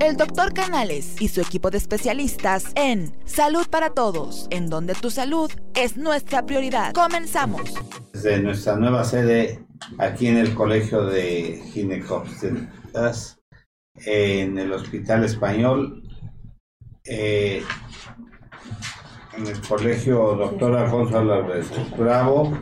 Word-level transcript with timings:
El 0.00 0.16
doctor 0.16 0.54
Canales 0.54 1.20
y 1.20 1.28
su 1.28 1.42
equipo 1.42 1.70
de 1.70 1.76
especialistas 1.76 2.72
en 2.76 3.12
Salud 3.26 3.66
para 3.68 3.90
Todos, 3.90 4.46
en 4.50 4.70
donde 4.70 4.94
tu 4.94 5.10
salud 5.10 5.50
es 5.74 5.98
nuestra 5.98 6.46
prioridad. 6.46 6.94
Comenzamos. 6.94 7.74
Desde 8.14 8.40
nuestra 8.40 8.76
nueva 8.76 9.04
sede 9.04 9.66
aquí 9.98 10.28
en 10.28 10.38
el 10.38 10.54
Colegio 10.54 11.04
de 11.04 11.62
Ginecobstetras, 11.72 13.38
en 14.06 14.58
el 14.58 14.72
Hospital 14.72 15.24
Español, 15.24 16.02
eh, 17.04 17.62
en 19.36 19.46
el 19.46 19.60
Colegio 19.60 20.36
Doctor 20.36 20.74
Alfonso 20.74 21.18
Álvarez 21.18 21.66
Bravo, 21.98 22.58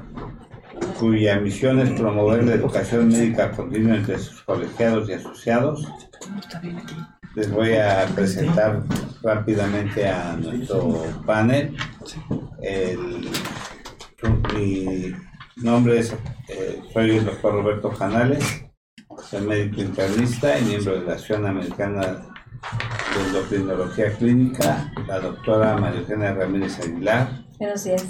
cuya 0.99 1.39
misión 1.39 1.79
es 1.79 1.91
promover 1.91 2.43
la 2.43 2.55
educación 2.55 3.09
médica 3.09 3.53
continua 3.53 3.97
entre 3.97 4.19
sus 4.19 4.43
colegiados 4.43 5.09
y 5.09 5.13
asociados. 5.13 5.87
Les 7.35 7.51
voy 7.51 7.75
a 7.75 8.07
presentar 8.15 8.83
rápidamente 9.23 10.09
a 10.09 10.37
nuestro 10.37 11.05
panel. 11.27 11.77
El, 12.63 13.29
mi 14.55 15.13
nombre 15.57 15.99
es, 15.99 16.15
eh, 16.49 16.81
soy 16.93 17.17
el 17.17 17.25
doctor 17.25 17.55
Roberto 17.55 17.91
Canales, 17.91 18.65
soy 19.29 19.47
médico 19.47 19.81
internista 19.81 20.59
y 20.59 20.65
miembro 20.65 20.95
de 20.95 21.07
la 21.07 21.15
Asociación 21.15 21.47
Americana 21.47 22.03
de 22.03 23.27
Endocrinología 23.27 24.13
Clínica, 24.13 24.93
la 25.07 25.21
doctora 25.21 25.77
María 25.77 26.01
Eugenia 26.01 26.35
Ramírez 26.35 26.79
Aguilar. 26.81 27.45
Buenos 27.59 27.85
días. 27.85 28.07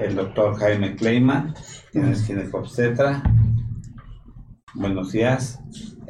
El 0.00 0.14
doctor 0.16 0.56
Jaime 0.58 0.96
Kleiman, 0.96 1.54
quien 1.92 2.08
es 2.08 2.24
ginecobstetra. 2.24 3.22
Buenos 4.74 5.12
días. 5.12 5.58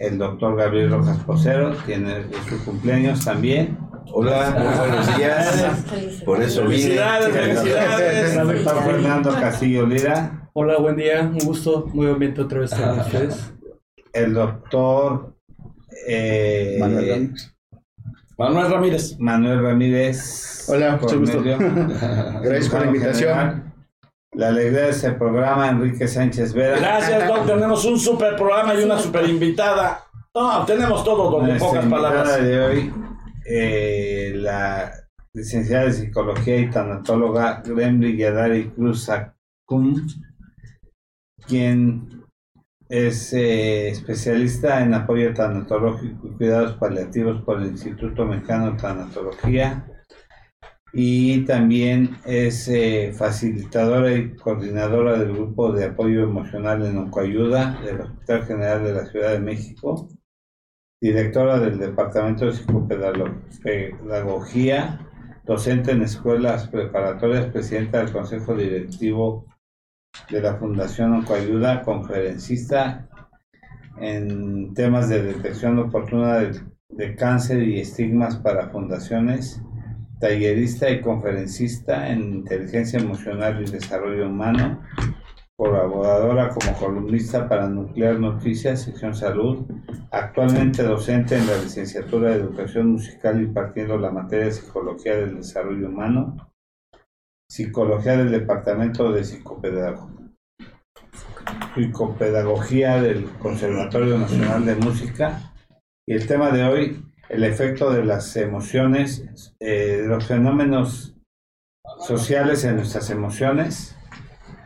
El 0.01 0.17
doctor 0.17 0.57
Gabriel 0.57 0.91
Rojas 0.91 1.19
Posero, 1.25 1.75
tiene 1.85 2.25
su 2.49 2.65
cumpleaños 2.65 3.23
también. 3.23 3.77
Hola, 4.13 4.57
muy 4.59 4.79
buenos 4.79 5.17
días. 5.19 6.23
Por 6.25 6.43
eso 6.43 6.67
vine. 6.67 6.97
Felicidades, 7.31 8.35
Fernando 8.65 9.31
Castillo 9.33 9.87
Lira. 9.87 10.49
Hola, 10.55 10.79
buen 10.79 10.97
día, 10.97 11.21
un 11.21 11.39
gusto, 11.41 11.91
nuevamente 11.93 12.41
otra 12.41 12.61
vez 12.61 12.75
con 12.75 12.99
ustedes. 12.99 13.53
El 14.15 14.33
doctor 14.33 15.35
eh, 16.09 16.79
Manuel 16.81 17.35
Manuel 18.39 18.71
Ramírez. 18.71 19.17
Manuel 19.19 19.63
Ramírez. 19.63 20.67
Hola, 20.71 20.97
mucho 20.97 21.21
gusto. 21.21 21.43
Gracias 22.43 22.69
por 22.71 22.81
la 22.81 22.87
invitación. 22.87 23.39
General. 23.39 23.70
La 24.33 24.49
alegría 24.49 24.83
de 24.83 24.91
este 24.91 25.11
programa, 25.13 25.69
Enrique 25.69 26.07
Sánchez 26.07 26.55
Vera. 26.55 26.79
Gracias, 26.79 27.27
Doc. 27.27 27.47
Tenemos 27.47 27.85
un 27.85 27.99
super 27.99 28.37
programa 28.37 28.75
y 28.75 28.85
una 28.85 28.97
super 28.99 29.29
invitada. 29.29 30.05
No, 30.33 30.65
tenemos 30.65 31.03
todo, 31.03 31.31
Doc, 31.31 31.49
en 31.49 31.59
pocas 31.59 31.85
palabras. 31.87 32.41
de 32.41 32.61
hoy, 32.61 32.95
eh, 33.45 34.33
la 34.37 34.93
licenciada 35.35 35.87
de 35.87 35.93
Psicología 35.93 36.59
y 36.59 36.71
tanatóloga 36.71 37.61
Gremly 37.65 38.17
Yadari 38.17 38.71
Cruz 38.71 39.09
Acum, 39.09 40.07
quien 41.49 42.25
es 42.89 43.33
eh, 43.33 43.89
especialista 43.89 44.83
en 44.83 44.95
apoyo 44.95 45.35
tanatológico 45.35 46.29
y 46.29 46.37
cuidados 46.37 46.75
paliativos 46.75 47.43
por 47.43 47.61
el 47.61 47.69
Instituto 47.69 48.25
Mexicano 48.25 48.73
de 48.73 48.79
Tanatología 48.79 49.90
y 50.93 51.45
también 51.45 52.17
es 52.25 52.69
eh, 52.69 53.13
facilitadora 53.17 54.13
y 54.13 54.35
coordinadora 54.37 55.19
del 55.19 55.33
grupo 55.33 55.73
de 55.73 55.85
apoyo 55.85 56.25
emocional 56.25 56.85
en 56.85 56.99
Oncoayuda 56.99 57.81
del 57.83 58.01
Hospital 58.01 58.47
General 58.47 58.85
de 58.85 58.95
la 58.95 59.07
Ciudad 59.07 59.33
de 59.33 59.41
México 59.41 60.09
directora 61.01 61.59
del 61.59 61.79
Departamento 61.79 62.45
de 62.45 62.53
Psicopedagogía, 62.53 65.01
docente 65.47 65.93
en 65.93 66.03
escuelas 66.03 66.69
preparatorias, 66.69 67.47
presidenta 67.47 67.97
del 67.99 68.13
Consejo 68.13 68.55
Directivo 68.55 69.47
de 70.29 70.43
la 70.43 70.57
Fundación 70.57 71.15
Oncoayuda, 71.15 71.81
conferencista 71.83 73.09
en 73.99 74.75
temas 74.75 75.09
de 75.09 75.23
detección 75.23 75.79
oportuna 75.79 76.41
de, 76.41 76.61
de 76.91 77.17
cáncer 77.17 77.63
y 77.63 77.81
estigmas 77.81 78.37
para 78.37 78.69
fundaciones, 78.69 79.63
tallerista 80.21 80.91
y 80.91 81.01
conferencista 81.01 82.11
en 82.11 82.35
inteligencia 82.35 83.01
emocional 83.01 83.65
y 83.67 83.71
desarrollo 83.71 84.29
humano, 84.29 84.83
colaboradora 85.57 86.51
como 86.51 86.77
columnista 86.79 87.49
para 87.49 87.69
Nuclear 87.69 88.21
Noticias, 88.21 88.83
sección 88.83 89.15
salud, 89.15 89.67
actualmente 90.11 90.83
docente 90.83 91.37
en 91.37 91.47
la 91.47 91.57
licenciatura 91.57 92.31
de 92.31 92.37
Educación 92.37 92.93
Musical 92.93 93.41
impartiendo 93.41 93.99
la 93.99 94.11
materia 94.11 94.47
de 94.47 94.53
Psicología 94.53 95.17
del 95.17 95.37
Desarrollo 95.37 95.89
Humano, 95.89 96.37
Psicología 97.51 98.17
del 98.17 98.31
Departamento 98.31 99.11
de 99.11 99.25
Psicopedagogía, 99.25 100.21
Psicopedagogía 101.75 103.01
del 103.01 103.25
Conservatorio 103.39 104.19
Nacional 104.19 104.67
de 104.67 104.77
Música. 104.77 105.53
Y 106.07 106.15
el 106.15 106.27
tema 106.27 106.51
de 106.51 106.65
hoy, 106.65 107.05
el 107.31 107.45
efecto 107.45 107.91
de 107.91 108.05
las 108.05 108.37
emociones, 108.37 109.55
eh, 109.61 109.99
de 110.03 110.07
los 110.09 110.27
fenómenos 110.27 111.17
sociales 112.01 112.65
en 112.65 112.77
nuestras 112.77 113.09
emociones 113.11 113.97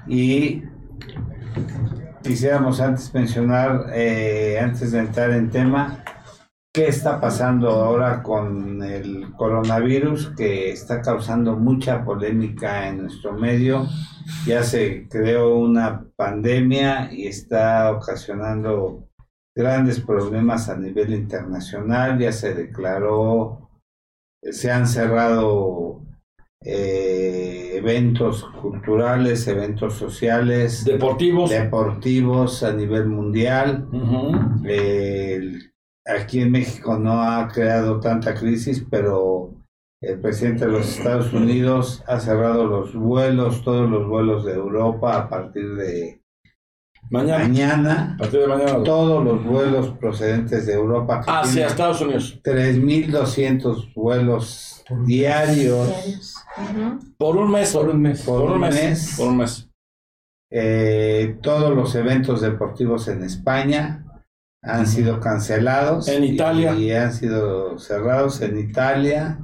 y 0.07 0.63
quisiéramos 2.23 2.81
antes 2.81 3.13
mencionar, 3.13 3.91
eh, 3.93 4.59
antes 4.61 4.93
de 4.93 5.01
entrar 5.01 5.31
en 5.33 5.51
tema, 5.51 6.03
qué 6.73 6.89
está 6.89 7.21
pasando 7.21 7.69
ahora 7.71 8.23
con 8.23 8.83
el 8.83 9.33
coronavirus 9.37 10.33
que 10.35 10.71
está 10.71 11.03
causando 11.03 11.57
mucha 11.57 12.03
polémica 12.03 12.89
en 12.89 13.03
nuestro 13.03 13.35
medio. 13.35 13.87
Ya 14.47 14.63
se 14.63 15.07
creó 15.09 15.59
una 15.59 16.07
pandemia 16.17 17.13
y 17.13 17.27
está 17.27 17.93
ocasionando 17.93 19.07
grandes 19.55 20.01
problemas 20.01 20.69
a 20.69 20.77
nivel 20.77 21.13
internacional. 21.15 22.19
Ya 22.19 22.33
se 22.33 22.55
declaró, 22.55 23.71
se 24.43 24.71
han 24.71 24.87
cerrado 24.87 26.01
eh, 26.61 27.73
eventos 27.77 28.45
culturales, 28.61 29.47
eventos 29.47 29.95
sociales, 29.95 30.85
Deportivos. 30.85 31.51
deportivos 31.51 32.63
a 32.63 32.73
nivel 32.73 33.07
mundial. 33.07 33.87
Aquí 36.07 36.41
en 36.41 36.51
México 36.53 36.99
no 36.99 37.23
ha 37.23 37.49
creado 37.49 37.99
tanta 37.99 38.35
crisis, 38.35 38.85
pero 38.91 39.55
el 40.03 40.21
presidente 40.21 40.67
de 40.67 40.73
los 40.73 40.99
Estados 40.99 41.33
Unidos 41.33 42.05
ha 42.07 42.21
cerrado 42.21 42.67
los 42.67 42.95
vuelos, 42.95 43.63
todos 43.65 43.89
los 43.89 44.07
vuelos 44.07 44.45
de 44.45 44.53
Europa 44.53 45.17
a 45.17 45.29
partir 45.31 45.77
de 45.77 46.21
Mañana. 47.11 47.39
mañana. 47.45 48.15
A 48.15 48.19
partir 48.19 48.41
de 48.41 48.47
mañana. 48.47 48.83
Todos 48.83 49.25
los 49.25 49.45
vuelos 49.45 49.91
procedentes 49.99 50.67
de 50.67 50.75
Europa. 50.75 51.23
Hacia 51.27 51.53
tienen 51.53 51.71
Estados 51.71 52.01
Unidos. 52.01 52.41
3.200 52.43 53.93
vuelos 53.95 54.85
diarios. 55.05 56.35
Por 57.19 57.37
un 57.37 57.51
mes. 57.51 57.73
Por 57.73 57.89
un 57.89 58.03
mes. 58.03 58.23
Por 58.23 58.51
un 58.51 58.61
mes. 58.61 59.15
Por 59.17 59.29
un 59.29 59.37
mes. 59.39 59.71
Eh, 60.51 61.39
todos 61.43 61.75
los 61.75 61.95
eventos 61.95 62.41
deportivos 62.41 63.09
en 63.09 63.25
España 63.25 64.05
han 64.63 64.87
sido 64.87 65.21
cancelados. 65.21 66.09
En 66.09 66.25
Italia. 66.25 66.75
Y, 66.75 66.93
han 66.93 67.13
sido 67.13 67.79
cerrados 67.79 68.41
en 68.41 68.59
Italia. 68.59 69.39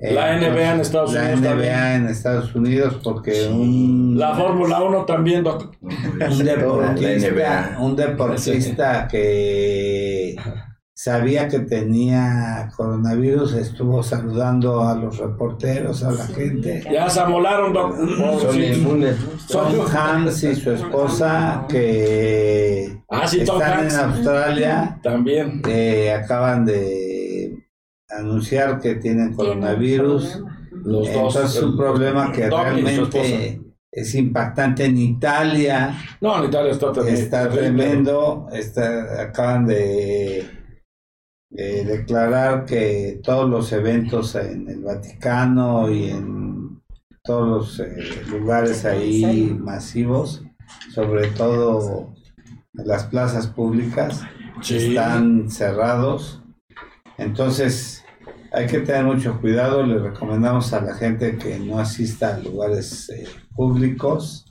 Eh, 0.00 0.12
La 0.14 0.36
NBA 0.38 0.74
en 0.74 0.80
Estados 0.80 1.12
la 1.12 1.20
Unidos 1.22 1.40
NBA 1.40 1.48
también. 1.50 1.74
en 1.74 2.06
Estados 2.08 2.54
Unidos 2.54 3.00
porque 3.02 3.48
un, 3.48 4.14
La 4.16 4.34
Fórmula 4.34 4.80
1 4.82 5.04
también, 5.04 5.42
Doc. 5.42 5.72
un 5.82 6.18
La 6.18 6.28
deportista, 6.54 7.30
NBA. 7.30 7.78
un 7.80 7.96
deportista 7.96 9.08
que 9.10 10.36
sabía 10.94 11.46
que 11.48 11.60
tenía 11.60 12.68
coronavirus 12.76 13.54
estuvo 13.54 14.02
saludando 14.02 14.82
a 14.86 14.94
los 14.96 15.18
reporteros, 15.18 16.02
a 16.04 16.10
la 16.12 16.26
gente. 16.26 16.82
Ya 16.92 17.08
se 17.08 17.20
amolaron, 17.20 17.72
Doc. 17.72 17.96
Son 17.96 18.52
Sí. 18.52 18.84
Tom 19.52 19.86
Hanks 19.96 20.42
y 20.44 20.54
su 20.56 20.72
esposa 20.72 21.64
que 21.68 22.98
Ah, 23.10 23.24
están 23.24 23.86
en 23.88 23.96
Australia 23.96 25.00
También. 25.02 25.62
eh, 25.66 26.12
acaban 26.12 26.64
de 26.66 27.07
anunciar 28.18 28.80
que 28.80 28.96
tienen 28.96 29.34
coronavirus. 29.34 30.42
Los 30.72 31.06
dos. 31.06 31.08
Entonces 31.08 31.56
es 31.56 31.62
un 31.62 31.76
problema 31.76 32.30
que 32.32 32.48
realmente 32.48 33.60
es 33.90 34.14
impactante 34.14 34.84
en 34.84 34.98
Italia. 34.98 35.94
No, 36.20 36.38
en 36.38 36.48
Italia 36.50 36.72
está 36.72 36.92
también. 36.92 37.16
Está 37.16 37.48
tremendo. 37.48 38.46
Está, 38.52 39.22
acaban 39.22 39.66
de, 39.66 40.46
de 41.50 41.84
declarar 41.84 42.64
que 42.64 43.20
todos 43.22 43.48
los 43.48 43.72
eventos 43.72 44.34
en 44.34 44.68
el 44.68 44.82
Vaticano 44.82 45.90
y 45.90 46.10
en 46.10 46.80
todos 47.24 47.48
los 47.48 47.80
eh, 47.80 48.22
lugares 48.30 48.84
ahí 48.84 49.56
masivos, 49.58 50.44
sobre 50.94 51.28
todo 51.28 52.14
las 52.72 53.04
plazas 53.04 53.46
públicas, 53.48 54.22
Sí. 54.60 54.76
están 54.88 55.50
cerrados. 55.50 56.42
Entonces, 57.16 57.97
hay 58.52 58.66
que 58.66 58.80
tener 58.80 59.04
mucho 59.04 59.40
cuidado. 59.40 59.82
Le 59.84 59.98
recomendamos 59.98 60.72
a 60.72 60.80
la 60.80 60.94
gente 60.94 61.36
que 61.36 61.58
no 61.58 61.78
asista 61.78 62.34
a 62.34 62.38
lugares 62.38 63.08
eh, 63.10 63.26
públicos 63.54 64.44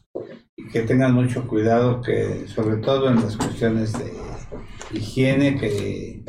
y 0.56 0.68
que 0.70 0.82
tengan 0.82 1.14
mucho 1.14 1.48
cuidado, 1.48 2.02
que 2.02 2.48
sobre 2.48 2.78
todo 2.78 3.10
en 3.10 3.16
las 3.18 3.38
cuestiones 3.38 3.94
de 3.94 4.12
higiene, 4.94 5.58
que 5.58 6.24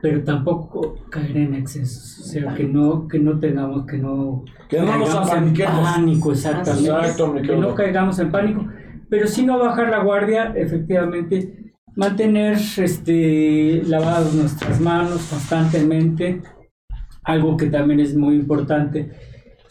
pero 0.00 0.22
tampoco 0.24 0.96
caer 1.10 1.36
en 1.36 1.54
excesos. 1.54 2.20
O 2.20 2.22
sea, 2.24 2.54
que 2.54 2.64
no, 2.64 3.08
que 3.08 3.18
no 3.18 3.38
tengamos, 3.38 3.86
que 3.86 3.98
no 3.98 4.44
Que 4.68 4.80
no 4.80 4.98
nos 4.98 5.10
en 5.10 5.16
apaniquemos. 5.16 5.80
pánico, 5.80 6.32
exactamente. 6.32 6.88
Exacto, 6.90 7.34
que 7.34 7.56
no 7.56 7.74
caigamos 7.74 8.18
en 8.18 8.30
pánico, 8.30 8.66
pero 9.08 9.26
sí 9.26 9.44
no 9.44 9.58
bajar 9.58 9.90
la 9.90 10.02
guardia, 10.02 10.52
efectivamente, 10.56 11.72
mantener 11.96 12.58
este, 12.76 13.82
lavadas 13.86 14.34
nuestras 14.34 14.80
manos 14.80 15.26
constantemente, 15.28 16.42
algo 17.24 17.56
que 17.56 17.66
también 17.66 18.00
es 18.00 18.16
muy 18.16 18.36
importante. 18.36 19.10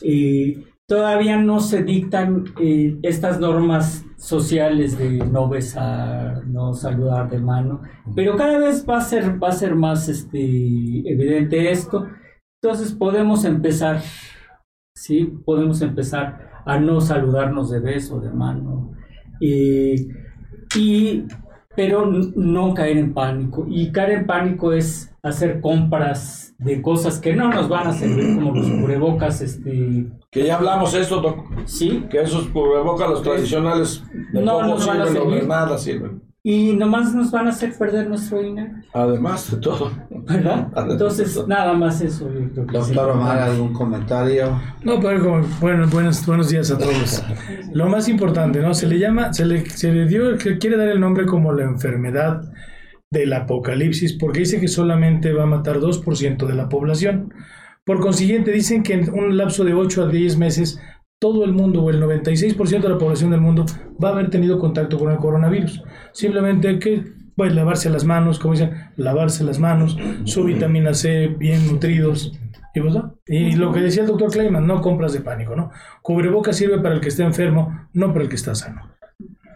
Eh, 0.02 0.64
todavía 0.88 1.38
no 1.38 1.60
se 1.60 1.84
dictan 1.84 2.46
eh, 2.62 2.98
estas 3.04 3.40
normas 3.40 4.06
sociales 4.16 4.98
de 4.98 5.18
no 5.18 5.50
besar, 5.50 6.48
no 6.48 6.74
saludar 6.74 7.30
de 7.30 7.40
mano, 7.40 7.82
pero 8.16 8.36
cada 8.38 8.58
vez 8.58 8.86
va 8.90 8.98
a 8.98 9.02
ser, 9.02 9.42
va 9.42 9.50
a 9.50 9.52
ser 9.52 9.76
más 9.76 10.08
este, 10.08 10.40
evidente 10.40 11.72
esto. 11.72 12.08
Entonces 12.62 12.94
podemos 12.94 13.46
empezar, 13.46 14.02
sí, 14.96 15.26
podemos 15.46 15.82
empezar 15.82 16.64
a 16.66 16.80
no 16.80 17.02
saludarnos 17.02 17.70
de 17.70 17.80
beso, 17.80 18.20
de 18.20 18.32
mano, 18.32 18.94
eh, 19.42 20.08
y, 20.76 21.24
pero 21.76 22.06
no 22.08 22.74
caer 22.74 22.98
en 22.98 23.14
pánico. 23.14 23.68
Y 23.70 23.92
caer 23.92 24.20
en 24.20 24.26
pánico 24.26 24.74
es 24.74 25.14
hacer 25.22 25.62
compras 25.62 26.56
de 26.58 26.82
cosas 26.82 27.20
que 27.20 27.36
no 27.36 27.50
nos 27.50 27.70
van 27.70 27.88
a 27.88 27.94
servir, 27.94 28.36
como 28.36 28.56
los 28.56 28.70
cubrebocas, 28.70 29.42
este, 29.42 30.08
Que 30.38 30.46
ya 30.48 30.56
hablamos 30.58 30.94
esto, 30.94 31.20
doc. 31.22 31.46
sí, 31.66 32.06
Que 32.10 32.22
esos 32.22 32.48
cubrebocas, 32.48 33.10
los 33.10 33.24
tradicionales, 33.24 34.04
de 34.34 34.42
No 34.42 34.62
nos 34.62 34.86
van 34.86 35.02
a 35.02 35.06
sirven, 35.08 35.22
o 35.22 35.26
de 35.26 35.32
servir. 35.32 35.48
nada 35.50 35.78
sirven. 35.78 36.22
y 36.44 36.74
nomás 36.74 37.14
nos 37.14 37.32
van 37.32 37.48
a 37.48 37.50
hacer 37.50 37.74
perder 37.78 38.08
nuestro 38.08 38.42
dinero, 38.42 38.72
Además 38.94 39.52
de 39.52 39.58
todo. 39.58 39.92
¿verdad? 40.10 40.68
Entonces, 40.92 41.46
nada 41.48 41.74
más 41.74 42.02
eso. 42.02 42.30
sí. 42.32 42.50
Doctor 42.54 43.10
Omar, 43.12 43.40
¿algún 43.40 43.74
comentario? 43.74 44.60
No, 44.84 45.00
pero 45.00 45.24
como, 45.24 45.46
bueno, 45.60 45.88
buenos, 45.88 46.26
buenos 46.26 46.50
días 46.50 46.70
a 46.72 46.78
todos. 46.78 47.24
Lo 47.74 47.88
más 47.90 48.08
importante, 48.08 48.60
¿no? 48.62 48.74
Se 48.74 48.88
le 48.88 49.00
llama, 49.00 49.34
se 49.34 49.46
le, 49.46 49.68
se 49.70 49.92
le 49.92 50.06
dio, 50.06 50.38
que 50.38 50.58
quiere 50.58 50.78
dar 50.78 50.88
el 50.90 51.00
nombre 51.00 51.26
como 51.26 51.52
la 51.52 51.64
enfermedad 51.64 52.42
del 53.10 53.34
apocalipsis, 53.34 54.14
porque 54.14 54.42
dice 54.42 54.60
que 54.60 54.68
solamente 54.68 55.34
va 55.34 55.44
a 55.44 55.48
matar 55.48 55.80
2% 55.80 56.46
de 56.46 56.54
la 56.54 56.70
población. 56.70 57.34
Por 57.88 58.02
consiguiente, 58.02 58.52
dicen 58.52 58.84
que 58.84 58.96
en 58.96 59.10
un 59.14 59.38
lapso 59.38 59.64
de 59.64 59.74
8 59.74 60.04
a 60.04 60.08
10 60.10 60.38
meses, 60.38 60.78
todo 61.20 61.46
el 61.46 61.54
mundo 61.54 61.82
o 61.82 61.90
el 61.90 62.04
96% 62.04 62.82
de 62.82 62.90
la 62.90 62.98
población 62.98 63.32
del 63.32 63.40
mundo 63.40 63.66
va 64.04 64.10
a 64.10 64.12
haber 64.12 64.30
tenido 64.30 64.60
contacto 64.60 65.00
con 65.00 65.10
el 65.10 65.18
coronavirus. 65.18 65.82
Simplemente 66.12 66.80
que 66.80 67.06
pues, 67.38 67.56
lavarse 67.56 67.90
las 67.90 68.04
manos, 68.04 68.40
como 68.40 68.56
dicen, 68.56 68.74
lavarse 68.98 69.46
las 69.46 69.60
manos, 69.60 69.98
su 70.26 70.44
vitamina 70.44 70.94
C, 70.94 71.28
bien 71.28 71.66
nutridos. 71.66 72.38
Y, 72.76 72.82
pues, 72.82 72.94
¿no? 72.94 73.20
y 73.26 73.56
lo 73.56 73.72
que 73.72 73.80
decía 73.80 74.02
el 74.02 74.10
doctor 74.10 74.32
Kleiman, 74.32 74.68
no 74.68 74.82
compras 74.82 75.14
de 75.14 75.22
pánico, 75.22 75.56
¿no? 75.56 75.72
Cubreboca 76.02 76.52
sirve 76.52 76.80
para 76.80 76.94
el 76.94 77.00
que 77.00 77.08
está 77.08 77.24
enfermo, 77.24 77.88
no 77.94 78.12
para 78.12 78.24
el 78.24 78.30
que 78.30 78.36
está 78.36 78.54
sano. 78.54 78.97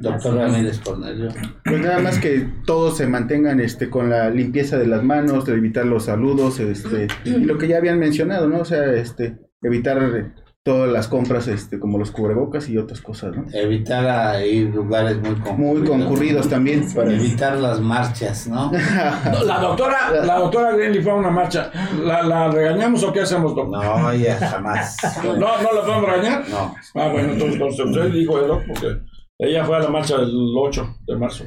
Doctor 0.01 0.35
Ramírez 0.35 0.79
Cornelio. 0.79 1.29
Pues 1.63 1.79
nada 1.79 1.99
más 1.99 2.19
que 2.19 2.47
todos 2.65 2.97
se 2.97 3.07
mantengan 3.07 3.59
este 3.59 3.89
con 3.89 4.09
la 4.09 4.29
limpieza 4.29 4.77
de 4.77 4.87
las 4.87 5.03
manos, 5.03 5.45
de 5.45 5.53
evitar 5.53 5.85
los 5.85 6.05
saludos, 6.05 6.59
este, 6.59 7.07
y 7.25 7.31
lo 7.31 7.57
que 7.57 7.67
ya 7.67 7.77
habían 7.77 7.99
mencionado, 7.99 8.47
¿no? 8.47 8.59
O 8.59 8.65
sea, 8.65 8.93
este, 8.93 9.37
evitar 9.61 10.33
todas 10.63 10.91
las 10.91 11.07
compras, 11.07 11.47
este, 11.47 11.79
como 11.79 11.97
los 11.97 12.11
cubrebocas 12.11 12.69
y 12.69 12.77
otras 12.77 13.01
cosas, 13.01 13.35
¿no? 13.35 13.45
Evitar 13.51 14.07
a 14.07 14.45
ir 14.45 14.67
lugares 14.67 15.19
muy 15.19 15.33
concurridos. 15.35 15.57
Muy 15.57 15.87
concurridos 15.87 16.49
también 16.49 16.85
para 16.93 17.11
Evitar 17.11 17.57
las 17.57 17.79
marchas, 17.79 18.47
¿no? 18.47 18.71
No, 19.31 19.43
La 19.43 19.59
doctora, 19.59 20.11
la 20.23 20.35
doctora 20.37 20.73
Greenlee 20.73 21.01
fue 21.01 21.13
a 21.13 21.15
una 21.15 21.31
marcha. 21.31 21.71
¿La, 22.03 22.21
la 22.21 22.49
regañamos 22.49 23.03
o 23.03 23.11
qué 23.11 23.21
hacemos, 23.21 23.55
doctor? 23.55 23.83
No, 23.83 24.13
ya 24.13 24.37
jamás. 24.37 24.97
No, 25.23 25.33
no 25.33 25.73
la 25.73 25.81
podemos 25.81 26.09
regañar. 26.09 26.49
No. 26.49 26.75
Ah, 26.95 27.09
bueno, 27.11 27.33
entonces, 27.33 27.55
entonces 27.55 27.85
usted 27.85 28.11
dijo 28.11 28.39
eso 28.39 28.61
porque 28.67 29.01
ella 29.41 29.65
fue 29.65 29.75
a 29.77 29.79
la 29.79 29.89
marcha 29.89 30.17
del 30.17 30.31
8 30.55 30.97
de 31.07 31.15
marzo. 31.17 31.45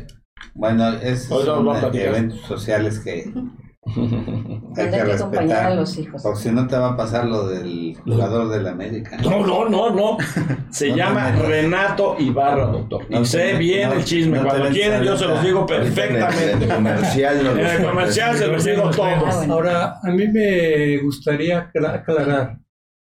Bueno, 0.54 0.84
a 0.84 0.90
platicar. 1.80 2.08
eventos 2.08 2.40
sociales 2.40 2.98
que 3.00 3.10
hay 3.12 3.22
que 3.24 3.40
Tendrá 4.74 5.04
que 5.04 5.12
acompañar 5.12 5.42
a 5.66 5.68
respetar. 5.70 5.76
los 5.76 5.98
hijos. 5.98 6.22
Porque 6.22 6.38
si 6.40 6.50
no 6.50 6.66
te 6.66 6.76
va 6.76 6.90
a 6.92 6.96
pasar 6.96 7.26
lo 7.26 7.46
del 7.48 7.96
jugador 8.04 8.48
del 8.48 8.66
América. 8.66 9.16
No, 9.22 9.46
no, 9.46 9.68
no, 9.68 9.90
no. 9.94 10.16
Se 10.70 10.88
No 10.90 10.96
llama. 10.96 11.32
Renato 11.32 12.16
Ibarra, 12.18 12.66
doctor. 12.66 13.04
No 13.10 13.20
y 13.20 13.24
sé 13.26 13.54
bien 13.54 13.90
no- 13.90 13.96
el 13.96 14.04
chisme. 14.04 14.40
Cuando 14.42 14.68
quieren, 14.70 15.02
yo 15.02 15.16
se 15.16 15.26
los 15.26 15.42
digo 15.42 15.66
En 15.68 15.74
el 15.82 15.92
perfectamente. 15.92 16.66
comercial 16.74 17.44
no 17.44 17.50
En 17.58 17.58
el 17.66 17.84
comercial 17.84 18.36
se 18.36 18.46
los 18.48 18.64
digo 18.64 18.90
todo. 18.90 19.04
Ah. 19.04 19.46
Ahora, 19.50 19.94
a 20.02 20.10
mí 20.10 20.28
me 20.28 20.98
gustaría 21.02 21.58
acla- 21.70 21.94
aclarar 21.96 22.58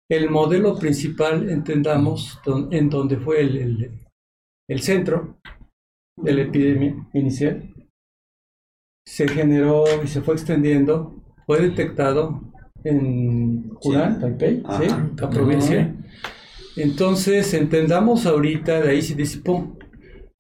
el 0.10 0.30
modelo 0.30 0.78
principal, 0.78 1.50
entendamos, 1.50 2.40
don- 2.46 2.70
en 2.72 2.90
donde 2.90 3.18
fue 3.18 3.42
el, 3.42 3.58
el- 3.58 4.02
el 4.70 4.82
centro 4.82 5.38
de 6.18 6.34
la 6.34 6.42
epidemia 6.44 6.96
inicial, 7.14 7.74
se 9.06 9.28
generó 9.28 9.86
y 10.04 10.08
se 10.08 10.22
fue 10.22 10.34
extendiendo, 10.34 11.16
fue 11.46 11.62
detectado 11.62 12.42
en 12.84 13.72
Hunan, 13.84 14.16
Sí. 14.16 14.22
Taipei, 14.22 14.64
Ajá. 14.66 14.84
¿sí? 14.84 14.88
la 15.18 15.30
provincia. 15.30 15.96
Entonces, 16.76 17.54
entendamos 17.54 18.26
ahorita, 18.26 18.82
de 18.82 18.90
ahí 18.90 19.02
se 19.02 19.16
disipó. 19.16 19.78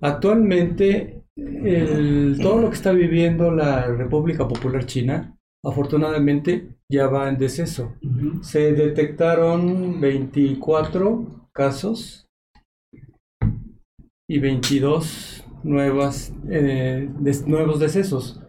Actualmente, 0.02 1.24
el- 1.36 2.38
todo 2.42 2.62
lo 2.62 2.70
que 2.70 2.76
está 2.76 2.92
viviendo 2.92 3.52
la 3.52 3.86
República 3.88 4.48
Popular 4.48 4.86
China, 4.86 5.36
afortunadamente, 5.64 6.76
ya 6.90 7.08
va 7.08 7.30
en 7.30 7.38
deceso. 7.38 7.94
Se 8.42 8.74
detectaron 8.74 10.00
24 10.00 11.50
casos 11.54 12.27
y 14.28 14.40
22 14.40 15.46
nuevas, 15.64 16.34
eh, 16.50 17.10
des- 17.20 17.48
nuevos 17.48 17.80
decesos. 17.80 18.42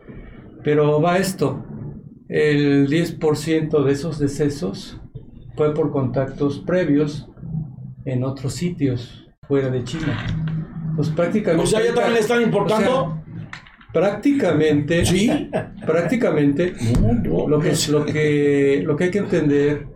Pero 0.64 1.00
va 1.00 1.18
esto, 1.18 1.64
el 2.28 2.88
10% 2.88 3.84
de 3.84 3.92
esos 3.92 4.18
decesos 4.18 5.00
fue 5.56 5.72
por 5.74 5.92
contactos 5.92 6.58
previos 6.58 7.28
en 8.04 8.24
otros 8.24 8.54
sitios 8.54 9.28
fuera 9.46 9.70
de 9.70 9.84
China. 9.84 10.16
Pues 10.96 11.08
prácticamente... 11.10 11.62
O 11.62 11.66
sea, 11.66 11.80
ya 11.84 11.94
también 11.94 12.14
le 12.14 12.20
están 12.20 12.42
importando. 12.42 13.04
O 13.04 13.12
sea, 13.14 13.24
prácticamente... 13.92 15.04
Sí. 15.04 15.30
Prácticamente 15.86 16.74
lo 17.24 17.58
que, 17.60 17.72
lo, 17.90 18.04
que, 18.04 18.82
lo 18.84 18.96
que 18.96 19.04
hay 19.04 19.10
que 19.10 19.18
entender, 19.18 19.86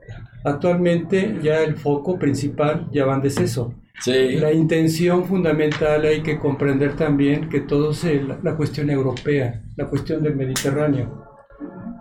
actualmente 0.44 1.38
ya 1.42 1.62
el 1.62 1.76
foco 1.76 2.18
principal 2.18 2.88
ya 2.92 3.04
va 3.04 3.16
en 3.16 3.20
deceso. 3.22 3.74
Sí. 4.00 4.36
La 4.40 4.52
intención 4.52 5.24
fundamental 5.26 6.04
hay 6.04 6.22
que 6.22 6.38
comprender 6.38 6.96
también 6.96 7.48
que 7.48 7.60
todo 7.60 7.92
es 7.92 8.04
el- 8.04 8.34
la 8.42 8.56
cuestión 8.56 8.90
europea, 8.90 9.62
la 9.76 9.86
cuestión 9.86 10.22
del 10.22 10.34
Mediterráneo 10.34 11.22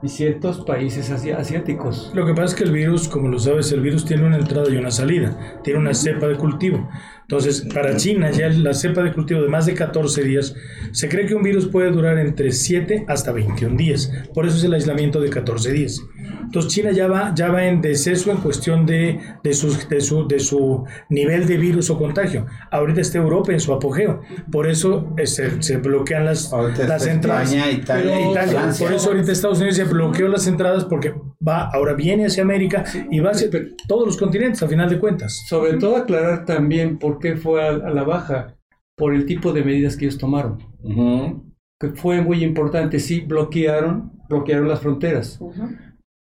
y 0.02 0.08
ciertos 0.10 0.62
países 0.66 1.12
asi- 1.12 1.30
asiáticos. 1.32 2.12
Lo 2.16 2.26
que 2.26 2.34
pasa 2.34 2.46
es 2.46 2.56
que 2.56 2.64
el 2.64 2.72
virus, 2.72 3.08
como 3.08 3.28
lo 3.28 3.38
sabes, 3.38 3.72
el 3.72 3.82
virus 3.82 4.04
tiene 4.06 4.26
una 4.26 4.38
entrada 4.38 4.68
y 4.72 4.78
una 4.78 4.90
salida, 4.90 5.60
tiene 5.64 5.80
una 5.80 5.94
cepa 5.94 6.28
de 6.28 6.38
cultivo. 6.38 6.90
Entonces, 7.32 7.62
para 7.74 7.96
China 7.96 8.30
ya 8.30 8.50
la 8.50 8.74
cepa 8.74 9.02
de 9.04 9.14
cultivo 9.14 9.42
de 9.42 9.48
más 9.48 9.66
de 9.66 9.74
14 9.74 10.22
días, 10.22 10.54
se 10.92 11.08
cree 11.08 11.26
que 11.26 11.34
un 11.34 11.42
virus 11.44 11.66
puede 11.66 11.90
durar 11.90 12.18
entre 12.20 12.52
7 12.52 13.06
hasta 13.08 13.32
21 13.32 13.78
días. 13.78 14.12
Por 14.34 14.46
eso 14.46 14.58
es 14.58 14.66
el 14.66 14.74
aislamiento 14.74 15.22
de 15.22 15.30
14 15.30 15.72
días. 15.72 16.02
Entonces, 16.44 16.74
China 16.74 16.92
ya 16.92 17.08
va, 17.08 17.34
ya 17.34 17.48
va 17.50 17.64
en 17.68 17.80
deceso 17.80 18.32
en 18.32 18.38
cuestión 18.40 18.86
de, 18.86 19.18
de, 19.46 19.54
sus- 19.54 19.88
de 19.88 20.02
su, 20.02 20.28
de 20.28 20.42
su 20.42 20.84
nivel 21.08 21.48
de 21.48 21.56
virus 21.56 21.90
o 21.90 21.98
contagio. 21.98 22.48
Ahorita 22.70 23.00
está 23.00 23.20
Europa 23.20 23.54
en 23.54 23.62
su 23.62 23.72
apogeo. 23.72 24.20
Por 24.52 24.68
eso 24.68 25.14
eh, 25.18 25.26
se, 25.26 25.64
se 25.64 25.78
bloquean 25.78 26.26
las, 26.26 26.52
Ahorita 26.52 26.86
las 26.86 27.08
entradas. 27.08 27.54
España, 27.54 27.72
Italia 27.72 28.12
Pero 28.14 28.32
Italia, 28.32 28.62
por 28.78 28.92
eso 28.92 29.10
ahorita 29.12 29.32
Estados 29.32 29.60
Unidos 29.60 29.78
ya 29.78 29.86
bloqueó 29.86 30.28
las 30.28 30.48
entradas 30.48 30.84
porque 30.84 31.14
va, 31.46 31.70
ahora 31.70 31.94
viene 31.94 32.26
hacia 32.26 32.44
América 32.44 32.84
y 33.10 33.20
va 33.20 33.32
hacia 33.32 33.50
todos 33.88 34.06
los 34.06 34.18
continentes, 34.18 34.62
a 34.64 34.68
final 34.68 34.90
de 34.90 35.00
cuentas. 35.00 35.44
Sobre 35.48 35.74
todo 35.78 35.98
aclarar 35.98 36.46
también 36.46 36.98
por 36.98 37.20
qué 37.20 37.36
fue 37.36 37.64
a, 37.64 37.70
a 37.70 37.90
la 37.90 38.04
baja, 38.04 38.56
por 38.98 39.14
el 39.14 39.26
tipo 39.26 39.52
de 39.54 39.64
medidas 39.64 39.98
que 39.98 40.06
ellos 40.06 40.18
tomaron, 40.20 40.60
Ujú. 40.84 41.52
que 41.80 41.90
fue 41.90 42.22
muy 42.22 42.44
importante. 42.44 43.00
Sí, 43.00 43.22
bloquearon, 43.22 44.12
bloquearon 44.30 44.68
las 44.68 44.82
fronteras. 44.82 45.40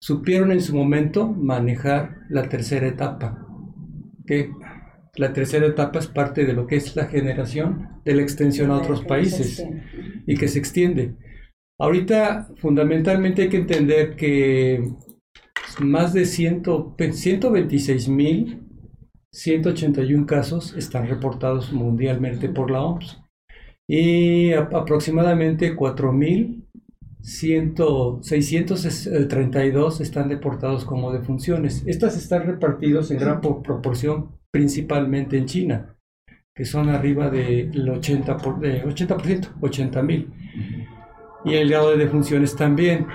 supieron 0.01 0.51
en 0.51 0.61
su 0.61 0.75
momento 0.75 1.27
manejar 1.27 2.17
la 2.29 2.49
tercera 2.49 2.87
etapa. 2.87 3.45
Que 4.25 4.49
la 5.15 5.33
tercera 5.33 5.67
etapa 5.67 5.99
es 5.99 6.07
parte 6.07 6.45
de 6.45 6.53
lo 6.53 6.65
que 6.65 6.77
es 6.77 6.95
la 6.95 7.05
generación 7.05 7.89
de 8.03 8.15
la 8.15 8.21
extensión 8.23 8.71
a 8.71 8.77
otros 8.77 9.03
países 9.03 9.63
y 10.25 10.35
que 10.37 10.47
se 10.47 10.57
extiende. 10.57 11.13
Ahorita 11.79 12.47
fundamentalmente 12.57 13.43
hay 13.43 13.49
que 13.49 13.57
entender 13.57 14.15
que 14.15 14.83
más 15.79 16.13
de 16.13 16.25
100 16.25 16.63
126 17.13 18.07
mil 18.09 18.63
181 19.33 20.25
casos 20.25 20.75
están 20.75 21.07
reportados 21.07 21.71
mundialmente 21.71 22.49
por 22.49 22.69
la 22.69 22.81
OMS 22.83 23.21
y 23.87 24.51
aproximadamente 24.53 25.75
4 25.75 26.11
mil 26.11 26.65
100 27.21 27.75
632 28.21 30.01
están 30.01 30.27
deportados 30.29 30.85
como 30.85 31.11
defunciones. 31.13 31.83
Estas 31.85 32.17
están 32.17 32.45
repartidos 32.47 33.11
en 33.11 33.19
gran 33.19 33.41
por- 33.41 33.61
proporción 33.61 34.31
principalmente 34.51 35.37
en 35.37 35.45
China, 35.45 35.95
que 36.55 36.65
son 36.65 36.89
arriba 36.89 37.29
del 37.29 37.71
80%, 37.87 38.41
por, 38.41 38.59
de 38.59 38.83
80%, 38.83 39.49
80 39.61 40.01
mil. 40.01 40.33
Y 41.45 41.53
el 41.53 41.69
grado 41.69 41.91
de 41.91 41.97
defunciones 41.97 42.55
también. 42.55 43.07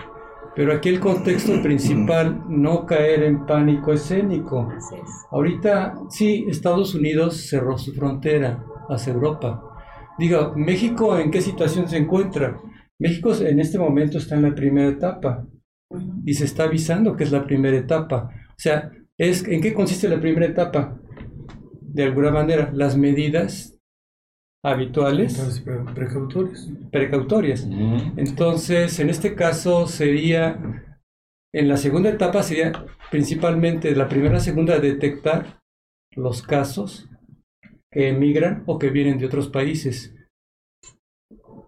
Pero 0.57 0.73
aquí 0.73 0.89
el 0.89 1.01
contexto 1.01 1.63
principal, 1.63 2.43
no 2.49 2.87
caer 2.87 3.25
en 3.25 3.45
pánico 3.45 3.93
escénico. 3.93 4.73
Así 4.75 4.95
es. 4.95 5.11
Ahorita 5.31 6.01
sí, 6.09 6.47
Estados 6.49 6.95
Unidos 6.95 7.47
cerró 7.49 7.77
su 7.77 7.93
frontera 7.93 8.65
hacia 8.89 9.13
Europa. 9.13 9.63
Diga, 10.19 10.55
¿México 10.57 11.19
en 11.19 11.31
qué 11.31 11.43
situación 11.43 11.87
se 11.89 11.99
encuentra? 11.99 12.59
México 12.99 13.35
en 13.39 13.61
este 13.61 13.79
momento 13.79 14.17
está 14.17 14.37
en 14.37 14.43
la 14.43 14.55
primera 14.55 14.89
etapa 14.89 15.47
y 16.25 16.33
se 16.33 16.47
está 16.47 16.65
avisando 16.65 17.15
que 17.17 17.25
es 17.25 17.33
la 17.33 17.45
primera 17.45 17.77
etapa. 17.77 18.31
O 18.49 18.59
sea, 18.59 18.91
es, 19.19 19.47
¿en 19.47 19.61
qué 19.61 19.75
consiste 19.75 20.09
la 20.09 20.21
primera 20.21 20.47
etapa? 20.47 20.99
De 21.83 22.05
alguna 22.05 22.31
manera, 22.31 22.71
las 22.73 22.97
medidas 22.97 23.76
habituales 24.71 25.39
Entonces, 25.39 25.61
pre- 25.61 25.95
precautorios. 25.95 26.69
precautorias. 26.91 27.65
Ujú. 27.65 28.13
Entonces, 28.17 28.99
en 28.99 29.11
este 29.11 29.35
caso 29.35 29.87
sería, 29.87 30.59
en 31.55 31.69
la 31.69 31.77
segunda 31.77 32.11
etapa 32.11 32.43
sería 32.43 32.73
principalmente 33.11 33.95
la 33.95 34.09
primera, 34.09 34.41
segunda, 34.41 34.79
detectar 34.79 35.61
los 36.17 36.43
casos 36.43 37.09
que 37.93 38.09
emigran 38.09 38.65
o 38.67 38.79
que 38.79 38.91
vienen 38.91 39.19
de 39.19 39.27
otros 39.27 39.49
países. 39.49 40.13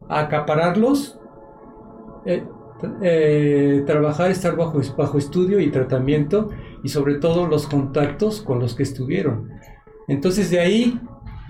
Acapararlos, 0.09 1.19
eh, 2.27 2.45
eh, 3.03 3.83
trabajar, 3.87 4.31
estar 4.31 4.57
bajo, 4.57 4.81
bajo 4.97 5.19
estudio 5.19 5.61
y 5.61 5.71
tratamiento 5.71 6.51
y 6.83 6.89
sobre 6.89 7.17
todo 7.17 7.47
los 7.47 7.67
contactos 7.67 8.41
con 8.43 8.59
los 8.59 8.75
que 8.75 8.83
estuvieron. 8.85 9.51
Entonces 10.09 10.51
de 10.51 10.61
ahí 10.61 11.01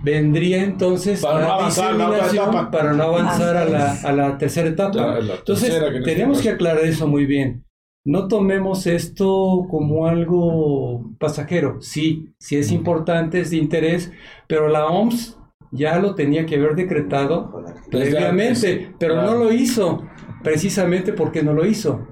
vendría 0.02 0.62
entonces 0.64 1.20
Para 1.22 1.40
no 1.40 1.46
la 1.48 1.54
avanzar 1.54 1.90
a 1.90 1.92
la 1.96 2.06
otra 2.08 2.16
diseminación 2.24 2.54
etapa. 2.54 2.70
para 2.70 2.92
no 2.92 3.02
avanzar 3.04 3.56
a 3.56 3.64
la, 3.64 3.92
a 3.92 4.12
la 4.12 4.38
tercera 4.38 4.68
etapa. 4.68 4.96
La- 4.96 5.20
la 5.20 5.34
Entonces, 5.36 5.70
tercera, 5.70 5.90
que 5.90 5.98
en 5.98 6.04
tenemos 6.04 6.40
que 6.40 6.50
aclarar 6.50 6.84
eso 6.84 7.06
muy 7.06 7.26
bien. 7.26 7.64
No 8.06 8.26
tomemos 8.28 8.86
esto 8.86 9.66
como 9.68 10.06
algo 10.06 11.10
pasajero. 11.18 11.78
Sí, 11.80 12.32
sí 12.38 12.56
es 12.56 12.70
importante, 12.72 13.40
es 13.40 13.50
de 13.50 13.58
interés, 13.58 14.12
pero 14.46 14.68
la 14.68 14.86
OMS 14.86 15.36
ya 15.72 15.98
lo 15.98 16.14
tenía 16.14 16.46
que 16.46 16.56
haber 16.56 16.74
decretado 16.74 17.52
previamente, 17.90 18.94
pero 18.98 19.14
claro. 19.14 19.32
no 19.32 19.44
lo 19.44 19.52
hizo. 19.52 20.04
Precisamente 20.42 21.12
porque 21.12 21.42
no 21.42 21.52
lo 21.52 21.66
hizo. 21.66 22.06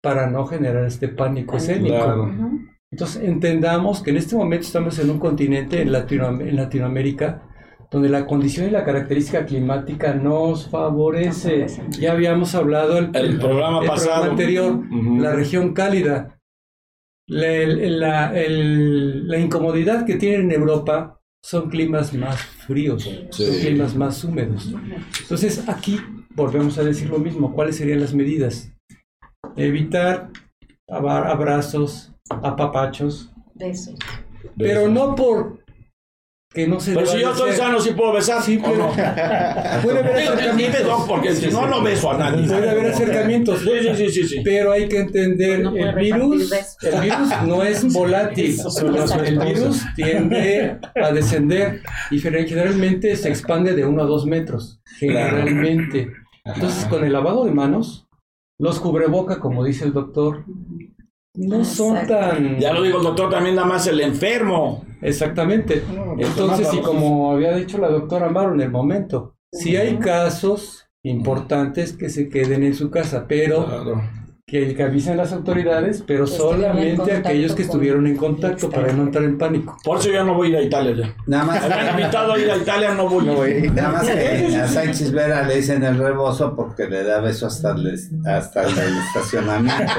Para 0.00 0.28
no 0.28 0.46
generar 0.46 0.86
este 0.86 1.06
pánico 1.08 1.56
escénico. 1.56 1.94
Claro. 1.94 2.32
Entonces 2.92 3.22
entendamos 3.24 4.02
que 4.02 4.10
en 4.10 4.18
este 4.18 4.36
momento 4.36 4.66
estamos 4.66 4.98
en 4.98 5.10
un 5.10 5.18
continente 5.18 5.80
en, 5.80 5.90
Latinoam- 5.90 6.46
en 6.46 6.56
Latinoamérica 6.56 7.42
donde 7.90 8.08
la 8.08 8.24
condición 8.26 8.66
y 8.68 8.70
la 8.70 8.84
característica 8.84 9.44
climática 9.44 10.14
nos 10.14 10.68
favorece. 10.70 11.66
Ya 12.00 12.12
habíamos 12.12 12.54
hablado 12.54 12.96
el, 12.98 13.10
El 13.14 13.38
programa 13.38 13.82
pasado. 13.84 14.30
anterior, 14.30 14.80
la 15.20 15.32
región 15.34 15.74
cálida. 15.74 16.38
La, 17.28 17.46
el- 17.52 18.00
la- 18.00 18.34
el- 18.38 19.28
la 19.28 19.38
incomodidad 19.38 20.06
que 20.06 20.16
tienen 20.16 20.50
en 20.50 20.52
Europa 20.60 21.20
son 21.44 21.68
climas 21.70 22.14
más 22.14 22.40
fríos, 22.40 23.02
son 23.30 23.54
climas 23.60 23.94
más 23.94 24.22
húmedos. 24.24 24.74
Entonces 25.22 25.68
aquí 25.68 26.00
volvemos 26.34 26.78
a 26.78 26.84
decir 26.84 27.10
lo 27.10 27.18
mismo. 27.18 27.52
¿Cuáles 27.54 27.76
serían 27.76 28.00
las 28.00 28.14
medidas? 28.14 28.72
Evitar 29.56 30.30
abra- 30.88 31.30
abrazos, 31.30 32.11
apapachos, 32.30 33.30
Besos. 33.54 33.94
pero 34.56 34.88
no 34.88 35.14
por 35.14 35.60
que 36.54 36.68
no 36.68 36.78
se 36.80 36.92
Pero 36.92 37.06
si 37.06 37.18
yo 37.18 37.30
estoy 37.32 37.52
sano, 37.52 37.80
sí 37.80 37.92
puedo 37.92 38.12
besar. 38.12 38.42
Sí, 38.42 38.58
¿o 38.58 38.62
pero- 38.62 38.76
no? 38.76 38.92
Puede 39.82 39.98
haber 40.00 40.16
acercamientos. 40.28 40.84
Doc, 40.84 41.08
porque 41.08 41.34
Sí, 41.34 41.46
si 41.46 41.50
no, 41.50 41.60
sí. 41.62 41.66
no 41.70 41.82
beso 41.82 42.10
a 42.10 42.18
nadie. 42.18 42.46
Puede 42.46 42.68
haber 42.68 42.86
acercamientos. 42.92 43.60
Sí, 43.60 43.70
sí, 43.80 43.94
sí, 43.96 44.08
sí, 44.10 44.28
sí. 44.28 44.40
Pero 44.44 44.70
hay 44.72 44.86
que 44.86 44.98
entender, 44.98 45.60
No 45.62 45.74
el 45.74 45.94
virus, 45.94 46.52
el 46.82 47.00
virus 47.00 47.28
no 47.46 47.62
es 47.62 47.90
volátil. 47.94 48.54
El 49.24 49.38
virus 49.38 49.82
tiende 49.96 50.78
a 50.94 51.10
descender 51.10 51.80
y 52.10 52.18
generalmente 52.20 53.16
se 53.16 53.30
expande 53.30 53.74
de 53.74 53.86
uno 53.86 54.02
a 54.02 54.06
dos 54.06 54.26
metros. 54.26 54.82
Generalmente. 54.98 56.12
Entonces, 56.44 56.84
con 56.84 57.02
el 57.02 57.14
lavado 57.14 57.46
de 57.46 57.52
manos, 57.52 58.06
los 58.58 58.78
cubreboca, 58.78 59.40
como 59.40 59.64
dice 59.64 59.86
el 59.86 59.94
doctor, 59.94 60.44
no 61.34 61.64
son 61.64 61.96
Exacto. 61.96 62.14
tan... 62.14 62.58
Ya 62.58 62.72
lo 62.72 62.82
dijo 62.82 62.98
el 62.98 63.04
doctor, 63.04 63.30
también 63.30 63.54
nada 63.56 63.66
más 63.66 63.86
el 63.86 64.00
enfermo. 64.00 64.84
Exactamente. 65.00 65.82
Entonces, 66.18 66.72
y 66.74 66.80
como 66.80 67.32
había 67.32 67.56
dicho 67.56 67.78
la 67.78 67.88
doctora 67.88 68.26
Amaro 68.26 68.54
en 68.54 68.60
el 68.60 68.70
momento, 68.70 69.34
si 69.52 69.76
hay 69.76 69.96
casos 69.96 70.86
importantes 71.02 71.92
que 71.94 72.08
se 72.10 72.28
queden 72.28 72.62
en 72.62 72.74
su 72.74 72.90
casa, 72.90 73.26
pero 73.26 73.66
Claro. 73.66 74.02
Que, 74.46 74.74
que 74.74 74.82
avisen 74.82 75.16
las 75.16 75.32
autoridades, 75.32 76.02
pero 76.06 76.26
solamente 76.26 77.12
aquellos 77.12 77.54
que 77.54 77.62
estuvieron 77.62 78.06
en 78.06 78.16
contacto 78.16 78.68
para 78.68 78.92
no 78.92 79.04
entrar 79.04 79.24
en 79.24 79.38
pánico. 79.38 79.76
Por 79.84 79.98
eso 79.98 80.10
yo 80.10 80.24
no 80.24 80.34
voy 80.34 80.48
a 80.48 80.50
ir 80.50 80.56
a 80.56 80.62
Italia 80.62 80.94
ya. 80.96 81.16
Nada 81.26 81.44
más, 81.44 81.68
Me 81.68 81.74
han 81.74 81.98
invitado 81.98 82.32
a 82.32 82.38
ir 82.38 82.50
a 82.50 82.56
Italia, 82.56 82.94
no 82.94 83.08
voy. 83.08 83.24
No, 83.24 83.72
nada 83.72 83.88
más 83.90 84.10
que 84.10 84.56
a 84.56 84.66
Sánchez 84.66 85.12
Vera 85.12 85.46
le 85.46 85.56
dicen 85.56 85.82
el 85.84 85.96
rebozo 85.96 86.56
porque 86.56 86.86
le 86.86 87.04
da 87.04 87.20
beso 87.20 87.46
hasta 87.46 87.70
el, 87.70 87.98
hasta 88.26 88.62
el 88.64 88.98
estacionamiento. 88.98 89.94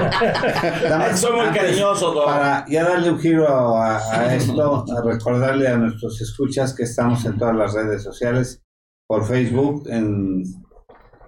Nada 0.83 0.97
más 0.97 1.19
Soy 1.23 1.31
muy 1.31 1.57
cariñoso. 1.57 2.13
Para 2.25 2.65
ya 2.67 2.83
darle 2.83 3.11
un 3.11 3.19
giro 3.19 3.47
a, 3.47 3.97
a 3.97 4.35
esto, 4.35 4.85
a 4.91 5.01
recordarle 5.03 5.67
a 5.69 5.77
nuestros 5.77 6.21
escuchas 6.21 6.75
que 6.75 6.83
estamos 6.83 7.25
en 7.25 7.37
todas 7.37 7.55
las 7.55 7.73
redes 7.73 8.03
sociales, 8.03 8.61
por 9.07 9.25
Facebook, 9.25 9.83
en 9.89 10.43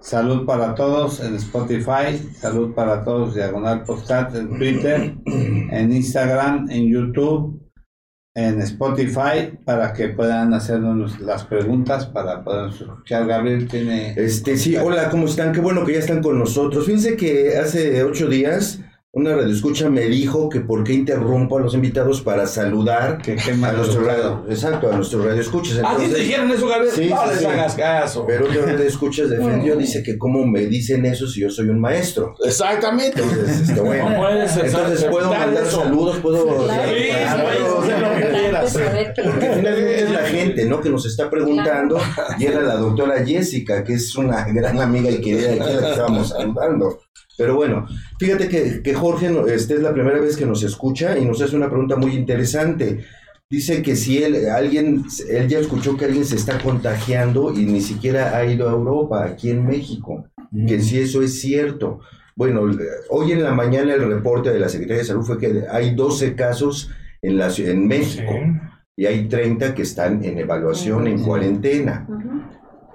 Salud 0.06 0.46
para 0.46 0.72
Todos, 0.76 1.18
en 1.18 1.34
Spotify, 1.34 2.16
Salud 2.38 2.72
para 2.74 3.02
Todos, 3.02 3.34
Diagonal 3.34 3.82
Podcast, 3.82 4.36
en 4.36 4.56
Twitter, 4.56 5.16
en 5.26 5.92
Instagram, 5.92 6.70
en 6.70 6.88
YouTube, 6.88 7.60
en 8.32 8.60
Spotify, 8.60 9.58
para 9.64 9.92
que 9.92 10.10
puedan 10.10 10.54
hacernos 10.54 11.18
las 11.18 11.42
preguntas, 11.42 12.06
para 12.06 12.44
poder 12.44 12.70
escuchar. 12.70 13.26
Gabriel 13.26 13.66
tiene... 13.66 14.14
Este, 14.16 14.56
sí, 14.56 14.76
hola, 14.76 15.10
¿cómo 15.10 15.26
están? 15.26 15.52
Qué 15.52 15.60
bueno 15.60 15.84
que 15.84 15.94
ya 15.94 15.98
están 15.98 16.22
con 16.22 16.38
nosotros. 16.38 16.86
Fíjense 16.86 17.16
que 17.16 17.56
hace 17.58 18.04
ocho 18.04 18.28
días 18.28 18.78
una 19.16 19.34
radioescucha 19.34 19.88
me 19.88 20.02
dijo 20.02 20.50
que 20.50 20.60
por 20.60 20.84
qué 20.84 20.92
interrumpo 20.92 21.56
a 21.56 21.60
los 21.62 21.72
invitados 21.72 22.20
para 22.20 22.46
saludar 22.46 23.16
Que 23.22 23.32
a 23.32 23.72
nuestro 23.72 24.04
radio, 24.04 24.44
exacto, 24.46 24.92
a 24.92 24.96
nuestro 24.96 25.24
radioescuchas. 25.24 25.80
¿Ah, 25.82 25.96
sí 25.98 26.08
te 26.12 26.18
dijeron 26.18 26.50
eso, 26.50 26.68
Gabriel? 26.68 26.92
Sí, 26.94 27.08
no 27.08 27.22
sí, 27.22 27.28
les 27.30 27.38
sí. 27.38 27.46
hagas 27.46 27.74
caso. 27.76 28.26
pero 28.26 28.44
otro 28.44 28.66
radioescuchas 28.66 29.30
defendió, 29.30 29.74
dice 29.76 30.02
que 30.02 30.18
cómo 30.18 30.44
me 30.44 30.66
dicen 30.66 31.06
eso 31.06 31.26
si 31.26 31.40
yo 31.40 31.48
soy 31.48 31.70
un 31.70 31.80
maestro. 31.80 32.34
Exactamente. 32.44 33.22
Entonces, 33.22 33.60
este, 33.70 33.80
bueno. 33.80 34.10
No 34.10 34.16
puedes 34.18 34.54
Entonces 34.54 35.04
puedo 35.04 35.30
mandar 35.30 35.64
eso. 35.64 35.82
saludos, 35.82 36.18
puedo... 36.18 36.66
Claro. 36.66 36.92
Porque 39.24 39.50
finalmente 39.54 40.02
es 40.02 40.10
la 40.10 40.24
gente, 40.24 40.64
¿no? 40.66 40.82
Que 40.82 40.90
nos 40.90 41.06
está 41.06 41.30
preguntando. 41.30 41.98
Y 42.38 42.44
era 42.44 42.60
la 42.60 42.76
doctora 42.76 43.24
Jessica, 43.24 43.82
que 43.82 43.94
es 43.94 44.14
una 44.14 44.44
gran 44.44 44.78
amiga 44.78 45.10
y 45.10 45.22
querida 45.22 45.52
a 45.52 45.56
la 45.56 45.64
que 45.64 45.88
estábamos 45.90 46.28
saludando. 46.28 46.98
Pero 47.38 47.54
bueno, 47.56 47.86
fíjate 48.18 48.48
que, 48.48 48.82
que 48.82 48.94
Jorge, 48.94 49.30
no- 49.30 49.46
este 49.46 49.74
es 49.74 49.80
la 49.80 49.92
primera 49.92 50.18
vez 50.20 50.36
que 50.36 50.46
nos 50.46 50.62
escucha 50.62 51.18
y 51.18 51.24
nos 51.24 51.40
hace 51.42 51.56
una 51.56 51.68
pregunta 51.68 51.96
muy 51.96 52.12
interesante. 52.14 53.04
Dice 53.48 53.82
que 53.82 53.94
si 53.94 54.22
él, 54.22 54.48
alguien, 54.50 55.04
él 55.28 55.46
ya 55.48 55.58
escuchó 55.60 55.96
que 55.96 56.06
alguien 56.06 56.24
se 56.24 56.36
está 56.36 56.58
contagiando 56.58 57.52
y 57.52 57.64
ni 57.64 57.80
siquiera 57.80 58.36
ha 58.36 58.44
ido 58.44 58.68
a 58.68 58.72
Europa, 58.72 59.24
aquí 59.24 59.50
en 59.50 59.66
México, 59.66 60.26
que 60.66 60.80
si 60.80 60.98
eso 60.98 61.22
es 61.22 61.40
cierto. 61.40 62.00
Bueno, 62.34 62.62
hoy 63.10 63.32
en 63.32 63.42
la 63.42 63.52
mañana 63.54 63.94
el 63.94 64.06
reporte 64.08 64.50
de 64.50 64.58
la 64.60 64.68
Secretaría 64.68 64.98
de 65.02 65.08
Salud 65.08 65.24
fue 65.24 65.38
que 65.38 65.62
hay 65.70 65.94
12 65.94 66.34
casos 66.34 66.90
en, 67.22 67.38
la, 67.38 67.50
en 67.56 67.86
México 67.86 68.32
y 68.96 69.06
hay 69.06 69.28
30 69.28 69.74
que 69.74 69.82
están 69.82 70.24
en 70.24 70.38
evaluación, 70.38 71.06
en 71.06 71.22
cuarentena. 71.22 72.06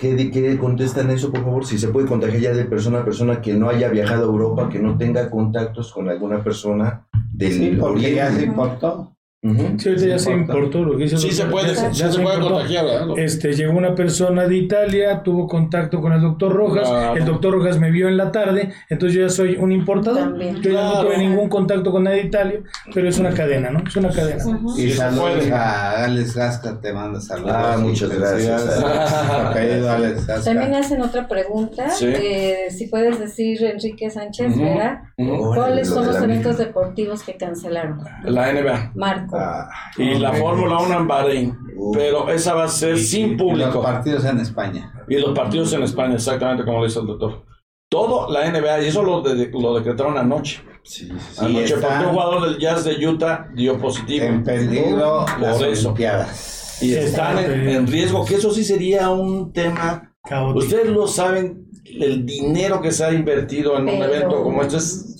¿Qué, 0.01 0.31
qué 0.31 0.57
contestan 0.57 1.11
eso, 1.11 1.31
por 1.31 1.43
favor? 1.43 1.63
Si 1.63 1.77
se 1.77 1.89
puede 1.89 2.07
contagiar 2.07 2.41
ya 2.41 2.53
de 2.53 2.65
persona 2.65 3.01
a 3.01 3.05
persona 3.05 3.39
que 3.39 3.53
no 3.53 3.69
haya 3.69 3.87
viajado 3.87 4.23
a 4.23 4.31
Europa, 4.31 4.67
que 4.67 4.79
no 4.79 4.97
tenga 4.97 5.29
contactos 5.29 5.93
con 5.93 6.09
alguna 6.09 6.43
persona 6.43 7.05
del 7.31 7.53
Sí, 7.53 7.77
porque 7.79 8.15
ya 8.15 8.31
se 8.31 8.49
oriente. 8.49 9.15
Ujú. 9.43 9.73
Sí, 9.79 9.89
ahorita 9.89 10.05
ya 10.07 10.19
se 10.19 10.31
importó 10.31 10.83
lo 10.83 10.95
que 10.97 11.03
dice 11.05 11.15
el 11.15 11.21
Sí 11.21 11.31
se 11.31 11.45
puede, 11.45 11.73
ya- 11.73 11.91
sí 11.91 11.99
ya 11.99 12.11
se 12.11 12.19
puede 12.21 12.35
importó. 12.35 12.53
contagiar, 12.57 12.85
¿verdad? 12.85 13.07
Este, 13.17 13.53
llegó 13.53 13.75
una 13.75 13.95
persona 13.95 14.45
de 14.47 14.55
Italia, 14.55 15.23
tuvo 15.23 15.47
contacto 15.47 15.99
con 15.99 16.13
el 16.13 16.21
doctor 16.21 16.53
Rojas, 16.53 16.87
Claro. 16.87 17.15
el 17.15 17.25
doctor 17.25 17.53
Rojas 17.55 17.79
me 17.79 17.89
vio 17.89 18.07
en 18.07 18.17
la 18.17 18.31
tarde, 18.31 18.71
entonces 18.89 19.15
yo 19.17 19.23
ya 19.23 19.29
soy 19.29 19.55
un 19.55 19.71
importador. 19.71 20.19
También. 20.25 20.61
Yo 20.61 20.69
ya 20.71 20.83
no 20.83 21.01
tuve 21.01 21.17
ningún 21.17 21.49
contacto 21.49 21.91
con 21.91 22.03
nadie 22.03 22.17
de 22.21 22.27
Italia, 22.27 22.59
pero 22.93 23.09
es 23.09 23.17
una 23.17 23.31
cadena, 23.33 23.71
¿no? 23.71 23.79
Es 23.87 23.95
una 23.95 24.09
cadena. 24.09 24.45
Ujú. 24.45 24.77
Y 24.77 24.81
Sí, 24.83 24.91
se 24.91 24.97
saludos 24.97 25.49
a 25.51 26.05
Alex 26.05 26.35
Gasca, 26.35 26.79
te 26.79 26.93
manda 26.93 27.19
saludos. 27.19 27.51
Ah, 27.55 27.77
muchas 27.79 28.11
Y 28.13 28.15
gracias. 28.17 28.83
También 30.45 30.75
hacen 30.75 31.01
otra 31.01 31.27
pregunta. 31.27 31.89
Sí. 31.89 32.05
eh, 32.07 32.67
si 32.69 32.85
puedes 32.87 33.19
decir, 33.19 33.63
Enrique 33.63 34.09
Sánchez. 34.11 34.55
¿verdad? 34.55 34.99
¿Cuáles 35.17 35.87
son 35.89 36.05
los 36.05 36.15
eventos 36.21 36.57
deportivos 36.59 37.23
que 37.23 37.35
cancelaron? 37.37 37.99
La 38.23 38.51
NBA. 38.53 38.91
Marco. 38.95 39.30
Ah, 39.33 39.69
Y 39.97 40.15
la 40.19 40.33
Fórmula 40.33 40.77
1 40.79 40.97
en 40.99 41.07
Bahrein. 41.07 41.57
Uh. 41.77 41.91
Pero 41.93 42.29
esa 42.29 42.53
va 42.53 42.65
a 42.65 42.67
ser 42.67 42.95
Y- 42.95 43.03
sin 43.03 43.33
y 43.33 43.35
público. 43.37 43.71
Los 43.75 43.83
partidos 43.85 44.25
en 44.25 44.39
España. 44.39 44.93
Y 45.07 45.15
los 45.17 45.37
partidos 45.37 45.71
en 45.73 45.83
España, 45.83 46.15
exactamente 46.15 46.63
como 46.63 46.79
lo 46.79 46.85
dice 46.85 46.99
el 46.99 47.07
doctor. 47.07 47.43
Todo 47.89 48.31
la 48.31 48.45
NBA, 48.49 48.81
y 48.83 48.87
eso 48.87 49.03
lo, 49.03 49.21
de- 49.21 49.49
lo 49.53 49.75
decretaron 49.75 50.17
anoche. 50.17 50.61
sí, 50.83 51.07
sí, 51.07 51.13
sí. 51.31 51.45
Y 51.45 51.57
Anoche, 51.57 51.73
porque 51.77 52.05
un 52.05 52.11
jugador 52.13 52.41
del 52.49 52.57
Jazz 52.59 52.85
de 52.85 53.07
Utah 53.07 53.47
dio 53.53 53.77
positivo. 53.77 54.25
En 54.25 54.43
peligro 54.43 55.25
Por 55.25 55.39
las 55.41 55.61
eso. 55.61 55.89
Olimpiadas. 55.89 56.77
Y 56.81 56.85
Sí, 56.89 56.95
están 56.95 57.37
está 57.37 57.53
en, 57.53 57.69
en 57.69 57.87
riesgo, 57.87 58.25
que 58.25 58.35
eso 58.35 58.51
sí 58.51 58.63
sería 58.63 59.09
un 59.11 59.51
tema. 59.53 60.07
Caótico. 60.23 60.59
Ustedes 60.59 60.87
lo 60.87 61.07
saben, 61.07 61.67
el 61.85 62.25
dinero 62.25 62.79
que 62.81 62.91
se 62.91 63.03
ha 63.05 63.11
invertido 63.13 63.75
en 63.77 63.83
un 63.83 64.01
evento 64.01 64.41
como 64.43 64.61
este 64.61 64.77
es. 64.77 65.10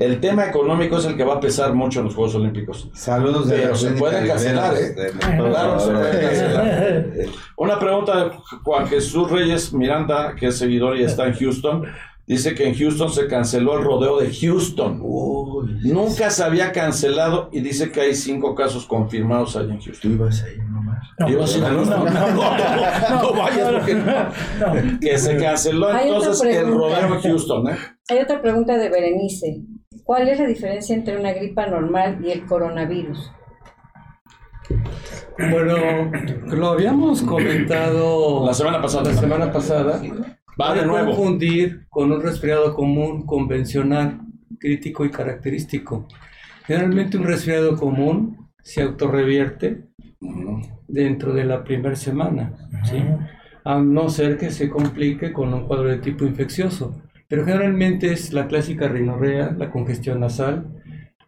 El 0.00 0.18
tema 0.18 0.46
económico 0.46 0.96
es 0.96 1.04
el 1.04 1.14
que 1.14 1.24
va 1.24 1.34
a 1.34 1.40
pesar 1.40 1.74
mucho 1.74 1.98
en 2.00 2.06
los 2.06 2.14
Juegos 2.14 2.34
Olímpicos. 2.34 2.88
Saludos 2.94 3.48
de 3.48 3.58
Pero 3.58 3.74
se 3.74 3.90
pueden 3.90 4.26
cancelar, 4.26 4.74
¿eh? 4.74 4.94
Claro, 5.20 5.78
se 5.78 5.92
pueden 5.92 6.20
cancelar. 6.26 7.06
Una 7.58 7.78
pregunta 7.78 8.24
de 8.24 8.30
Juan 8.64 8.86
Jesús 8.86 9.30
Reyes 9.30 9.74
Miranda, 9.74 10.34
que 10.34 10.46
es 10.46 10.56
seguidor 10.56 10.96
y 10.96 11.02
está 11.02 11.26
en 11.26 11.34
Houston. 11.34 11.84
Dice 12.26 12.54
que 12.54 12.66
en 12.66 12.74
Houston 12.78 13.10
se 13.12 13.26
canceló 13.26 13.76
el 13.76 13.84
rodeo 13.84 14.18
de 14.20 14.32
Houston. 14.34 15.00
Uy, 15.02 15.80
Nunca 15.82 16.30
se 16.30 16.44
había 16.44 16.72
cancelado 16.72 17.50
y 17.52 17.60
dice 17.60 17.90
que 17.92 18.00
hay 18.00 18.14
cinco 18.14 18.54
casos 18.54 18.86
confirmados 18.86 19.54
allá 19.56 19.74
en 19.74 19.80
tú 19.80 19.86
Houston. 19.86 20.12
ibas 20.12 20.42
ahí 20.44 20.56
nomás. 20.58 21.04
No, 21.18 21.28
no, 21.28 21.46
sí, 21.46 21.60
no, 21.60 21.70
no, 21.72 21.84
no, 21.84 22.04
no, 22.04 22.10
no, 22.10 23.22
no 23.22 23.32
vayas 23.34 23.72
porque 23.72 23.94
no. 23.96 24.98
Que 25.00 25.18
se 25.18 25.36
canceló 25.36 25.90
entonces 25.98 26.56
el 26.56 26.68
rodeo 26.68 27.14
en 27.16 27.20
Houston, 27.20 27.68
¿eh? 27.68 27.76
Hay 28.08 28.18
otra 28.20 28.40
pregunta 28.40 28.78
de 28.78 28.88
Berenice. 28.88 29.62
¿Cuál 30.10 30.28
es 30.28 30.40
la 30.40 30.46
diferencia 30.48 30.96
entre 30.96 31.16
una 31.16 31.32
gripa 31.32 31.68
normal 31.68 32.18
y 32.20 32.32
el 32.32 32.44
coronavirus? 32.44 33.30
Bueno, 35.38 36.10
lo 36.46 36.70
habíamos 36.70 37.22
comentado 37.22 38.44
La 38.44 38.52
semana 38.52 38.82
pasada. 38.82 39.04
la 39.04 39.16
semana 39.16 39.52
pasada. 39.52 40.02
Va 40.60 40.74
de 40.74 40.84
nuevo. 40.84 41.14
confundir 41.14 41.86
con 41.88 42.10
un 42.10 42.20
resfriado 42.20 42.74
común, 42.74 43.24
convencional, 43.24 44.22
crítico 44.58 45.04
y 45.04 45.12
característico. 45.12 46.08
Generalmente 46.64 47.16
un 47.16 47.22
resfriado 47.22 47.76
común 47.76 48.50
se 48.64 48.82
autorrevierte 48.82 49.90
dentro 50.88 51.34
de 51.34 51.44
la 51.44 51.62
primera 51.62 51.94
semana, 51.94 52.52
¿sí? 52.82 53.00
a 53.64 53.78
no 53.78 54.08
ser 54.08 54.38
que 54.38 54.50
se 54.50 54.68
complique 54.68 55.32
con 55.32 55.54
un 55.54 55.68
cuadro 55.68 55.88
de 55.88 55.98
tipo 55.98 56.24
infeccioso. 56.24 57.00
Pero 57.30 57.44
generalmente 57.44 58.12
es 58.12 58.32
la 58.32 58.48
clásica 58.48 58.88
rinorrea, 58.88 59.54
la 59.56 59.70
congestión 59.70 60.18
nasal, 60.18 60.66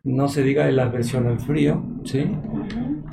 no 0.02 0.26
se 0.26 0.42
diga 0.42 0.68
la 0.72 0.86
aversión 0.86 1.28
al 1.28 1.38
frío, 1.38 1.80
¿sí? 2.02 2.28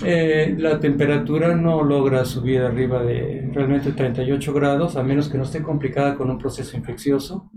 Eh, 0.03 0.55
la 0.57 0.79
temperatura 0.79 1.55
no 1.55 1.83
logra 1.83 2.25
subir 2.25 2.61
arriba 2.61 3.03
de 3.03 3.47
realmente 3.53 3.91
38 3.91 4.53
grados, 4.53 4.95
a 4.95 5.03
menos 5.03 5.29
que 5.29 5.37
no 5.37 5.43
esté 5.43 5.61
complicada 5.61 6.15
con 6.15 6.31
un 6.31 6.39
proceso 6.39 6.75
infeccioso. 6.75 7.51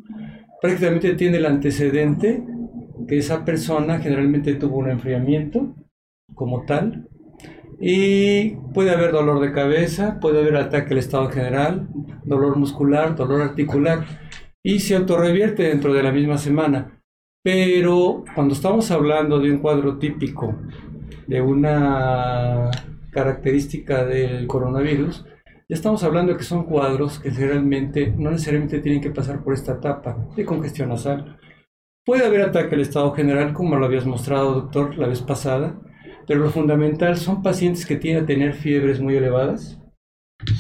Prácticamente 0.61 1.15
tiene 1.15 1.39
el 1.39 1.47
antecedente 1.47 2.45
que 3.09 3.17
esa 3.17 3.43
persona 3.43 4.01
generalmente 4.01 4.53
tuvo 4.57 4.77
un 4.77 4.91
enfriamiento 4.91 5.75
como 6.35 6.67
tal, 6.67 7.09
y 7.81 8.51
puede 8.75 8.91
haber 8.91 9.13
dolor 9.13 9.41
de 9.41 9.51
cabeza, 9.51 10.21
puede 10.21 10.43
haber 10.43 10.57
ataque 10.57 10.93
al 10.93 10.99
estado 10.99 11.31
general, 11.31 11.89
dolor 12.23 12.57
muscular, 12.57 13.17
dolor 13.17 13.41
articular 13.41 14.05
y 14.65 14.81
se 14.81 14.95
autorrevierte 14.97 15.65
dentro 15.65 15.93
de 15.93 16.03
la 16.03 16.13
misma 16.13 16.39
semana. 16.39 17.01
Pero 17.43 18.25
cuando 18.35 18.55
estamos 18.55 18.91
hablando 18.91 19.41
de 19.41 19.51
un 19.51 19.59
cuadro 19.59 19.99
típico, 19.99 20.55
de 21.27 21.41
una 21.41 22.71
característica 23.11 24.05
del 24.05 24.47
coronavirus, 24.47 25.25
ya 25.69 25.77
estamos 25.77 26.05
hablando 26.05 26.33
de 26.33 26.39
que 26.39 26.45
son 26.45 26.65
cuadros 26.65 27.19
que 27.19 27.31
generalmente 27.31 28.13
no 28.17 28.31
necesariamente 28.31 28.81
tienen 28.81 29.01
que 29.01 29.11
pasar 29.11 29.43
por 29.43 29.55
esta 29.55 29.73
etapa 29.73 30.17
de 30.37 30.45
congestión 30.45 30.91
nasal. 30.91 31.39
Puede 32.05 32.27
haber 32.27 32.43
ataque 32.43 32.75
al 32.75 32.81
estado 32.81 33.13
general, 33.13 33.53
como 33.55 33.77
lo 33.77 33.87
habías 33.87 34.07
mostrado, 34.07 34.55
doctor, 34.55 34.99
la 34.99 35.09
vez 35.09 35.23
pasada, 35.23 35.81
pero 36.27 36.41
lo 36.41 36.51
fundamental 36.51 37.17
son 37.17 37.43
pacientes 37.43 37.87
que 37.87 37.97
tienen 37.97 38.25
a 38.25 38.27
tener 38.27 38.55
fiebres 38.55 39.01
muy 39.01 39.17
elevadas, 39.17 39.81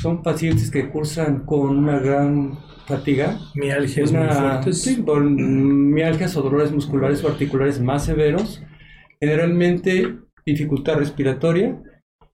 son 0.01 0.23
pacientes 0.23 0.71
que 0.71 0.89
cursan 0.89 1.45
con 1.45 1.77
una 1.79 1.99
gran 1.99 2.59
fatiga, 2.87 3.39
Mialgias 3.55 4.13
muy 4.13 4.27
fuertes. 4.29 4.83
sí, 4.83 5.03
mialgias 5.07 6.37
o 6.37 6.43
dolores 6.43 6.73
musculares 6.73 7.23
o 7.25 7.29
articulares 7.29 7.81
más 7.81 8.05
severos, 8.05 8.63
generalmente 9.21 10.17
dificultad 10.45 10.97
respiratoria 10.99 11.81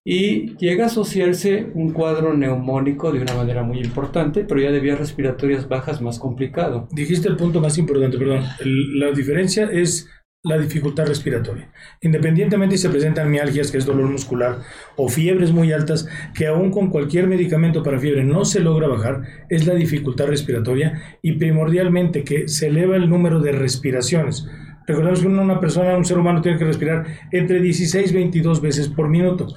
y 0.03 0.55
llega 0.57 0.85
a 0.85 0.87
asociarse 0.87 1.67
un 1.75 1.91
cuadro 1.93 2.33
neumónico 2.33 3.11
de 3.11 3.21
una 3.21 3.35
manera 3.35 3.61
muy 3.63 3.79
importante, 3.79 4.43
pero 4.43 4.59
ya 4.59 4.71
de 4.71 4.79
vías 4.79 4.97
respiratorias 4.97 5.67
bajas 5.67 6.01
más 6.01 6.17
complicado. 6.17 6.87
Dijiste 6.91 7.27
el 7.27 7.35
punto 7.37 7.61
más 7.61 7.77
importante, 7.77 8.17
perdón. 8.17 8.43
El- 8.59 8.99
la 8.99 9.11
diferencia 9.11 9.65
es 9.71 10.09
la 10.43 10.57
dificultad 10.57 11.05
respiratoria. 11.05 11.69
Independientemente 12.01 12.77
si 12.77 12.83
se 12.83 12.89
presentan 12.89 13.29
mialgias, 13.29 13.71
que 13.71 13.77
es 13.77 13.85
dolor 13.85 14.09
muscular, 14.09 14.59
o 14.95 15.09
fiebres 15.09 15.51
muy 15.51 15.73
altas, 15.73 16.07
que 16.33 16.47
aún 16.47 16.71
con 16.71 16.89
cualquier 16.89 17.27
medicamento 17.27 17.83
para 17.83 17.99
fiebre 17.99 18.23
no 18.23 18.45
se 18.45 18.61
logra 18.61 18.87
bajar, 18.87 19.23
es 19.49 19.67
la 19.67 19.75
dificultad 19.75 20.27
respiratoria 20.27 21.17
y 21.21 21.33
primordialmente 21.33 22.23
que 22.23 22.47
se 22.47 22.67
eleva 22.67 22.95
el 22.95 23.09
número 23.09 23.41
de 23.41 23.51
respiraciones. 23.51 24.47
Recordemos 24.87 25.19
que 25.19 25.27
una 25.27 25.59
persona, 25.59 25.97
un 25.97 26.05
ser 26.05 26.17
humano 26.17 26.41
tiene 26.41 26.57
que 26.57 26.65
respirar 26.65 27.05
entre 27.31 27.59
16 27.59 28.09
y 28.09 28.15
22 28.15 28.61
veces 28.61 28.87
por 28.87 29.09
minuto. 29.09 29.47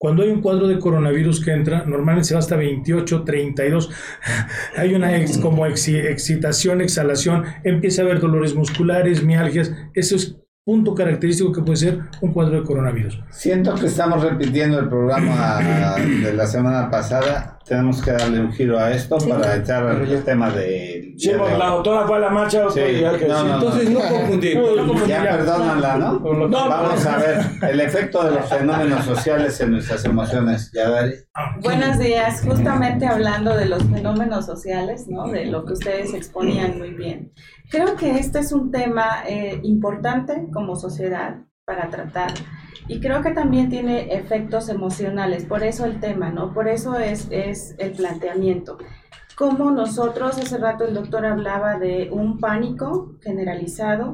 Cuando 0.00 0.22
hay 0.22 0.30
un 0.30 0.40
cuadro 0.42 0.68
de 0.68 0.78
coronavirus 0.78 1.44
que 1.44 1.50
entra, 1.52 1.84
normalmente 1.84 2.28
se 2.28 2.34
va 2.34 2.38
hasta 2.40 2.54
28, 2.56 3.24
32. 3.24 3.90
Hay 4.76 4.94
una 4.94 5.16
ex- 5.16 5.38
como 5.38 5.66
exi- 5.66 6.04
excitación, 6.04 6.80
exhalación, 6.80 7.42
empieza 7.64 8.02
a 8.02 8.04
haber 8.04 8.20
dolores 8.20 8.54
musculares, 8.54 9.24
mialgias. 9.24 9.72
Eso 9.94 10.14
es 10.14 10.36
punto 10.64 10.94
característico 10.94 11.50
que 11.50 11.62
puede 11.62 11.78
ser 11.78 11.98
un 12.20 12.32
cuadro 12.32 12.60
de 12.60 12.62
coronavirus. 12.66 13.20
Siento 13.30 13.74
que 13.74 13.86
estamos 13.86 14.22
repitiendo 14.22 14.78
el 14.78 14.88
programa 14.88 15.58
de 16.22 16.32
la 16.32 16.46
semana 16.46 16.88
pasada. 16.90 17.57
Tenemos 17.68 18.00
que 18.00 18.12
darle 18.12 18.40
un 18.40 18.52
giro 18.52 18.78
a 18.78 18.90
esto 18.92 19.18
para 19.18 19.56
echar 19.56 19.84
el 20.00 20.24
tema 20.24 20.50
de. 20.50 21.14
Sí, 21.18 21.30
porque 21.36 21.58
la 21.58 21.66
doctora 21.66 22.06
fue 22.06 22.16
a 22.16 22.20
la 22.20 22.30
marcha, 22.30 22.70
Sí, 22.70 22.80
que 22.80 23.26
no, 23.28 23.44
no, 23.44 23.54
Entonces 23.54 23.90
no 23.90 24.00
confundimos. 24.08 25.06
Ya 25.06 25.22
perdónala, 25.22 25.96
¿no? 25.96 26.18
No, 26.18 26.48
Vamos 26.48 27.04
a 27.04 27.18
ver 27.18 27.40
el 27.70 27.80
efecto 27.80 28.24
de 28.24 28.30
los 28.30 28.48
fenómenos 28.48 29.04
sociales 29.04 29.60
en 29.60 29.72
nuestras 29.72 30.04
emociones. 30.06 30.70
Ya, 30.72 30.88
Dari. 30.88 31.14
Buenos 31.60 31.98
días, 31.98 32.42
justamente 32.42 33.06
hablando 33.06 33.54
de 33.54 33.66
los 33.66 33.82
fenómenos 33.84 34.46
sociales, 34.46 35.06
¿no? 35.08 35.28
De 35.28 35.44
lo 35.44 35.66
que 35.66 35.74
ustedes 35.74 36.14
exponían 36.14 36.78
muy 36.78 36.90
bien. 36.90 37.32
Creo 37.70 37.96
que 37.96 38.18
este 38.18 38.38
es 38.38 38.52
un 38.52 38.70
tema 38.70 39.24
eh, 39.28 39.60
importante 39.62 40.48
como 40.52 40.74
sociedad 40.76 41.36
para 41.66 41.90
tratar 41.90 42.32
y 42.88 43.00
creo 43.00 43.22
que 43.22 43.30
también 43.30 43.68
tiene 43.68 44.14
efectos 44.14 44.68
emocionales, 44.68 45.44
por 45.44 45.62
eso 45.62 45.84
el 45.84 46.00
tema, 46.00 46.30
¿no? 46.30 46.52
Por 46.52 46.68
eso 46.68 46.98
es, 46.98 47.28
es 47.30 47.74
el 47.78 47.92
planteamiento. 47.92 48.78
Como 49.38 49.70
nosotros, 49.70 50.36
hace 50.36 50.58
rato 50.58 50.84
el 50.84 50.94
doctor 50.94 51.24
hablaba 51.24 51.78
de 51.78 52.08
un 52.10 52.40
pánico 52.40 53.14
generalizado, 53.22 54.12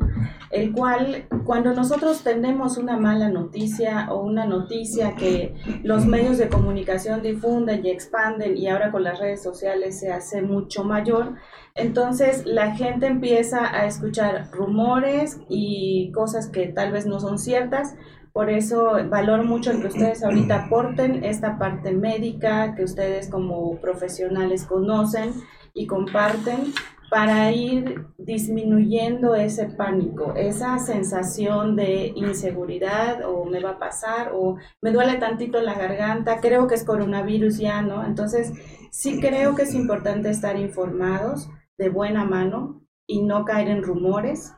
el 0.51 0.71
cual 0.73 1.25
cuando 1.47 1.73
nosotros 1.73 2.23
tenemos 2.23 2.77
una 2.77 2.99
mala 2.99 3.31
noticia 3.31 4.13
o 4.13 4.23
una 4.23 4.45
noticia 4.45 5.15
que 5.17 5.55
los 5.83 6.05
medios 6.05 6.37
de 6.37 6.51
comunicación 6.51 7.23
difunden 7.23 7.87
y 7.87 7.89
expanden 7.89 8.59
y 8.59 8.69
ahora 8.69 8.93
con 8.93 9.03
las 9.03 9.19
redes 9.19 9.43
sociales 9.43 9.99
se 9.99 10.13
hace 10.13 10.43
mucho 10.43 10.85
mayor, 10.85 11.37
entonces 11.75 12.45
la 12.45 12.77
gente 12.77 13.07
empieza 13.07 13.75
a 13.75 13.87
escuchar 13.87 14.51
rumores 14.53 15.41
y 15.49 16.13
cosas 16.13 16.49
que 16.49 16.67
tal 16.67 16.93
vez 16.93 17.07
no 17.07 17.19
son 17.19 17.39
ciertas. 17.39 17.95
Por 18.35 18.51
eso 18.51 18.95
valoro 19.09 19.45
mucho 19.45 19.71
el 19.71 19.81
que 19.81 19.87
ustedes 19.87 20.25
ahorita 20.25 20.65
aporten 20.65 21.23
esta 21.23 21.57
parte 21.57 21.93
médica 21.93 22.75
que 22.75 22.83
ustedes 22.83 23.31
como 23.31 23.77
profesionales 23.77 24.65
conocen 24.65 25.35
y 25.73 25.87
comparten 25.87 26.75
para 27.11 27.53
ir 27.53 28.07
disminuyendo 28.19 29.37
ese 29.37 29.67
pánico, 29.67 30.35
esa 30.35 30.81
sensación 30.81 31.77
de 31.77 32.13
inseguridad 32.17 33.21
o 33.25 33.45
me 33.45 33.61
va 33.61 33.71
a 33.71 33.79
pasar 33.79 34.33
o 34.35 34.57
me 34.83 34.91
duele 34.91 35.19
tantito 35.19 35.61
la 35.61 35.75
garganta, 35.75 36.41
creo 36.41 36.67
que 36.67 36.75
es 36.75 36.83
coronavirus 36.83 37.59
ya, 37.59 37.83
¿no? 37.83 38.05
Entonces, 38.05 38.53
sí 38.91 39.21
creo 39.21 39.55
que 39.55 39.63
es 39.63 39.75
importante 39.75 40.29
estar 40.29 40.59
informados 40.59 41.49
de 41.79 41.89
buena 41.89 42.25
mano 42.25 42.83
y 43.07 43.23
no 43.23 43.45
caer 43.45 43.69
en 43.69 43.85
rumores 43.85 44.53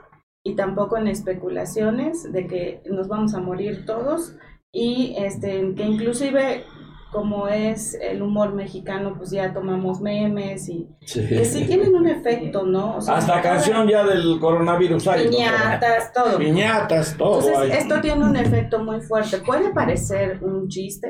y 0.46 0.54
tampoco 0.54 0.96
en 0.96 1.08
especulaciones 1.08 2.32
de 2.32 2.46
que 2.46 2.80
nos 2.88 3.08
vamos 3.08 3.34
a 3.34 3.40
morir 3.40 3.84
todos 3.84 4.36
y 4.72 5.16
este 5.18 5.74
que 5.74 5.82
inclusive 5.82 6.64
como 7.10 7.48
es 7.48 7.94
el 8.00 8.22
humor 8.22 8.54
mexicano 8.54 9.14
pues 9.16 9.30
ya 9.32 9.52
tomamos 9.52 10.00
memes 10.00 10.68
y 10.68 10.86
que 11.00 11.44
sí 11.44 11.64
tienen 11.66 11.96
un 11.96 12.06
efecto, 12.06 12.64
¿no? 12.64 12.98
O 12.98 13.00
sea, 13.00 13.16
Hasta 13.16 13.40
canción 13.42 13.88
ya 13.88 14.04
del 14.04 14.38
coronavirus 14.38 15.08
hay. 15.08 15.28
piñatas, 15.28 16.12
todo. 16.12 16.38
Piñatas, 16.38 17.16
todo 17.16 17.40
Entonces, 17.40 17.58
hay. 17.58 17.78
esto 17.78 18.00
tiene 18.00 18.24
un 18.24 18.36
efecto 18.36 18.78
muy 18.78 19.00
fuerte. 19.00 19.38
Puede 19.38 19.72
parecer 19.72 20.38
un 20.44 20.68
chiste, 20.68 21.08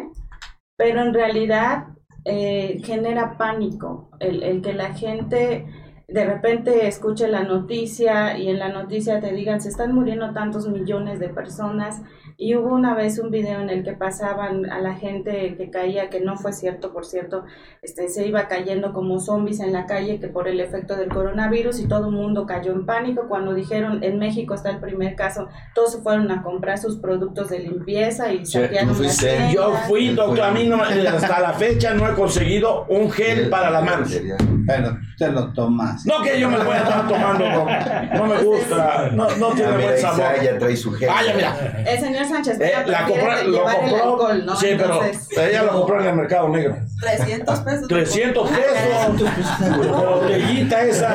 pero 0.79 1.03
en 1.03 1.13
realidad 1.13 1.89
eh, 2.25 2.81
genera 2.85 3.37
pánico. 3.37 4.11
El, 4.19 4.43
el 4.43 4.63
que 4.63 4.73
la 4.73 4.95
gente 4.95 5.67
de 6.09 6.25
repente 6.25 6.87
escuche 6.87 7.27
la 7.27 7.43
noticia 7.43 8.39
y 8.39 8.49
en 8.49 8.61
la 8.61 8.69
noticia 8.69 9.21
te 9.21 9.33
digan 9.33 9.61
se 9.61 9.71
están 9.71 9.93
muriendo 9.93 10.33
tantos 10.33 10.69
millones 10.69 11.19
de 11.19 11.29
personas 11.29 12.01
y 12.37 12.55
hubo 12.55 12.75
una 12.75 12.95
vez 12.95 13.19
un 13.19 13.31
video 13.31 13.61
en 13.61 13.71
el 13.71 13.83
que 13.83 13.93
pasaban 13.93 14.71
a 14.71 14.79
la 14.79 14.95
gente 14.95 15.57
que 15.57 15.71
caía, 15.71 16.09
que 16.09 16.21
no 16.21 16.37
fue 16.37 16.53
cierto, 16.53 16.93
por 16.93 17.07
cierto, 17.07 17.45
este, 17.83 18.09
se 18.09 18.27
iba 18.27 18.47
cayendo 18.47 18.93
como 18.93 19.19
zombies 19.19 19.59
en 19.61 19.73
la 19.73 19.87
calle 19.87 20.21
que 20.21 20.29
por 20.29 20.47
el 20.47 20.61
efecto 20.61 20.97
del 20.97 21.09
coronavirus 21.09 21.81
y 21.81 21.89
todo 21.89 22.07
el 22.07 22.13
mundo 22.13 22.47
cayó 22.47 22.73
en 22.73 22.87
pánico 22.87 23.27
cuando 23.29 23.55
dijeron 23.55 24.05
en 24.05 24.19
México 24.19 24.55
está 24.55 24.71
el 24.71 24.79
primer 24.79 25.17
caso, 25.17 25.49
todos 25.75 25.93
se 25.93 26.03
fueron 26.03 26.31
a 26.31 26.43
comprar 26.43 26.79
sus 26.79 26.97
productos 26.99 27.49
de 27.49 27.61
limpieza 27.61 28.33
y 28.33 28.47
saquearon 28.47 29.03
las 29.03 29.19
tiendas. 29.19 29.53
Yo 29.53 29.73
fui, 29.89 30.15
doctor, 30.15 30.43
a 30.43 30.51
mí 30.53 30.69
no, 30.69 30.83
hasta 30.83 31.41
la 31.41 31.55
fecha 31.55 31.95
no 31.95 32.09
he 32.09 32.15
conseguido 32.15 32.85
un 32.89 33.11
gel 33.11 33.49
para 33.51 33.71
las 33.71 33.85
manos. 33.85 34.21
Pero 34.67 34.99
te 35.17 35.29
lo 35.31 35.53
tomas. 35.53 35.96
No 36.05 36.23
que 36.23 36.39
yo 36.39 36.49
me 36.51 36.59
lo 36.59 36.65
voy 36.65 36.75
a 36.75 36.79
estar 36.79 37.09
tomando, 37.09 37.49
no, 37.49 37.67
no 38.15 38.27
me 38.27 38.39
gusta, 38.43 39.09
no, 39.13 39.29
no 39.37 39.47
Ah, 39.49 39.53
tiene 39.55 39.73
mira, 39.73 39.87
buen 39.89 39.99
sabor. 40.01 40.19
Isaac 40.21 40.43
ya 40.43 40.59
trae 40.59 40.77
su 40.77 40.93
gel. 40.93 41.09
Ah, 41.11 41.23
ya 41.27 41.35
mira, 41.35 41.83
El 41.87 41.99
señor 42.01 42.27
Sánchez 42.27 42.61
eh, 42.61 42.73
la 42.87 43.05
compró, 43.07 43.27
lo 43.27 43.39
el 43.39 43.53
compró, 43.53 43.97
alcohol, 43.97 44.47
¿no? 44.47 44.57
sí, 44.57 44.67
pero 44.77 45.01
ella 45.41 45.63
lo 45.63 45.73
compró 45.73 46.01
en 46.01 46.07
el 46.09 46.17
mercado 46.17 46.49
negro. 46.49 46.77
300 47.01 47.61
pesos. 47.61 47.89
300 47.89 48.51
pesos, 48.51 49.77
botellita 49.79 50.83
esa. 50.83 51.15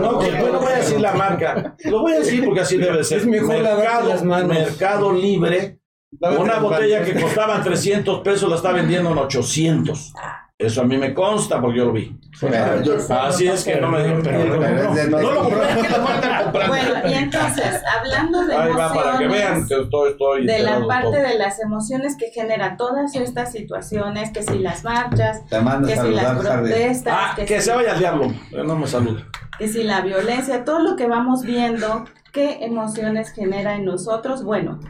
No, 0.00 0.18
que 0.18 0.30
no 0.32 0.60
voy 0.60 0.72
a 0.72 0.76
decir 0.76 1.00
la 1.00 1.12
marca, 1.14 1.74
lo 1.84 2.00
voy 2.00 2.12
a 2.14 2.18
decir 2.20 2.44
porque 2.44 2.60
así 2.60 2.76
debe 2.76 3.04
ser. 3.04 3.18
Es 3.18 3.26
mejor 3.26 3.62
mercado, 3.62 4.08
las 4.08 4.22
manos. 4.22 4.48
mercado 4.48 5.12
Libre, 5.12 5.78
una 6.20 6.58
botella 6.58 7.02
que 7.04 7.20
costaba 7.20 7.62
300 7.62 8.20
pesos 8.20 8.48
la 8.48 8.56
está 8.56 8.72
vendiendo 8.72 9.10
en 9.10 9.18
800. 9.18 10.12
Eso 10.58 10.80
a 10.80 10.84
mí 10.84 10.96
me 10.96 11.12
consta 11.12 11.60
porque 11.60 11.78
yo 11.80 11.84
lo 11.84 11.92
vi. 11.92 12.18
Pero- 12.40 12.80
Así 13.20 13.46
es 13.46 13.62
que 13.62 13.78
no 13.78 13.88
me 13.88 14.02
digan. 14.02 14.22
pero 14.22 14.64
es 14.64 14.94
de- 14.94 15.10
No 15.10 15.20
lo 15.32 15.42
compré, 15.42 15.58
que 15.68 15.74
lo 15.74 16.08
estar 16.08 16.44
comprando. 16.44 16.68
Bueno, 16.68 16.94
y 17.10 17.12
entonces, 17.12 17.82
hablando 17.98 18.46
de 18.46 18.56
Ahí 18.56 18.72
va, 18.72 18.92
para 18.94 19.18
que 19.18 19.26
vean 19.28 19.56
emociones, 19.56 19.68
que 19.68 19.82
estoy, 19.84 20.10
estoy 20.12 20.46
de 20.46 20.58
la 20.60 20.86
parte 20.86 21.02
todo. 21.02 21.28
de 21.28 21.34
las 21.38 21.60
emociones 21.60 22.16
que 22.16 22.30
genera 22.30 22.78
todas 22.78 23.14
estas 23.14 23.52
situaciones, 23.52 24.30
que 24.30 24.42
si 24.42 24.58
las 24.58 24.82
marchas, 24.82 25.44
Te 25.50 25.60
mando 25.60 25.88
a 25.88 25.90
que 25.90 26.00
si 26.00 26.10
las 26.10 26.38
protestas, 26.38 27.14
Ah, 27.14 27.32
que, 27.36 27.44
que 27.44 27.60
si, 27.60 27.68
se 27.68 27.76
vaya 27.76 27.92
al 27.92 27.98
diablo. 27.98 28.24
Eh, 28.52 28.62
No 28.64 28.76
me 28.76 28.86
salude. 28.86 29.24
que 29.58 29.68
si 29.68 29.82
la 29.82 30.00
violencia, 30.00 30.64
todo 30.64 30.78
lo 30.78 30.96
que 30.96 31.06
vamos 31.06 31.42
viendo, 31.42 32.06
¿qué 32.32 32.64
emociones 32.64 33.28
genera 33.30 33.74
en 33.74 33.84
nosotros? 33.84 34.42
Bueno, 34.42 34.80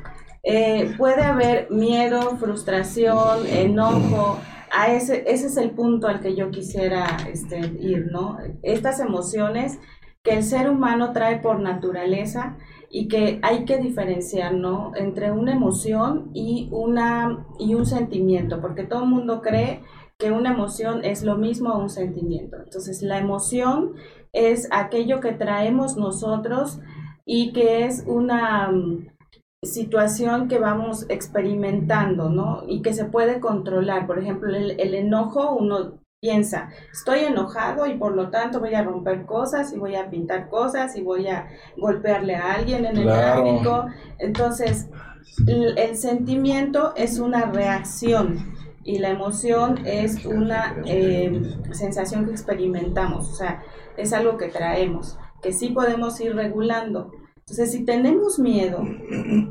eh, 0.45 0.95
puede 0.97 1.23
haber 1.25 1.67
miedo, 1.73 2.37
frustración, 2.39 3.45
enojo. 3.49 4.39
Ese, 4.89 5.25
ese 5.27 5.47
es 5.47 5.57
el 5.57 5.71
punto 5.71 6.07
al 6.07 6.21
que 6.21 6.35
yo 6.35 6.51
quisiera 6.51 7.17
este, 7.31 7.59
ir, 7.81 8.09
¿no? 8.11 8.39
Estas 8.63 9.01
emociones 9.01 9.79
que 10.23 10.35
el 10.35 10.43
ser 10.43 10.69
humano 10.69 11.13
trae 11.13 11.39
por 11.39 11.61
naturaleza 11.61 12.57
y 12.91 13.09
que 13.09 13.39
hay 13.43 13.65
que 13.65 13.79
diferenciar, 13.79 14.55
¿no? 14.55 14.93
Entre 14.97 15.31
una 15.31 15.53
emoción 15.53 16.31
y, 16.35 16.69
una, 16.73 17.47
y 17.59 17.75
un 17.75 17.87
sentimiento, 17.87 18.61
porque 18.61 18.85
todo 18.85 19.05
el 19.05 19.09
mundo 19.09 19.41
cree 19.41 19.83
que 20.19 20.33
una 20.33 20.53
emoción 20.53 21.05
es 21.05 21.23
lo 21.23 21.37
mismo 21.37 21.71
a 21.71 21.79
un 21.79 21.91
sentimiento. 21.91 22.57
Entonces, 22.57 23.03
la 23.03 23.19
emoción 23.19 23.93
es 24.33 24.69
aquello 24.73 25.21
que 25.21 25.33
traemos 25.33 25.97
nosotros 25.97 26.81
y 27.25 27.53
que 27.53 27.85
es 27.85 28.05
una 28.07 28.71
situación 29.63 30.49
que 30.49 30.59
vamos 30.59 31.07
experimentando, 31.09 32.31
¿no? 32.31 32.65
Y 32.67 32.83
que 32.83 32.93
se 32.93 33.07
puede 33.07 33.41
controlar. 33.41 34.07
Por 34.07 34.19
ejemplo, 34.19 34.55
el, 34.55 34.79
el 34.79 34.95
enojo, 34.95 35.55
uno 35.57 35.99
piensa, 36.21 36.71
estoy 36.93 37.21
enojado 37.21 37.87
y 37.87 37.95
por 37.95 38.15
lo 38.15 38.31
tanto 38.31 38.61
voy 38.61 38.75
a 38.75 38.83
romper 38.83 39.27
cosas 39.27 39.73
y 39.73 39.79
voy 39.79 39.97
a 39.97 40.09
pintar 40.09 40.49
cosas 40.49 40.97
y 40.97 41.03
voy 41.03 41.29
a 41.29 41.49
golpearle 41.77 42.35
a 42.37 42.55
alguien 42.55 42.85
en 42.85 42.97
el 42.97 43.05
tráfico. 43.05 43.87
Entonces, 44.19 44.89
el, 45.47 45.77
el 45.79 45.97
sentimiento 45.97 46.95
es 46.97 47.19
una 47.19 47.47
reacción 47.47 48.55
y 48.87 48.99
la 48.99 49.11
emoción 49.11 49.85
es 49.85 50.25
una 50.25 50.77
eh, 50.87 51.59
sensación 51.73 52.25
que 52.25 52.31
experimentamos, 52.31 53.29
o 53.29 53.35
sea, 53.35 53.63
es 53.97 54.13
algo 54.13 54.39
que 54.39 54.49
traemos, 54.49 55.19
que 55.43 55.53
sí 55.53 55.71
podemos 55.71 56.21
ir 56.21 56.35
regulando. 56.35 57.11
Entonces, 57.49 57.73
si 57.73 57.85
tenemos 57.85 58.39
miedo, 58.39 58.83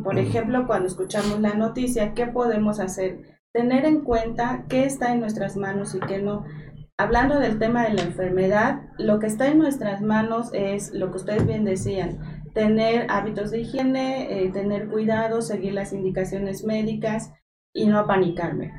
por 0.04 0.20
ejemplo, 0.20 0.68
cuando 0.68 0.88
escuchamos 0.88 1.40
la 1.40 1.54
noticia, 1.54 2.14
¿qué 2.14 2.28
podemos 2.28 2.80
hacer? 2.80 3.36
tener 3.56 3.86
en 3.86 4.02
cuenta 4.02 4.66
qué 4.68 4.84
está 4.84 5.14
en 5.14 5.22
nuestras 5.22 5.56
manos 5.56 5.96
y 5.96 6.02
qué 6.02 6.22
no. 6.22 6.44
Hablando 6.98 7.40
del 7.40 7.58
tema 7.58 7.84
de 7.84 7.94
la 7.94 8.02
enfermedad, 8.02 8.82
lo 8.98 9.18
que 9.20 9.28
está 9.28 9.48
en 9.48 9.60
nuestras 9.60 10.02
manos 10.02 10.50
es 10.52 10.94
lo 10.94 11.10
que 11.10 11.18
ustedes 11.18 11.48
bien 11.48 11.64
decían, 11.64 12.20
tener 12.54 13.08
hábitos 13.10 13.52
de 13.52 13.62
higiene, 13.62 14.44
eh, 14.44 14.52
tener 14.52 14.90
cuidado, 14.90 15.42
seguir 15.42 15.74
las 15.74 15.94
indicaciones 15.94 16.66
médicas 16.66 17.32
y 17.74 17.88
no 17.88 17.98
apanicarme. 17.98 18.74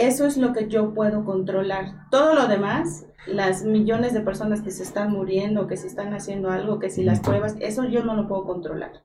Eso 0.00 0.26
es 0.26 0.36
lo 0.36 0.52
que 0.52 0.68
yo 0.68 0.94
puedo 0.94 1.24
controlar. 1.24 2.08
Todo 2.10 2.34
lo 2.34 2.46
demás, 2.46 3.06
las 3.26 3.64
millones 3.64 4.14
de 4.14 4.20
personas 4.20 4.62
que 4.62 4.70
se 4.70 4.82
están 4.82 5.12
muriendo, 5.12 5.66
que 5.66 5.76
se 5.76 5.86
están 5.86 6.14
haciendo 6.14 6.50
algo, 6.50 6.78
que 6.78 6.90
si 6.90 7.02
las 7.02 7.20
pruebas, 7.20 7.56
eso 7.60 7.84
yo 7.84 8.02
no 8.04 8.14
lo 8.14 8.28
puedo 8.28 8.44
controlar. 8.44 9.04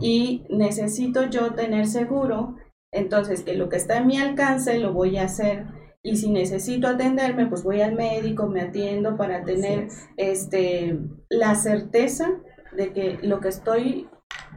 Y 0.00 0.46
necesito 0.48 1.24
yo 1.24 1.52
tener 1.54 1.86
seguro 1.86 2.56
entonces, 2.92 3.42
que 3.42 3.54
lo 3.54 3.68
que 3.68 3.76
está 3.76 3.98
en 3.98 4.06
mi 4.06 4.18
alcance 4.18 4.78
lo 4.78 4.92
voy 4.92 5.16
a 5.16 5.24
hacer. 5.24 5.66
Y 6.02 6.16
si 6.16 6.30
necesito 6.30 6.88
atenderme, 6.88 7.46
pues 7.46 7.62
voy 7.62 7.82
al 7.82 7.94
médico, 7.94 8.46
me 8.46 8.62
atiendo 8.62 9.16
para 9.16 9.44
tener 9.44 9.88
este, 10.16 10.98
la 11.28 11.54
certeza 11.54 12.30
de 12.76 12.92
que 12.92 13.18
lo 13.22 13.40
que 13.40 13.48
estoy 13.48 14.08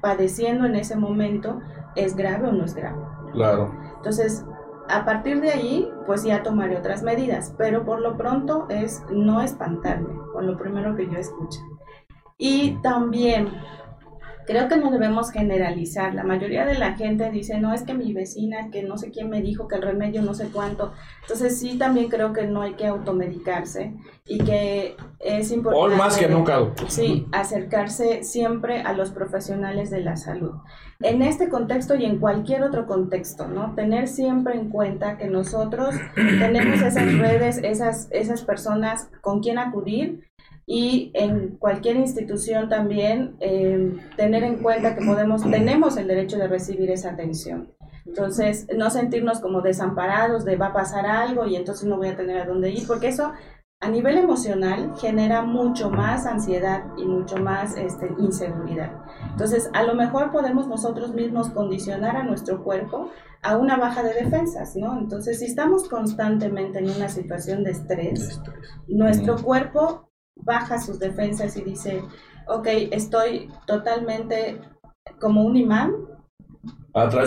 padeciendo 0.01 0.65
en 0.65 0.75
ese 0.75 0.95
momento 0.95 1.59
es 1.95 2.15
grave 2.15 2.47
o 2.47 2.51
no 2.53 2.65
es 2.65 2.73
grave. 2.73 3.01
Claro. 3.33 3.73
Entonces, 3.97 4.45
a 4.89 5.05
partir 5.05 5.41
de 5.41 5.51
ahí, 5.51 5.91
pues 6.05 6.23
ya 6.23 6.43
tomaré 6.43 6.77
otras 6.77 7.03
medidas, 7.03 7.53
pero 7.57 7.85
por 7.85 8.01
lo 8.01 8.17
pronto 8.17 8.67
es 8.69 9.03
no 9.09 9.41
espantarme, 9.41 10.13
con 10.33 10.47
lo 10.47 10.57
primero 10.57 10.95
que 10.95 11.07
yo 11.09 11.17
escucho. 11.17 11.59
Y 12.37 12.81
también 12.81 13.49
Creo 14.45 14.67
que 14.67 14.77
no 14.77 14.91
debemos 14.91 15.31
generalizar. 15.31 16.13
La 16.13 16.23
mayoría 16.23 16.65
de 16.65 16.77
la 16.77 16.93
gente 16.95 17.29
dice, 17.31 17.59
no, 17.59 17.73
es 17.73 17.83
que 17.83 17.93
mi 17.93 18.13
vecina, 18.13 18.69
que 18.71 18.83
no 18.83 18.97
sé 18.97 19.11
quién 19.11 19.29
me 19.29 19.41
dijo 19.41 19.67
que 19.67 19.75
el 19.75 19.81
remedio 19.81 20.21
no 20.21 20.33
sé 20.33 20.49
cuánto. 20.51 20.93
Entonces 21.21 21.59
sí, 21.59 21.77
también 21.77 22.09
creo 22.09 22.33
que 22.33 22.45
no 22.47 22.61
hay 22.61 22.73
que 22.73 22.87
automedicarse 22.87 23.95
y 24.25 24.39
que 24.39 24.95
es 25.19 25.51
importante... 25.51 25.93
Hoy 25.93 25.97
más 25.97 26.17
que 26.17 26.27
nunca. 26.27 26.59
Sí, 26.87 27.27
acercarse 27.31 28.23
siempre 28.23 28.81
a 28.81 28.93
los 28.93 29.11
profesionales 29.11 29.89
de 29.89 30.01
la 30.01 30.17
salud. 30.17 30.53
En 31.01 31.21
este 31.21 31.49
contexto 31.49 31.95
y 31.95 32.05
en 32.05 32.19
cualquier 32.19 32.63
otro 32.63 32.85
contexto, 32.85 33.47
¿no? 33.47 33.75
Tener 33.75 34.07
siempre 34.07 34.55
en 34.55 34.69
cuenta 34.69 35.17
que 35.17 35.27
nosotros 35.27 35.95
tenemos 36.15 36.81
esas 36.81 37.17
redes, 37.17 37.59
esas, 37.63 38.07
esas 38.11 38.43
personas 38.43 39.09
con 39.21 39.41
quien 39.41 39.59
acudir 39.59 40.32
y 40.65 41.11
en 41.13 41.57
cualquier 41.57 41.97
institución 41.97 42.69
también 42.69 43.35
eh, 43.39 43.97
tener 44.15 44.43
en 44.43 44.61
cuenta 44.61 44.95
que 44.95 45.05
podemos, 45.05 45.43
tenemos 45.49 45.97
el 45.97 46.07
derecho 46.07 46.37
de 46.37 46.47
recibir 46.47 46.89
esa 46.89 47.11
atención. 47.11 47.73
Entonces, 48.05 48.67
no 48.75 48.89
sentirnos 48.89 49.39
como 49.39 49.61
desamparados 49.61 50.45
de 50.45 50.57
va 50.57 50.67
a 50.67 50.73
pasar 50.73 51.05
algo 51.05 51.45
y 51.47 51.55
entonces 51.55 51.87
no 51.87 51.97
voy 51.97 52.09
a 52.09 52.17
tener 52.17 52.37
a 52.37 52.45
dónde 52.45 52.69
ir, 52.69 52.85
porque 52.87 53.07
eso 53.07 53.33
a 53.79 53.89
nivel 53.89 54.17
emocional 54.17 54.93
genera 54.97 55.41
mucho 55.41 55.89
más 55.89 56.25
ansiedad 56.25 56.85
y 56.97 57.05
mucho 57.05 57.37
más 57.37 57.75
este, 57.75 58.09
inseguridad. 58.17 58.93
Entonces, 59.31 59.69
a 59.73 59.83
lo 59.83 59.93
mejor 59.95 60.31
podemos 60.31 60.67
nosotros 60.67 61.13
mismos 61.13 61.49
condicionar 61.49 62.15
a 62.15 62.23
nuestro 62.23 62.63
cuerpo 62.63 63.09
a 63.41 63.57
una 63.57 63.75
baja 63.75 64.01
de 64.01 64.13
defensas, 64.13 64.77
¿no? 64.77 64.97
Entonces, 64.97 65.39
si 65.39 65.45
estamos 65.45 65.89
constantemente 65.89 66.79
en 66.79 66.89
una 66.89 67.09
situación 67.09 67.65
de 67.65 67.71
estrés, 67.71 68.41
nuestro 68.87 69.35
cuerpo 69.35 70.12
baja 70.35 70.79
sus 70.79 70.99
defensas 70.99 71.55
y 71.57 71.63
dice, 71.63 72.03
ok, 72.47 72.67
estoy 72.91 73.49
totalmente 73.65 74.59
como 75.19 75.43
un 75.43 75.57
imán, 75.57 75.93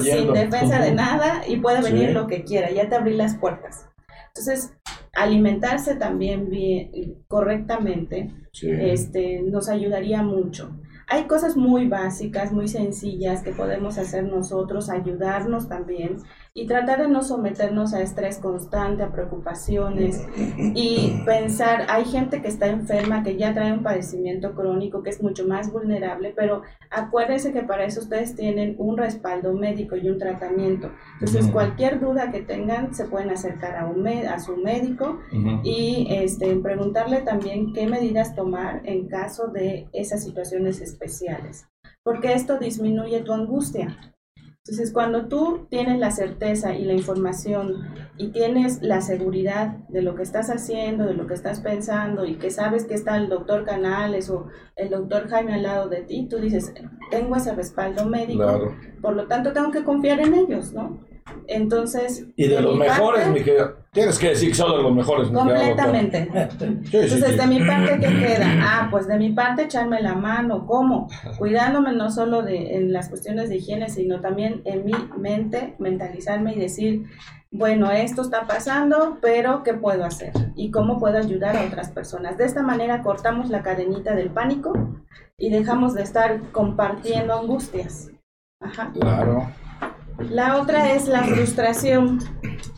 sin 0.00 0.32
defensa 0.32 0.80
de 0.80 0.92
nada 0.92 1.42
y 1.46 1.56
puede 1.56 1.82
venir 1.82 2.10
lo 2.10 2.26
que 2.26 2.44
quiera, 2.44 2.70
ya 2.70 2.88
te 2.88 2.96
abrí 2.96 3.14
las 3.14 3.36
puertas. 3.36 3.88
Entonces, 4.28 4.74
alimentarse 5.14 5.96
también 5.96 6.50
bien, 6.50 7.24
correctamente 7.26 8.32
este, 8.62 9.42
nos 9.42 9.68
ayudaría 9.68 10.22
mucho. 10.22 10.78
Hay 11.08 11.24
cosas 11.24 11.56
muy 11.56 11.88
básicas, 11.88 12.52
muy 12.52 12.68
sencillas 12.68 13.42
que 13.42 13.52
podemos 13.52 13.96
hacer 13.96 14.24
nosotros, 14.24 14.90
ayudarnos 14.90 15.68
también 15.68 16.18
y 16.56 16.66
tratar 16.66 17.02
de 17.02 17.08
no 17.08 17.22
someternos 17.22 17.92
a 17.92 18.00
estrés 18.00 18.38
constante, 18.38 19.02
a 19.02 19.12
preocupaciones 19.12 20.26
y 20.56 21.20
pensar, 21.26 21.84
hay 21.90 22.06
gente 22.06 22.40
que 22.40 22.48
está 22.48 22.68
enferma, 22.68 23.22
que 23.22 23.36
ya 23.36 23.52
trae 23.52 23.74
un 23.74 23.82
padecimiento 23.82 24.54
crónico, 24.54 25.02
que 25.02 25.10
es 25.10 25.22
mucho 25.22 25.46
más 25.46 25.70
vulnerable, 25.70 26.32
pero 26.34 26.62
acuérdense 26.90 27.52
que 27.52 27.62
para 27.62 27.84
eso 27.84 28.00
ustedes 28.00 28.34
tienen 28.34 28.74
un 28.78 28.96
respaldo 28.96 29.52
médico 29.52 29.96
y 29.96 30.08
un 30.08 30.18
tratamiento. 30.18 30.90
Entonces, 31.20 31.46
cualquier 31.48 32.00
duda 32.00 32.32
que 32.32 32.40
tengan, 32.40 32.94
se 32.94 33.04
pueden 33.04 33.28
acercar 33.28 33.76
a, 33.76 33.84
un 33.84 34.06
a 34.06 34.38
su 34.38 34.56
médico 34.56 35.18
y 35.62 36.06
este, 36.08 36.56
preguntarle 36.56 37.20
también 37.20 37.74
qué 37.74 37.86
medidas 37.86 38.34
tomar 38.34 38.80
en 38.84 39.08
caso 39.08 39.48
de 39.48 39.88
esas 39.92 40.24
situaciones 40.24 40.80
especiales, 40.80 41.68
porque 42.02 42.32
esto 42.32 42.58
disminuye 42.58 43.20
tu 43.20 43.34
angustia. 43.34 44.15
Entonces, 44.68 44.92
cuando 44.92 45.28
tú 45.28 45.68
tienes 45.70 46.00
la 46.00 46.10
certeza 46.10 46.74
y 46.74 46.84
la 46.84 46.92
información 46.92 47.84
y 48.16 48.32
tienes 48.32 48.82
la 48.82 49.00
seguridad 49.00 49.76
de 49.88 50.02
lo 50.02 50.16
que 50.16 50.24
estás 50.24 50.50
haciendo, 50.50 51.06
de 51.06 51.14
lo 51.14 51.28
que 51.28 51.34
estás 51.34 51.60
pensando 51.60 52.24
y 52.24 52.34
que 52.34 52.50
sabes 52.50 52.84
que 52.84 52.94
está 52.94 53.16
el 53.16 53.28
doctor 53.28 53.64
Canales 53.64 54.28
o 54.28 54.48
el 54.74 54.90
doctor 54.90 55.28
Jaime 55.28 55.54
al 55.54 55.62
lado 55.62 55.88
de 55.88 56.02
ti, 56.02 56.26
tú 56.28 56.38
dices, 56.38 56.74
tengo 57.12 57.36
ese 57.36 57.54
respaldo 57.54 58.06
médico, 58.06 58.74
por 59.00 59.14
lo 59.14 59.28
tanto 59.28 59.52
tengo 59.52 59.70
que 59.70 59.84
confiar 59.84 60.18
en 60.18 60.34
ellos, 60.34 60.72
¿no? 60.72 60.98
Entonces. 61.48 62.26
Y 62.36 62.48
de, 62.48 62.60
los 62.60 62.76
mejores, 62.76 63.28
mi 63.28 63.40
Tienes 63.92 64.18
que 64.18 64.28
decir 64.28 64.50
que 64.50 64.54
son 64.54 64.76
de 64.76 64.82
los 64.82 64.94
mejores. 64.94 65.28
Completamente. 65.28 66.28
Entonces, 66.34 67.36
de 67.36 67.46
mi 67.46 67.60
parte, 67.60 67.98
¿qué 67.98 68.06
queda? 68.18 68.46
Ah, 68.60 68.88
pues 68.90 69.06
de 69.08 69.16
mi 69.16 69.32
parte, 69.32 69.62
echarme 69.62 70.02
la 70.02 70.14
mano. 70.14 70.66
¿Cómo? 70.66 71.08
Cuidándome 71.38 71.92
no 71.92 72.10
solo 72.10 72.42
de, 72.42 72.76
en 72.76 72.92
las 72.92 73.08
cuestiones 73.08 73.48
de 73.48 73.56
higiene, 73.56 73.88
sino 73.88 74.20
también 74.20 74.62
en 74.64 74.84
mi 74.84 74.92
mente, 75.16 75.76
mentalizarme 75.78 76.54
y 76.54 76.58
decir, 76.58 77.06
bueno, 77.50 77.90
esto 77.90 78.22
está 78.22 78.46
pasando, 78.46 79.18
pero 79.22 79.62
¿qué 79.62 79.72
puedo 79.72 80.04
hacer? 80.04 80.32
¿Y 80.56 80.70
cómo 80.70 80.98
puedo 80.98 81.16
ayudar 81.16 81.56
a 81.56 81.64
otras 81.64 81.90
personas? 81.90 82.36
De 82.36 82.44
esta 82.44 82.62
manera 82.62 83.02
cortamos 83.02 83.48
la 83.48 83.62
cadenita 83.62 84.14
del 84.14 84.30
pánico 84.30 84.74
y 85.38 85.50
dejamos 85.50 85.94
de 85.94 86.02
estar 86.02 86.40
compartiendo 86.52 87.34
angustias. 87.34 88.10
Ajá. 88.60 88.92
Claro. 88.92 89.48
La 90.18 90.60
otra 90.60 90.92
es 90.92 91.08
la 91.08 91.22
frustración. 91.24 92.20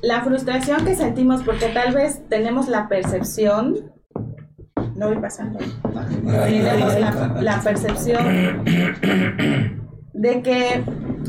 La 0.02 0.22
frustración 0.22 0.84
que 0.84 0.94
sentimos 0.94 1.42
porque 1.42 1.68
tal 1.68 1.94
vez 1.94 2.22
tenemos 2.28 2.68
la 2.68 2.88
percepción, 2.88 3.92
no 4.94 5.08
voy 5.08 5.18
pasando, 5.18 5.58
tenemos 5.58 6.98
la, 6.98 7.36
la 7.40 7.60
percepción 7.60 8.64
de 10.12 10.42
que 10.42 10.82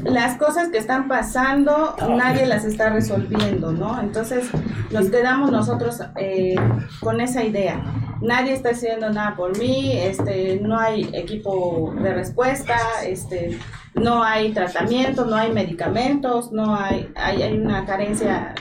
las 0.04 0.38
cosas 0.38 0.69
que 0.69 0.78
están 0.78 1.08
pasando 1.08 1.95
nadie 2.10 2.45
las 2.45 2.65
está 2.65 2.89
resolviendo, 2.89 3.72
¿no? 3.72 4.02
Entonces 4.02 4.50
nos 4.91 5.10
quedamos 5.10 5.52
nosotros 5.52 6.02
eh, 6.15 6.56
con 7.00 7.22
esa 7.22 7.43
idea. 7.43 7.84
Nadie 8.22 8.54
está 8.54 8.69
haciendo 8.72 9.10
nada 9.12 9.36
por 9.36 9.58
mí, 9.58 9.98
este, 9.98 10.60
no 10.62 10.78
hay 10.78 11.10
equipo 11.13 11.93
de 12.02 12.13
respuesta, 12.13 12.78
este, 13.06 13.60
no 13.99 14.23
hay 14.23 14.51
tratamiento, 14.53 15.25
no 15.25 15.35
hay 15.35 15.51
medicamentos, 15.51 16.51
no 16.51 16.75
hay, 16.75 17.12
hay, 17.15 17.53
una 17.53 17.85
carencia 17.85 18.53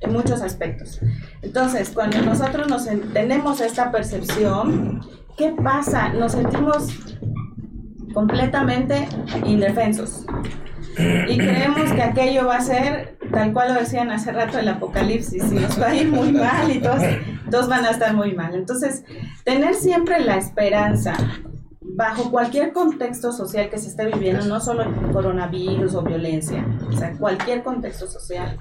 en 0.00 0.12
muchos 0.12 0.42
aspectos. 0.42 1.00
Entonces, 1.42 1.90
cuando 1.90 2.20
nosotros 2.22 2.68
nos 2.68 2.86
tenemos 3.12 3.60
esta 3.60 3.90
percepción, 3.90 5.00
¿qué 5.36 5.54
pasa? 5.62 6.10
Nos 6.10 6.32
sentimos 6.32 6.88
completamente 8.12 9.08
indefensos. 9.44 10.24
Y 11.28 11.38
creemos 11.38 11.90
que 11.92 12.02
aquello 12.02 12.46
va 12.46 12.56
a 12.56 12.60
ser, 12.60 13.16
tal 13.32 13.52
cual 13.54 13.74
lo 13.74 13.80
decían 13.80 14.10
hace 14.10 14.30
rato, 14.30 14.58
el 14.58 14.68
apocalipsis, 14.68 15.50
y 15.50 15.54
nos 15.54 15.80
va 15.80 15.88
a 15.88 15.94
ir 15.94 16.08
muy 16.08 16.32
mal 16.32 16.70
y 16.70 16.80
todos, 16.80 17.02
todos 17.50 17.68
van 17.68 17.86
a 17.86 17.90
estar 17.90 18.14
muy 18.14 18.34
mal. 18.34 18.54
Entonces, 18.54 19.04
tener 19.44 19.74
siempre 19.74 20.20
la 20.20 20.36
esperanza 20.36 21.14
bajo 21.94 22.30
cualquier 22.30 22.72
contexto 22.72 23.32
social 23.32 23.68
que 23.68 23.78
se 23.78 23.88
esté 23.88 24.06
viviendo, 24.06 24.44
no 24.46 24.60
solo 24.60 24.82
el 24.82 25.12
coronavirus 25.12 25.94
o 25.94 26.02
violencia, 26.02 26.66
o 26.88 26.92
sea, 26.92 27.12
cualquier 27.18 27.62
contexto 27.62 28.06
social, 28.06 28.58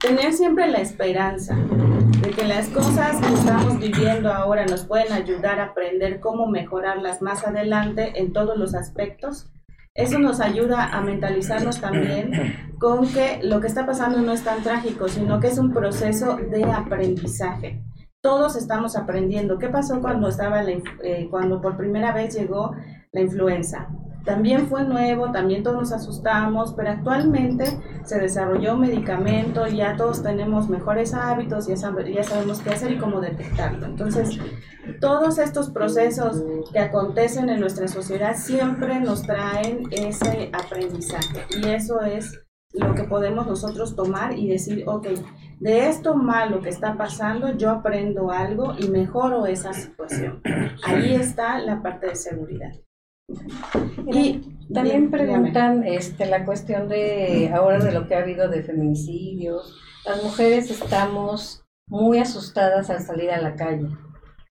tener 0.00 0.32
siempre 0.32 0.66
la 0.68 0.78
esperanza 0.78 1.56
de 1.56 2.30
que 2.30 2.44
las 2.44 2.68
cosas 2.68 3.20
que 3.20 3.32
estamos 3.32 3.78
viviendo 3.78 4.32
ahora 4.32 4.66
nos 4.66 4.84
pueden 4.84 5.12
ayudar 5.12 5.60
a 5.60 5.66
aprender 5.66 6.18
cómo 6.20 6.48
mejorarlas 6.48 7.22
más 7.22 7.46
adelante 7.46 8.20
en 8.20 8.32
todos 8.32 8.58
los 8.58 8.74
aspectos. 8.74 9.50
Eso 9.94 10.18
nos 10.18 10.40
ayuda 10.40 10.92
a 10.92 11.00
mentalizarnos 11.02 11.80
también 11.80 12.72
con 12.80 13.06
que 13.06 13.38
lo 13.44 13.60
que 13.60 13.68
está 13.68 13.86
pasando 13.86 14.20
no 14.20 14.32
es 14.32 14.42
tan 14.42 14.64
trágico, 14.64 15.08
sino 15.08 15.38
que 15.38 15.46
es 15.46 15.58
un 15.58 15.72
proceso 15.72 16.36
de 16.36 16.64
aprendizaje 16.64 17.83
todos 18.24 18.56
estamos 18.56 18.96
aprendiendo. 18.96 19.58
¿Qué 19.58 19.68
pasó 19.68 20.00
cuando 20.00 20.28
estaba 20.28 20.62
la, 20.62 20.72
eh, 21.02 21.28
cuando 21.30 21.60
por 21.60 21.76
primera 21.76 22.10
vez 22.14 22.34
llegó 22.34 22.74
la 23.12 23.20
influenza? 23.20 23.86
también 24.24 24.68
fue 24.68 24.84
nuevo, 24.84 25.30
también 25.32 25.62
todos 25.62 25.76
nos 25.76 25.92
asustamos, 25.92 26.72
pero 26.74 26.90
actualmente 26.90 27.66
se 28.04 28.18
desarrolló 28.18 28.74
un 28.74 28.80
medicamento, 28.80 29.66
ya 29.66 29.96
todos 29.96 30.22
tenemos 30.22 30.68
mejores 30.68 31.12
hábitos, 31.12 31.66
ya, 31.66 31.74
ya 31.74 32.24
sabemos 32.24 32.60
qué 32.60 32.70
hacer 32.70 32.92
y 32.92 32.98
cómo 32.98 33.20
detectarlo. 33.20 33.84
Entonces, 33.84 34.38
todos 35.00 35.38
estos 35.38 35.70
procesos 35.70 36.42
que 36.72 36.78
acontecen 36.78 37.50
en 37.50 37.60
nuestra 37.60 37.86
sociedad 37.86 38.34
siempre 38.36 38.98
nos 39.00 39.22
traen 39.22 39.88
ese 39.90 40.50
aprendizaje 40.52 41.44
y 41.50 41.68
eso 41.68 42.00
es 42.00 42.43
lo 42.74 42.94
que 42.94 43.04
podemos 43.04 43.46
nosotros 43.46 43.94
tomar 43.94 44.36
y 44.36 44.48
decir, 44.48 44.84
ok, 44.86 45.06
de 45.60 45.88
esto 45.88 46.16
malo 46.16 46.60
que 46.60 46.68
está 46.68 46.96
pasando, 46.96 47.56
yo 47.56 47.70
aprendo 47.70 48.30
algo 48.30 48.74
y 48.78 48.88
mejoro 48.88 49.46
esa 49.46 49.72
situación. 49.72 50.42
Ahí 50.84 51.14
está 51.14 51.58
la 51.60 51.80
parte 51.82 52.08
de 52.08 52.16
seguridad. 52.16 52.72
Y 54.12 54.58
también 54.72 55.10
preguntan 55.10 55.84
este, 55.84 56.26
la 56.26 56.44
cuestión 56.44 56.88
de 56.88 57.50
ahora 57.54 57.82
de 57.82 57.92
lo 57.92 58.06
que 58.06 58.16
ha 58.16 58.22
habido 58.22 58.48
de 58.48 58.62
feminicidios. 58.62 59.80
Las 60.04 60.22
mujeres 60.22 60.70
estamos 60.70 61.64
muy 61.88 62.18
asustadas 62.18 62.90
al 62.90 63.00
salir 63.00 63.30
a 63.30 63.40
la 63.40 63.54
calle. 63.54 63.88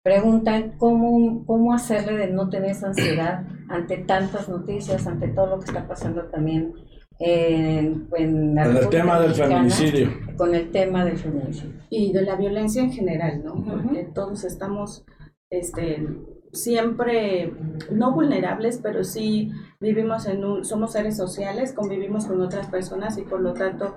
Preguntan 0.02 0.78
cómo, 0.78 1.46
cómo 1.46 1.74
hacerle 1.74 2.18
de 2.18 2.28
no 2.28 2.50
tener 2.50 2.72
esa 2.72 2.88
ansiedad 2.88 3.46
ante 3.70 3.98
tantas 3.98 4.50
noticias, 4.50 5.08
ante 5.08 5.28
todo 5.28 5.48
lo 5.48 5.60
que 5.60 5.66
está 5.66 5.88
pasando 5.88 6.24
también 6.26 6.74
en, 7.20 8.08
en 8.18 8.58
el 8.58 8.90
tema 8.90 9.20
del 9.20 9.34
feminicidio. 9.34 10.10
Con 10.38 10.56
el 10.56 10.72
tema 10.72 11.06
del 11.06 11.18
feminicidio. 11.18 11.74
Y 11.90 12.12
de 12.12 12.22
la 12.24 12.36
violencia 12.36 12.84
en 12.84 12.92
general, 12.92 13.44
¿no? 13.44 13.64
Porque 13.64 14.10
todos 14.14 14.44
estamos 14.44 15.06
este, 15.50 16.06
siempre, 16.52 17.54
no 17.92 18.14
vulnerables, 18.14 18.80
pero 18.82 19.04
sí 19.04 19.52
vivimos 19.80 20.26
en 20.28 20.44
un, 20.46 20.66
somos 20.66 20.94
seres 20.94 21.18
sociales, 21.18 21.74
convivimos 21.74 22.26
con 22.26 22.42
otras 22.42 22.68
personas 22.68 23.18
y 23.18 23.24
por 23.24 23.42
lo 23.42 23.54
tanto 23.54 23.96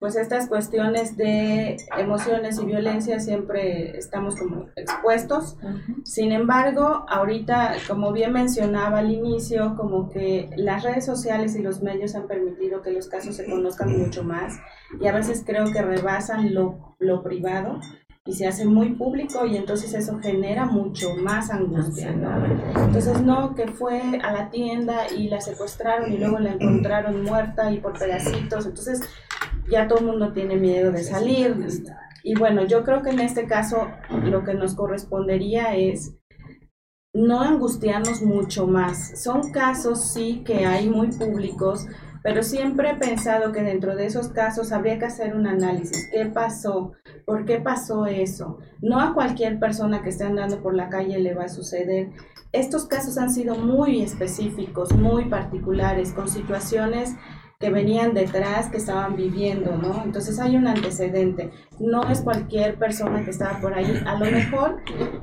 pues 0.00 0.16
estas 0.16 0.48
cuestiones 0.48 1.18
de 1.18 1.76
emociones 1.98 2.58
y 2.58 2.64
violencia 2.64 3.20
siempre 3.20 3.98
estamos 3.98 4.34
como 4.34 4.70
expuestos. 4.74 5.58
Sin 6.04 6.32
embargo, 6.32 7.04
ahorita, 7.06 7.74
como 7.86 8.10
bien 8.10 8.32
mencionaba 8.32 9.00
al 9.00 9.10
inicio, 9.10 9.76
como 9.76 10.08
que 10.08 10.48
las 10.56 10.84
redes 10.84 11.04
sociales 11.04 11.54
y 11.54 11.62
los 11.62 11.82
medios 11.82 12.14
han 12.14 12.26
permitido 12.26 12.80
que 12.80 12.92
los 12.92 13.08
casos 13.08 13.36
se 13.36 13.44
conozcan 13.44 13.98
mucho 13.98 14.24
más 14.24 14.58
y 14.98 15.06
a 15.06 15.12
veces 15.12 15.44
creo 15.46 15.70
que 15.70 15.82
rebasan 15.82 16.54
lo, 16.54 16.96
lo 16.98 17.22
privado 17.22 17.78
y 18.26 18.34
se 18.34 18.46
hace 18.46 18.66
muy 18.66 18.90
público 18.90 19.46
y 19.46 19.56
entonces 19.56 19.94
eso 19.94 20.18
genera 20.18 20.66
mucho 20.66 21.14
más 21.16 21.50
angustia, 21.50 22.12
¿no? 22.12 22.44
Entonces, 22.84 23.22
no, 23.22 23.54
que 23.54 23.66
fue 23.68 24.20
a 24.22 24.32
la 24.32 24.50
tienda 24.50 25.06
y 25.10 25.28
la 25.28 25.40
secuestraron 25.40 26.12
y 26.12 26.18
luego 26.18 26.38
la 26.38 26.52
encontraron 26.52 27.22
muerta 27.22 27.72
y 27.72 27.78
por 27.78 27.98
pedacitos, 27.98 28.66
entonces 28.66 29.00
ya 29.70 29.88
todo 29.88 30.00
el 30.00 30.06
mundo 30.06 30.32
tiene 30.32 30.56
miedo 30.56 30.92
de 30.92 31.02
salir. 31.02 31.66
Y 32.22 32.34
bueno, 32.34 32.66
yo 32.66 32.84
creo 32.84 33.02
que 33.02 33.10
en 33.10 33.20
este 33.20 33.46
caso 33.46 33.88
lo 34.10 34.44
que 34.44 34.52
nos 34.52 34.74
correspondería 34.74 35.76
es 35.76 36.16
no 37.14 37.40
angustiarnos 37.40 38.22
mucho 38.22 38.66
más. 38.66 39.22
Son 39.22 39.50
casos, 39.50 40.12
sí, 40.12 40.42
que 40.44 40.66
hay 40.66 40.88
muy 40.88 41.08
públicos, 41.08 41.86
pero 42.22 42.42
siempre 42.42 42.90
he 42.90 42.94
pensado 42.94 43.52
que 43.52 43.62
dentro 43.62 43.96
de 43.96 44.06
esos 44.06 44.28
casos 44.28 44.72
habría 44.72 44.98
que 44.98 45.06
hacer 45.06 45.34
un 45.34 45.46
análisis. 45.46 46.08
¿Qué 46.12 46.26
pasó? 46.26 46.92
¿Por 47.24 47.44
qué 47.44 47.60
pasó 47.60 48.06
eso? 48.06 48.58
No 48.80 49.00
a 49.00 49.14
cualquier 49.14 49.58
persona 49.58 50.02
que 50.02 50.10
esté 50.10 50.24
andando 50.24 50.62
por 50.62 50.74
la 50.74 50.88
calle 50.88 51.18
le 51.18 51.34
va 51.34 51.44
a 51.44 51.48
suceder. 51.48 52.10
Estos 52.52 52.86
casos 52.86 53.16
han 53.16 53.30
sido 53.30 53.54
muy 53.54 54.02
específicos, 54.02 54.92
muy 54.92 55.26
particulares, 55.26 56.12
con 56.12 56.28
situaciones 56.28 57.14
que 57.60 57.68
venían 57.68 58.14
detrás, 58.14 58.70
que 58.70 58.78
estaban 58.78 59.16
viviendo, 59.16 59.76
¿no? 59.76 60.02
Entonces 60.02 60.40
hay 60.40 60.56
un 60.56 60.66
antecedente. 60.66 61.50
No 61.78 62.08
es 62.08 62.22
cualquier 62.22 62.76
persona 62.76 63.22
que 63.22 63.30
estaba 63.30 63.60
por 63.60 63.74
ahí. 63.74 64.02
A 64.06 64.18
lo 64.18 64.24
mejor, 64.30 64.78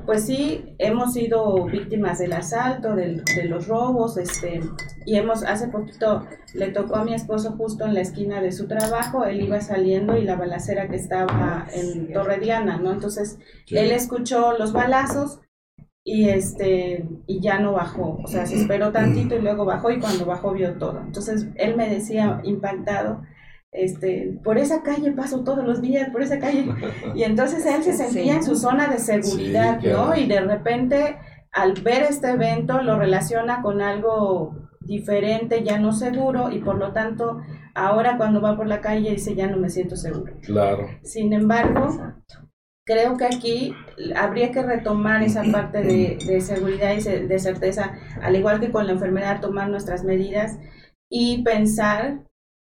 pues 0.06 0.26
sí, 0.26 0.64
hemos 0.78 1.14
sido 1.14 1.64
víctimas 1.64 2.20
del 2.20 2.32
asalto, 2.32 2.94
del, 2.94 3.24
de 3.24 3.44
los 3.46 3.66
robos, 3.66 4.16
este, 4.18 4.60
y 5.04 5.16
hemos, 5.16 5.42
hace 5.42 5.66
poquito 5.66 6.28
le 6.54 6.68
tocó 6.68 6.94
a 6.94 7.04
mi 7.04 7.12
esposo 7.12 7.56
justo 7.58 7.84
en 7.84 7.94
la 7.94 8.02
esquina 8.02 8.40
de 8.40 8.52
su 8.52 8.68
trabajo, 8.68 9.24
él 9.24 9.40
iba 9.40 9.60
saliendo 9.60 10.16
y 10.16 10.22
la 10.22 10.36
balacera 10.36 10.88
que 10.88 10.96
estaba 10.96 11.66
en 11.74 12.12
Torre 12.12 12.38
Diana, 12.38 12.78
¿no? 12.78 12.92
Entonces, 12.92 13.40
él 13.66 13.90
escuchó 13.90 14.56
los 14.56 14.72
balazos, 14.72 15.40
y 16.08 16.30
este 16.30 17.06
y 17.26 17.40
ya 17.40 17.58
no 17.58 17.72
bajó, 17.72 18.18
o 18.24 18.26
sea, 18.26 18.46
se 18.46 18.56
esperó 18.56 18.92
tantito 18.92 19.36
y 19.36 19.42
luego 19.42 19.66
bajó 19.66 19.90
y 19.90 20.00
cuando 20.00 20.24
bajó 20.24 20.52
vio 20.52 20.78
todo. 20.78 21.02
Entonces 21.04 21.48
él 21.56 21.76
me 21.76 21.90
decía 21.90 22.40
impactado, 22.44 23.20
este, 23.72 24.40
por 24.42 24.56
esa 24.56 24.82
calle 24.82 25.12
paso 25.12 25.44
todos 25.44 25.62
los 25.66 25.82
días, 25.82 26.08
por 26.08 26.22
esa 26.22 26.38
calle. 26.38 26.66
Y 27.14 27.24
entonces 27.24 27.66
él 27.66 27.82
se 27.82 27.92
sentía 27.92 28.36
en 28.36 28.42
su 28.42 28.56
zona 28.56 28.88
de 28.88 28.98
seguridad, 28.98 29.82
¿no? 29.82 30.16
Y 30.16 30.26
de 30.26 30.40
repente 30.40 31.18
al 31.52 31.74
ver 31.74 32.04
este 32.04 32.30
evento 32.30 32.80
lo 32.82 32.98
relaciona 32.98 33.60
con 33.60 33.82
algo 33.82 34.70
diferente, 34.80 35.62
ya 35.62 35.78
no 35.78 35.92
seguro 35.92 36.50
y 36.50 36.60
por 36.60 36.78
lo 36.78 36.92
tanto 36.92 37.42
ahora 37.74 38.16
cuando 38.16 38.40
va 38.40 38.56
por 38.56 38.66
la 38.66 38.80
calle 38.80 39.10
dice 39.10 39.34
ya 39.34 39.46
no 39.46 39.58
me 39.58 39.68
siento 39.68 39.94
seguro. 39.94 40.32
Claro. 40.40 40.86
Sin 41.02 41.34
embargo, 41.34 42.14
creo 42.88 43.18
que 43.18 43.26
aquí 43.26 43.74
habría 44.16 44.50
que 44.50 44.62
retomar 44.62 45.22
esa 45.22 45.44
parte 45.52 45.82
de, 45.82 46.40
seguridad 46.40 46.94
y 46.96 47.02
de 47.02 47.38
certeza, 47.38 47.92
al 48.22 48.34
igual 48.34 48.60
que 48.60 48.72
con 48.72 48.86
la 48.86 48.94
enfermedad, 48.94 49.42
tomar 49.42 49.68
nuestras 49.68 50.04
medidas 50.04 50.58
y 51.10 51.42
pensar 51.42 52.24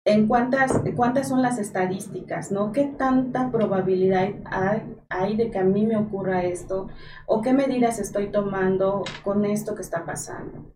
en 0.04 0.26
cuántas, 0.26 0.82
cuántas 0.96 1.28
son 1.28 1.42
las 1.42 1.58
estadísticas, 1.60 2.50
¿no? 2.50 2.72
¿Qué 2.72 2.86
tanta 2.86 3.52
probabilidad 3.52 4.30
hay, 4.46 4.82
hay, 5.08 5.36
de 5.36 5.52
que 5.52 5.58
a 5.60 5.64
mí 5.64 5.86
me 5.86 5.96
ocurra 5.96 6.42
esto? 6.44 6.88
¿O 7.26 7.40
qué 7.40 7.52
medidas 7.52 8.00
estoy 8.00 8.32
tomando 8.32 9.04
con 9.22 9.44
esto 9.44 9.76
que 9.76 9.82
está 9.82 10.04
pasando? 10.04 10.74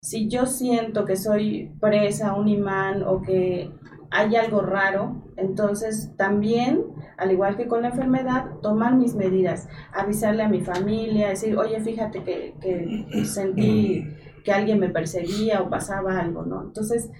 Si 0.00 0.28
yo 0.28 0.46
siento 0.46 1.04
que 1.04 1.16
soy 1.16 1.74
presa, 1.80 2.34
un 2.34 2.46
imán 2.46 3.02
o 3.02 3.22
que 3.22 3.72
hay 4.10 4.36
algo 4.36 4.60
raro, 4.60 5.22
entonces 5.36 6.12
también, 6.16 6.84
al 7.16 7.32
igual 7.32 7.56
que 7.56 7.68
con 7.68 7.82
la 7.82 7.88
enfermedad, 7.88 8.46
tomar 8.62 8.94
mis 8.94 9.14
medidas, 9.14 9.68
avisarle 9.92 10.42
a 10.42 10.48
mi 10.48 10.60
familia, 10.60 11.28
decir, 11.28 11.56
oye, 11.56 11.80
fíjate 11.80 12.22
que, 12.22 12.54
que 12.60 13.24
sentí 13.24 14.06
que 14.44 14.52
alguien 14.52 14.78
me 14.78 14.88
perseguía 14.88 15.60
o 15.60 15.68
pasaba 15.68 16.18
algo, 16.18 16.42
¿no? 16.42 16.62
Entonces, 16.62 17.10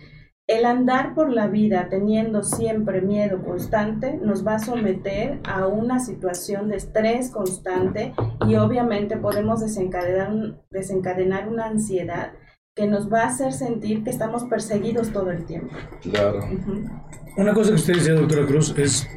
el 0.49 0.65
andar 0.65 1.15
por 1.15 1.31
la 1.31 1.47
vida 1.47 1.89
teniendo 1.91 2.43
siempre 2.43 3.03
miedo 3.03 3.43
constante 3.43 4.17
nos 4.17 4.47
va 4.47 4.55
a 4.55 4.59
someter 4.59 5.41
a 5.47 5.67
una 5.67 6.01
situación 6.01 6.69
de 6.69 6.77
estrés 6.77 7.31
constante 7.31 8.15
y 8.47 8.55
obviamente 8.57 9.19
podemos 9.19 9.61
desencadenar, 9.61 10.59
desencadenar 10.71 11.51
una 11.51 11.67
ansiedad 11.67 12.33
que 12.79 12.87
nos 12.87 13.13
va 13.13 13.23
a 13.23 13.27
hacer 13.27 13.53
sentir 13.53 14.05
que 14.05 14.11
estamos 14.11 14.45
perseguidos 14.45 15.13
todo 15.13 15.33
el 15.33 15.45
tiempo. 15.45 15.75
Claro. 16.01 16.49
Una 17.37 17.53
cosa 17.53 17.71
que 17.71 17.77
usted 17.77 17.95
decía, 17.95 18.15
doctora 18.15 18.47
Cruz, 18.47 18.73
es, 18.79 19.09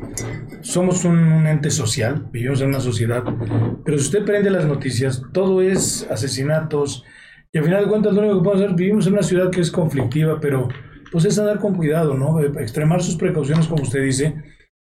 somos 0.62 1.06
un, 1.06 1.46
ente 1.46 1.70
social, 1.70 2.28
vivimos 2.32 2.62
en 2.62 2.70
una 2.70 2.80
sociedad, 2.80 3.24
pero 3.86 3.98
si 4.00 4.06
usted 4.06 4.26
prende 4.26 4.50
las 4.50 4.66
noticias, 4.66 5.22
todo 5.32 5.62
es 5.62 6.08
asesinatos, 6.10 7.04
y 7.54 7.60
al 7.60 7.64
final 7.66 7.84
de 7.84 7.90
cuentas 7.90 8.14
lo 8.14 8.22
único 8.22 8.38
que 8.38 8.44
podemos 8.44 8.64
hacer, 8.64 8.76
vivimos 8.76 9.06
en 9.06 9.14
una 9.14 9.24
ciudad 9.24 9.52
que 9.52 9.62
es 9.62 9.72
conflictiva, 9.72 10.40
pero 10.40 10.68
pues 11.12 11.26
es 11.26 11.38
andar 11.38 11.60
con 11.60 11.76
cuidado, 11.76 12.16
¿no? 12.16 12.40
Extremar 12.42 13.04
sus 13.04 13.16
precauciones, 13.16 13.68
como 13.68 13.84
usted 13.84 14.04
dice, 14.04 14.36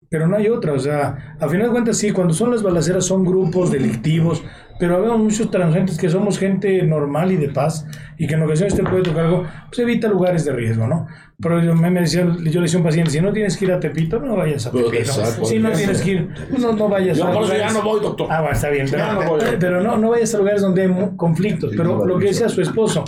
pero 0.10 0.28
no 0.28 0.38
hay 0.38 0.50
otra, 0.50 0.74
o 0.74 0.80
sea, 0.80 1.36
a 1.40 1.50
final 1.50 1.68
de 1.68 1.72
cuentas 1.72 1.98
sí, 1.98 2.12
cuando 2.12 2.34
son 2.34 2.52
las 2.52 2.64
balaceras 2.64 3.06
son 3.06 3.26
grupos 3.26 3.72
delictivos, 3.72 4.44
pero 4.80 4.98
habemos 4.98 5.20
muchos 5.20 5.50
transeúntes 5.50 5.98
que 5.98 6.10
somos 6.10 6.38
gente 6.40 6.84
normal 6.84 7.32
y 7.32 7.38
de 7.38 7.50
paz 7.50 7.86
y 8.18 8.28
que 8.28 8.36
en 8.36 8.44
ocasiones 8.44 8.76
te 8.76 8.84
puede 8.84 9.04
tocar 9.04 9.26
algo, 9.26 9.46
pues 9.68 9.80
evita 9.80 10.08
lugares 10.08 10.46
de 10.46 10.54
riesgo, 10.54 10.88
¿no? 10.88 11.08
Pero 11.40 11.64
yo, 11.64 11.76
me, 11.76 11.92
decía, 11.92 12.24
yo 12.24 12.34
le 12.34 12.62
decía 12.62 12.78
a 12.78 12.80
un 12.80 12.84
paciente, 12.84 13.12
si 13.12 13.22
no 13.22 13.32
tienes 13.32 13.58
que 13.58 13.66
ir 13.66 13.72
a 13.72 13.80
Tepito, 13.80 14.20
no 14.20 14.36
vayas 14.36 14.66
a 14.66 14.72
Tepito. 14.72 15.46
si 15.46 15.60
no 15.60 15.72
tienes 15.72 16.02
que 16.02 16.12
ir, 16.12 16.30
no, 16.58 16.74
no 16.74 16.90
vayas 16.90 17.18
yo 17.18 17.28
a 17.28 17.34
lugares. 17.34 17.60
ya 17.60 17.72
no 17.72 17.84
voy, 17.84 18.02
doctor. 18.02 18.28
Ah, 18.30 18.42
bueno, 18.42 18.56
está 18.56 18.70
bien, 18.70 18.88
pero, 19.60 19.82
no, 19.82 19.98
no 19.98 20.10
vayas 20.10 20.34
a 20.34 20.40
lugares 20.40 20.62
donde 20.62 20.84
hay 20.84 20.92
conflictos. 21.16 21.74
Pero 21.78 22.06
lo 22.06 22.18
que 22.18 22.28
decía 22.28 22.50
su 22.50 22.62
esposo, 22.62 23.04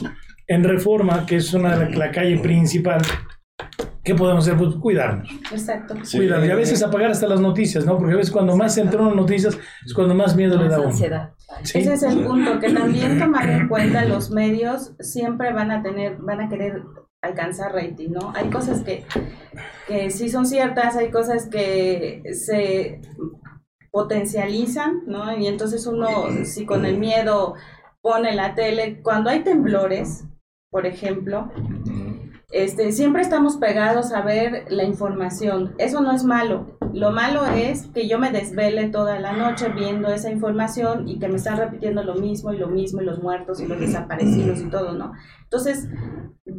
en 0.47 0.63
Reforma, 0.63 1.25
que 1.25 1.37
es 1.37 1.53
una 1.53 1.89
la 1.89 2.11
calle 2.11 2.37
principal, 2.39 3.01
¿Qué 4.03 4.15
podemos 4.15 4.47
hacer? 4.47 4.57
Pues 4.57 4.75
cuidarnos. 4.75 5.29
Exacto. 5.51 5.93
Cuidarnos. 6.11 6.47
Y 6.47 6.51
a 6.51 6.55
veces 6.55 6.81
apagar 6.81 7.11
hasta 7.11 7.27
las 7.27 7.39
noticias, 7.39 7.85
¿no? 7.85 7.97
Porque 7.97 8.13
a 8.13 8.17
veces 8.17 8.31
cuando 8.31 8.55
más 8.55 8.73
se 8.73 8.81
entran 8.81 9.15
noticias 9.15 9.57
es 9.85 9.93
cuando 9.93 10.15
más 10.15 10.35
miedo 10.35 10.57
le 10.57 10.67
da 10.67 10.77
a 10.77 10.81
uno. 10.81 10.89
Ese 11.63 11.93
es 11.93 12.03
el 12.03 12.25
punto, 12.25 12.59
que 12.59 12.71
también 12.71 13.19
tomar 13.19 13.49
en 13.49 13.67
cuenta 13.67 14.05
los 14.05 14.31
medios 14.31 14.93
siempre 14.99 15.51
van 15.53 15.71
a 15.71 15.83
tener, 15.83 16.17
van 16.17 16.41
a 16.41 16.49
querer 16.49 16.83
alcanzar 17.21 17.73
rating, 17.73 18.11
¿no? 18.11 18.31
Hay 18.35 18.49
cosas 18.49 18.81
que, 18.81 19.05
que 19.87 20.09
sí 20.09 20.29
son 20.29 20.45
ciertas, 20.45 20.95
hay 20.95 21.11
cosas 21.11 21.47
que 21.47 22.23
se 22.33 23.01
potencializan, 23.91 25.03
¿no? 25.05 25.37
Y 25.37 25.47
entonces 25.47 25.85
uno, 25.85 26.07
si 26.45 26.65
con 26.65 26.85
el 26.85 26.97
miedo 26.97 27.55
pone 28.01 28.33
la 28.33 28.55
tele, 28.55 29.01
cuando 29.01 29.29
hay 29.29 29.43
temblores, 29.43 30.25
por 30.71 30.85
ejemplo, 30.85 31.51
este, 32.51 32.91
siempre 32.91 33.21
estamos 33.21 33.57
pegados 33.57 34.11
a 34.11 34.21
ver 34.21 34.65
la 34.69 34.83
información. 34.83 35.75
Eso 35.77 36.01
no 36.01 36.11
es 36.11 36.23
malo. 36.23 36.65
Lo 36.93 37.11
malo 37.11 37.45
es 37.45 37.85
que 37.93 38.07
yo 38.07 38.17
me 38.17 38.31
desvele 38.31 38.89
toda 38.89 39.19
la 39.19 39.33
noche 39.33 39.69
viendo 39.69 40.09
esa 40.09 40.31
información 40.31 41.07
y 41.07 41.19
que 41.19 41.27
me 41.27 41.35
están 41.35 41.57
repitiendo 41.57 42.03
lo 42.03 42.15
mismo 42.15 42.51
y 42.51 42.57
lo 42.57 42.67
mismo 42.67 43.01
y 43.01 43.05
los 43.05 43.21
muertos 43.21 43.59
y 43.59 43.67
los 43.67 43.79
desaparecidos 43.79 44.59
y 44.59 44.69
todo, 44.69 44.93
¿no? 44.93 45.13
Entonces, 45.51 45.87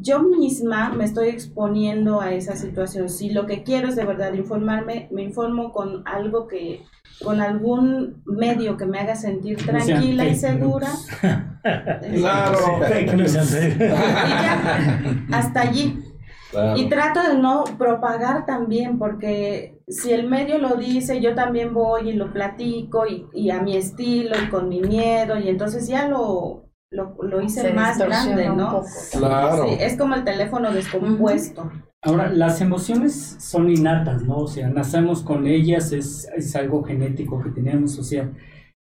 yo 0.03 0.21
misma 0.21 0.91
me 0.91 1.05
estoy 1.05 1.29
exponiendo 1.29 2.21
a 2.21 2.33
esa 2.33 2.57
situación. 2.57 3.09
Si 3.09 3.31
lo 3.31 3.47
que 3.47 3.63
quiero 3.63 3.89
es 3.89 3.95
de 3.95 4.05
verdad 4.05 4.33
informarme, 4.33 5.09
me 5.13 5.23
informo 5.23 5.73
con 5.73 6.03
algo 6.07 6.49
que, 6.49 6.83
con 7.23 7.41
algún 7.41 8.23
medio 8.27 8.77
que 8.77 8.87
me 8.87 8.99
haga 8.99 9.15
sentir 9.15 9.65
tranquila 9.65 10.27
y 10.27 10.35
segura. 10.35 10.89
Claro. 11.63 12.59
Y 12.81 14.31
ya, 14.31 15.05
hasta 15.31 15.61
allí. 15.61 16.03
Claro. 16.51 16.79
Y 16.79 16.89
trato 16.89 17.23
de 17.23 17.37
no 17.37 17.65
propagar 17.77 18.47
también, 18.47 18.99
porque 18.99 19.79
si 19.87 20.11
el 20.13 20.27
medio 20.27 20.57
lo 20.57 20.77
dice, 20.77 21.21
yo 21.21 21.35
también 21.35 21.75
voy 21.75 22.09
y 22.09 22.13
lo 22.15 22.33
platico 22.33 23.07
y, 23.07 23.27
y 23.35 23.51
a 23.51 23.61
mi 23.61 23.77
estilo 23.77 24.37
y 24.43 24.49
con 24.49 24.71
mi 24.71 24.81
miedo, 24.81 25.39
y 25.39 25.51
entonces 25.51 25.87
ya 25.87 26.09
lo, 26.09 26.70
lo, 26.91 27.17
lo 27.23 27.41
hice 27.41 27.63
Se 27.63 27.73
más 27.73 27.99
grande, 27.99 28.49
¿no? 28.49 28.83
Claro. 29.13 29.65
Sí, 29.69 29.77
es 29.79 29.97
como 29.97 30.15
el 30.17 30.25
teléfono 30.25 30.73
descompuesto. 30.73 31.71
Ahora, 32.03 32.31
las 32.31 32.61
emociones 32.61 33.37
son 33.39 33.71
innatas, 33.71 34.25
¿no? 34.25 34.39
O 34.39 34.49
sea, 34.49 34.69
nacemos 34.69 35.23
con 35.23 35.47
ellas, 35.47 35.93
es, 35.93 36.29
es 36.35 36.57
algo 36.57 36.83
genético 36.83 37.43
que 37.43 37.51
tenemos, 37.51 37.99
o 37.99 38.03
sea, 38.03 38.33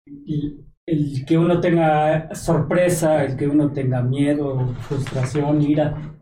y 0.05 0.57
el 0.85 1.23
que 1.25 1.37
uno 1.37 1.61
tenga 1.61 2.33
sorpresa, 2.35 3.23
el 3.23 3.37
que 3.37 3.47
uno 3.47 3.71
tenga 3.71 4.01
miedo, 4.01 4.75
frustración, 4.81 5.61
ira. 5.61 6.15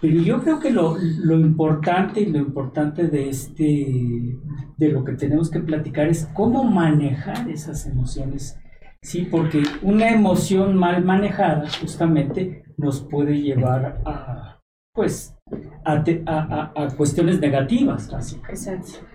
Pero 0.00 0.20
yo 0.20 0.42
creo 0.42 0.60
que 0.60 0.70
lo, 0.70 0.96
lo 0.98 1.40
importante 1.40 2.20
y 2.20 2.26
lo 2.26 2.38
importante 2.38 3.08
de 3.08 3.30
este, 3.30 4.38
de 4.76 4.88
lo 4.88 5.02
que 5.02 5.14
tenemos 5.14 5.50
que 5.50 5.60
platicar 5.60 6.08
es 6.08 6.28
cómo 6.34 6.62
manejar 6.64 7.48
esas 7.48 7.86
emociones. 7.86 8.58
Sí, 9.04 9.28
porque 9.30 9.62
una 9.82 10.08
emoción 10.08 10.76
mal 10.76 11.04
manejada 11.04 11.66
justamente 11.78 12.64
nos 12.78 13.02
puede 13.02 13.40
llevar 13.42 14.00
a, 14.06 14.60
pues, 14.94 15.36
a, 15.84 16.02
a- 16.26 16.72
a- 16.74 16.88
cuestiones 16.96 17.38
negativas, 17.38 18.10
así. 18.14 18.40
Exacto. 18.48 19.06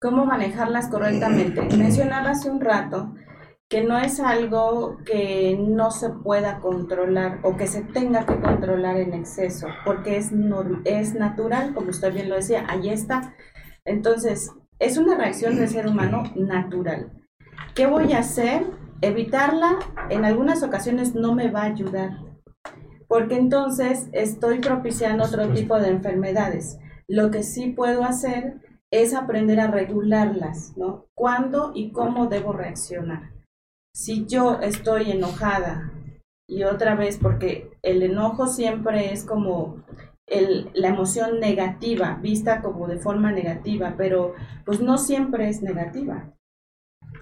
¿Cómo 0.00 0.24
manejarlas 0.24 0.88
correctamente? 0.88 1.60
Mencionaba 1.76 2.30
hace 2.30 2.48
un 2.50 2.60
rato 2.60 3.12
que 3.68 3.82
no 3.82 3.98
es 3.98 4.20
algo 4.20 4.98
que 5.04 5.58
no 5.60 5.90
se 5.90 6.10
pueda 6.10 6.60
controlar 6.60 7.40
o 7.42 7.56
que 7.56 7.66
se 7.66 7.82
tenga 7.82 8.24
que 8.26 8.40
controlar 8.40 8.96
en 8.96 9.12
exceso, 9.12 9.66
porque 9.84 10.18
es, 10.18 10.30
es 10.84 11.14
natural, 11.14 11.74
como 11.74 11.90
usted 11.90 12.14
bien 12.14 12.28
lo 12.28 12.36
decía, 12.36 12.64
ahí 12.68 12.90
está. 12.90 13.34
Entonces, 13.84 14.52
es 14.78 14.96
una 14.98 15.16
reacción 15.16 15.56
del 15.56 15.68
ser 15.68 15.88
humano 15.88 16.22
natural. 16.36 17.12
¿Qué 17.74 17.86
voy 17.86 18.12
a 18.12 18.20
hacer? 18.20 18.64
Evitarla 19.02 19.78
en 20.10 20.24
algunas 20.24 20.62
ocasiones 20.62 21.14
no 21.14 21.34
me 21.34 21.50
va 21.50 21.62
a 21.62 21.66
ayudar, 21.72 22.18
porque 23.08 23.36
entonces 23.36 24.08
estoy 24.12 24.58
propiciando 24.58 25.24
otro 25.24 25.48
tipo 25.52 25.78
de 25.78 25.88
enfermedades. 25.88 26.78
Lo 27.08 27.30
que 27.30 27.42
sí 27.42 27.70
puedo 27.70 28.04
hacer 28.04 28.60
es 28.92 29.14
aprender 29.14 29.58
a 29.60 29.68
regularlas, 29.68 30.76
¿no? 30.76 31.06
¿Cuándo 31.14 31.72
y 31.74 31.92
cómo 31.92 32.26
debo 32.26 32.52
reaccionar? 32.52 33.32
Si 33.94 34.26
yo 34.26 34.60
estoy 34.60 35.10
enojada 35.10 35.92
y 36.48 36.64
otra 36.64 36.94
vez, 36.94 37.18
porque 37.18 37.70
el 37.82 38.02
enojo 38.02 38.46
siempre 38.46 39.12
es 39.12 39.24
como 39.24 39.82
el- 40.26 40.70
la 40.74 40.88
emoción 40.88 41.40
negativa, 41.40 42.18
vista 42.20 42.60
como 42.60 42.86
de 42.86 42.98
forma 42.98 43.32
negativa, 43.32 43.94
pero 43.96 44.34
pues 44.64 44.80
no 44.80 44.98
siempre 44.98 45.48
es 45.48 45.62
negativa. 45.62 46.32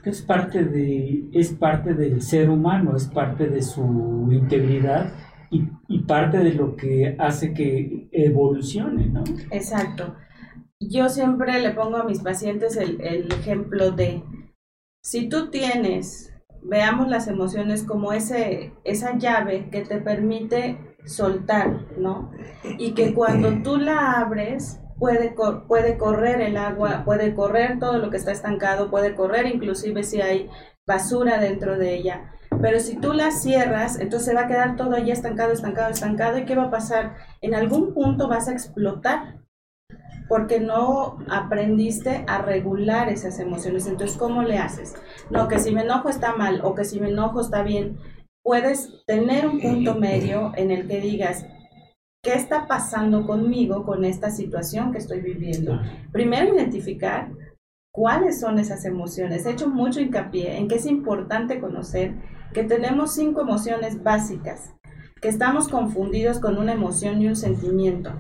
Es 0.09 0.23
parte, 0.23 0.65
de, 0.65 1.29
es 1.33 1.53
parte 1.53 1.95
del 1.95 2.23
ser 2.23 2.49
humano, 2.49 2.97
es 2.97 3.07
parte 3.07 3.49
de 3.49 3.63
su 3.63 4.29
integridad 4.31 5.13
y, 5.51 5.69
y 5.89 6.01
parte 6.01 6.39
de 6.39 6.55
lo 6.55 6.77
que 6.77 7.15
hace 7.19 7.53
que 7.53 8.09
evolucione, 8.13 9.07
¿no? 9.07 9.25
Exacto. 9.51 10.15
Yo 10.81 11.09
siempre 11.09 11.61
le 11.61 11.73
pongo 11.73 11.99
a 11.99 12.05
mis 12.05 12.21
pacientes 12.21 12.77
el, 12.77 13.01
el 13.01 13.31
ejemplo 13.33 13.91
de, 13.91 14.23
si 15.03 15.29
tú 15.29 15.51
tienes, 15.51 16.33
veamos 16.63 17.09
las 17.09 17.29
emociones 17.29 17.83
como 17.83 18.13
ese, 18.13 18.73
esa 18.85 19.19
llave 19.19 19.69
que 19.71 19.83
te 19.83 20.01
permite 20.01 20.79
soltar, 21.05 21.87
¿no? 21.99 22.31
Y 22.79 22.93
que 22.93 23.15
cuando 23.15 23.63
tú 23.63 23.77
la 23.77 24.21
abres, 24.21 24.81
puede, 24.99 25.35
cor- 25.35 25.67
puede 25.67 25.97
correr 25.97 26.41
el 26.41 26.57
agua, 26.57 27.03
puede 27.05 27.35
correr 27.35 27.79
todo 27.79 27.99
lo 27.99 28.11
que 28.11 28.17
está 28.17 28.33
estancado, 28.33 28.91
puede 28.91 29.15
correr 29.15 29.47
inclusive 29.47 30.03
si 30.03 30.21
hay 30.21 30.51
basura 30.87 31.39
dentro 31.39 31.79
de 31.79 31.95
ella. 31.95 32.33
Pero 32.61 32.81
si 32.81 32.97
tú 32.97 33.13
la 33.13 33.31
cierras, 33.31 34.01
entonces 34.01 34.27
se 34.29 34.35
va 34.35 34.43
a 34.43 34.47
quedar 34.49 34.77
todo 34.77 34.95
ahí 34.95 35.11
estancado, 35.11 35.53
estancado, 35.53 35.91
estancado. 35.91 36.39
¿Y 36.39 36.45
qué 36.45 36.57
va 36.57 36.65
a 36.65 36.71
pasar? 36.71 37.17
En 37.41 37.55
algún 37.55 37.95
punto 37.95 38.29
vas 38.29 38.49
a 38.49 38.53
explotar 38.53 39.39
porque 40.29 40.61
no 40.61 41.19
aprendiste 41.31 42.25
a 42.27 42.43
regular 42.43 43.09
esas 43.09 43.39
emociones. 43.39 43.87
Entonces, 43.87 44.17
¿cómo 44.19 44.43
le 44.43 44.59
haces? 44.59 44.95
No, 45.31 45.49
que 45.49 45.59
si 45.59 45.73
me 45.73 45.83
enojo 45.83 46.09
está 46.09 46.35
mal 46.35 46.61
o 46.65 46.75
que 46.75 46.85
si 46.85 47.01
me 47.01 47.09
enojo 47.11 47.41
está 47.41 47.63
bien. 47.63 47.99
Puedes 48.43 49.05
tener 49.07 49.47
un 49.47 49.61
punto 49.61 49.95
medio 49.95 50.53
en 50.57 50.71
el 50.71 50.87
que 50.87 51.01
digas, 51.01 51.47
¿qué 52.23 52.35
está 52.35 52.67
pasando 52.67 53.27
conmigo 53.27 53.85
con 53.85 54.05
esta 54.05 54.31
situación 54.31 54.93
que 54.93 54.99
estoy 54.99 55.21
viviendo? 55.21 55.81
Primero, 56.13 56.55
identificar 56.55 57.31
cuáles 57.93 58.41
son 58.41 58.59
esas 58.59 58.85
emociones. 58.85 59.47
He 59.47 59.53
hecho 59.53 59.69
mucho 59.69 60.01
hincapié 60.01 60.57
en 60.57 60.69
que 60.69 60.77
es 60.77 60.87
importante 60.87 61.61
conocer 61.61 62.15
que 62.53 62.65
tenemos 62.65 63.15
cinco 63.15 63.43
emociones 63.43 64.03
básicas, 64.03 64.75
que 65.21 65.29
estamos 65.29 65.69
confundidos 65.69 66.39
con 66.39 66.59
una 66.59 66.73
emoción 66.73 67.21
y 67.21 67.29
un 67.29 67.37
sentimiento 67.37 68.13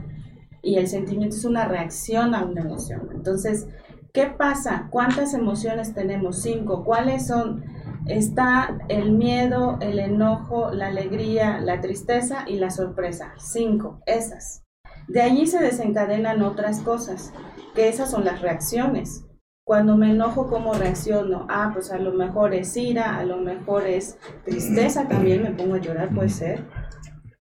y 0.62 0.76
el 0.76 0.88
sentimiento 0.88 1.36
es 1.36 1.44
una 1.44 1.66
reacción 1.66 2.34
a 2.34 2.44
una 2.44 2.62
emoción. 2.62 3.08
Entonces, 3.14 3.68
¿qué 4.12 4.26
pasa? 4.26 4.88
¿Cuántas 4.90 5.34
emociones 5.34 5.94
tenemos? 5.94 6.42
Cinco. 6.42 6.84
¿Cuáles 6.84 7.26
son? 7.26 7.64
Está 8.08 8.78
el 8.88 9.12
miedo, 9.12 9.76
el 9.80 9.98
enojo, 9.98 10.70
la 10.70 10.86
alegría, 10.88 11.60
la 11.60 11.82
tristeza 11.82 12.44
y 12.46 12.56
la 12.56 12.70
sorpresa. 12.70 13.34
Cinco, 13.38 14.00
esas. 14.06 14.64
De 15.08 15.20
allí 15.20 15.46
se 15.46 15.58
desencadenan 15.58 16.42
otras 16.42 16.80
cosas, 16.80 17.32
que 17.74 17.88
esas 17.88 18.10
son 18.10 18.24
las 18.24 18.40
reacciones. 18.40 19.26
Cuando 19.62 19.96
me 19.98 20.10
enojo, 20.12 20.48
¿cómo 20.48 20.72
reacciono? 20.72 21.46
Ah, 21.50 21.70
pues 21.74 21.92
a 21.92 21.98
lo 21.98 22.12
mejor 22.14 22.54
es 22.54 22.74
ira, 22.78 23.18
a 23.18 23.24
lo 23.24 23.36
mejor 23.36 23.86
es 23.86 24.18
tristeza, 24.44 25.06
también 25.06 25.42
me 25.42 25.50
pongo 25.50 25.74
a 25.74 25.78
llorar, 25.78 26.08
puede 26.14 26.30
ser. 26.30 26.64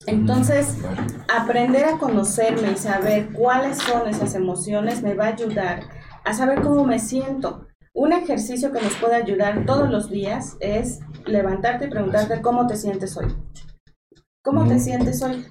Entonces, 0.05 0.77
aprender 1.35 1.85
a 1.85 1.97
conocerme 1.97 2.71
y 2.71 2.75
saber 2.75 3.31
cuáles 3.33 3.79
son 3.79 4.07
esas 4.07 4.35
emociones 4.35 5.01
me 5.01 5.15
va 5.15 5.25
a 5.25 5.29
ayudar 5.29 5.79
a 6.23 6.33
saber 6.33 6.61
cómo 6.61 6.85
me 6.85 6.99
siento. 6.99 7.67
Un 7.95 8.11
ejercicio 8.11 8.71
que 8.71 8.81
nos 8.81 8.95
puede 8.95 9.15
ayudar 9.15 9.65
todos 9.65 9.89
los 9.89 10.09
días 10.09 10.57
es 10.59 10.99
levantarte 11.25 11.85
y 11.85 11.89
preguntarte 11.89 12.41
cómo 12.41 12.65
te 12.65 12.75
sientes 12.75 13.15
hoy. 13.17 13.27
¿Cómo 14.43 14.67
te 14.67 14.79
sientes 14.79 15.21
hoy? 15.21 15.45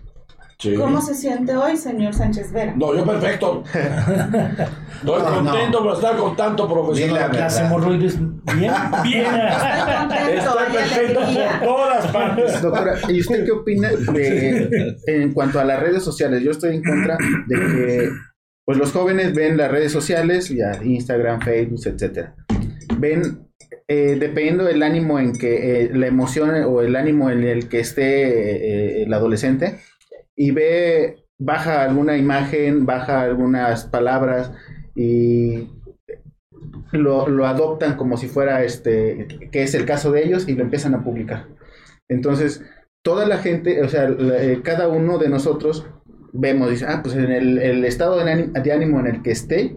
Sí. 0.58 0.74
¿Cómo 0.74 1.00
se 1.00 1.14
siente 1.14 1.56
hoy, 1.56 1.76
señor 1.76 2.14
Sánchez 2.14 2.52
Vera? 2.52 2.74
No, 2.76 2.94
yo 2.94 3.04
perfecto. 3.04 3.62
Estoy 3.72 5.22
No, 5.22 5.34
contento 5.44 5.82
por 5.82 5.94
estar 5.94 6.16
con 6.16 6.36
tanto 6.36 6.68
profesional. 6.68 7.30
Las 7.32 7.58
hemorroides, 7.60 8.18
bien, 8.18 8.72
bien. 9.02 9.24
Estoy 9.24 9.96
contento, 9.98 10.32
Estoy 10.32 10.72
perfecto 10.72 11.20
alegría. 11.20 11.60
por 11.60 11.68
todas 11.68 12.06
partes. 12.08 12.62
Doctora, 12.62 12.94
¿y 13.08 13.20
usted 13.20 13.44
qué 13.44 13.50
opina 13.52 13.88
de, 13.88 14.96
en 15.06 15.32
cuanto 15.32 15.58
a 15.60 15.64
las 15.64 15.80
redes 15.80 16.02
sociales? 16.04 16.42
Yo 16.42 16.50
estoy 16.52 16.76
en 16.76 16.82
contra 16.84 17.16
de 17.48 17.54
que 17.56 18.08
pues 18.64 18.78
los 18.78 18.92
jóvenes 18.92 19.34
ven 19.34 19.56
las 19.56 19.70
redes 19.70 19.92
sociales, 19.92 20.48
ya 20.48 20.80
Instagram, 20.82 21.40
Facebook, 21.40 21.80
etcétera. 21.84 22.34
Ven, 22.98 23.48
eh, 23.88 24.16
dependiendo 24.18 24.64
del 24.64 24.82
ánimo 24.82 25.18
en 25.18 25.32
que, 25.32 25.84
eh, 25.84 25.90
la 25.92 26.06
emoción 26.06 26.50
o 26.64 26.80
el 26.80 26.96
ánimo 26.96 27.30
en 27.30 27.42
el 27.42 27.68
que 27.68 27.80
esté 27.80 28.02
eh, 28.02 29.02
el 29.02 29.12
adolescente, 29.12 29.80
y 30.36 30.50
ve, 30.50 31.24
baja 31.38 31.82
alguna 31.82 32.16
imagen, 32.16 32.86
baja 32.86 33.22
algunas 33.22 33.84
palabras 33.86 34.52
y 34.94 35.68
lo, 36.92 37.28
lo 37.28 37.46
adoptan 37.46 37.96
como 37.96 38.16
si 38.16 38.28
fuera 38.28 38.62
este, 38.64 39.26
que 39.50 39.62
es 39.62 39.74
el 39.74 39.84
caso 39.84 40.12
de 40.12 40.24
ellos 40.24 40.48
y 40.48 40.54
lo 40.54 40.62
empiezan 40.62 40.94
a 40.94 41.02
publicar. 41.02 41.48
Entonces, 42.08 42.62
toda 43.02 43.26
la 43.26 43.38
gente, 43.38 43.82
o 43.82 43.88
sea, 43.88 44.08
eh, 44.08 44.60
cada 44.62 44.88
uno 44.88 45.18
de 45.18 45.28
nosotros 45.28 45.86
vemos, 46.32 46.70
dice, 46.70 46.86
ah, 46.88 47.00
pues 47.02 47.14
en 47.16 47.30
el, 47.30 47.58
el 47.58 47.84
estado 47.84 48.22
de 48.24 48.30
ánimo, 48.30 48.52
de 48.52 48.72
ánimo 48.72 49.00
en 49.00 49.06
el 49.06 49.22
que 49.22 49.30
esté, 49.32 49.76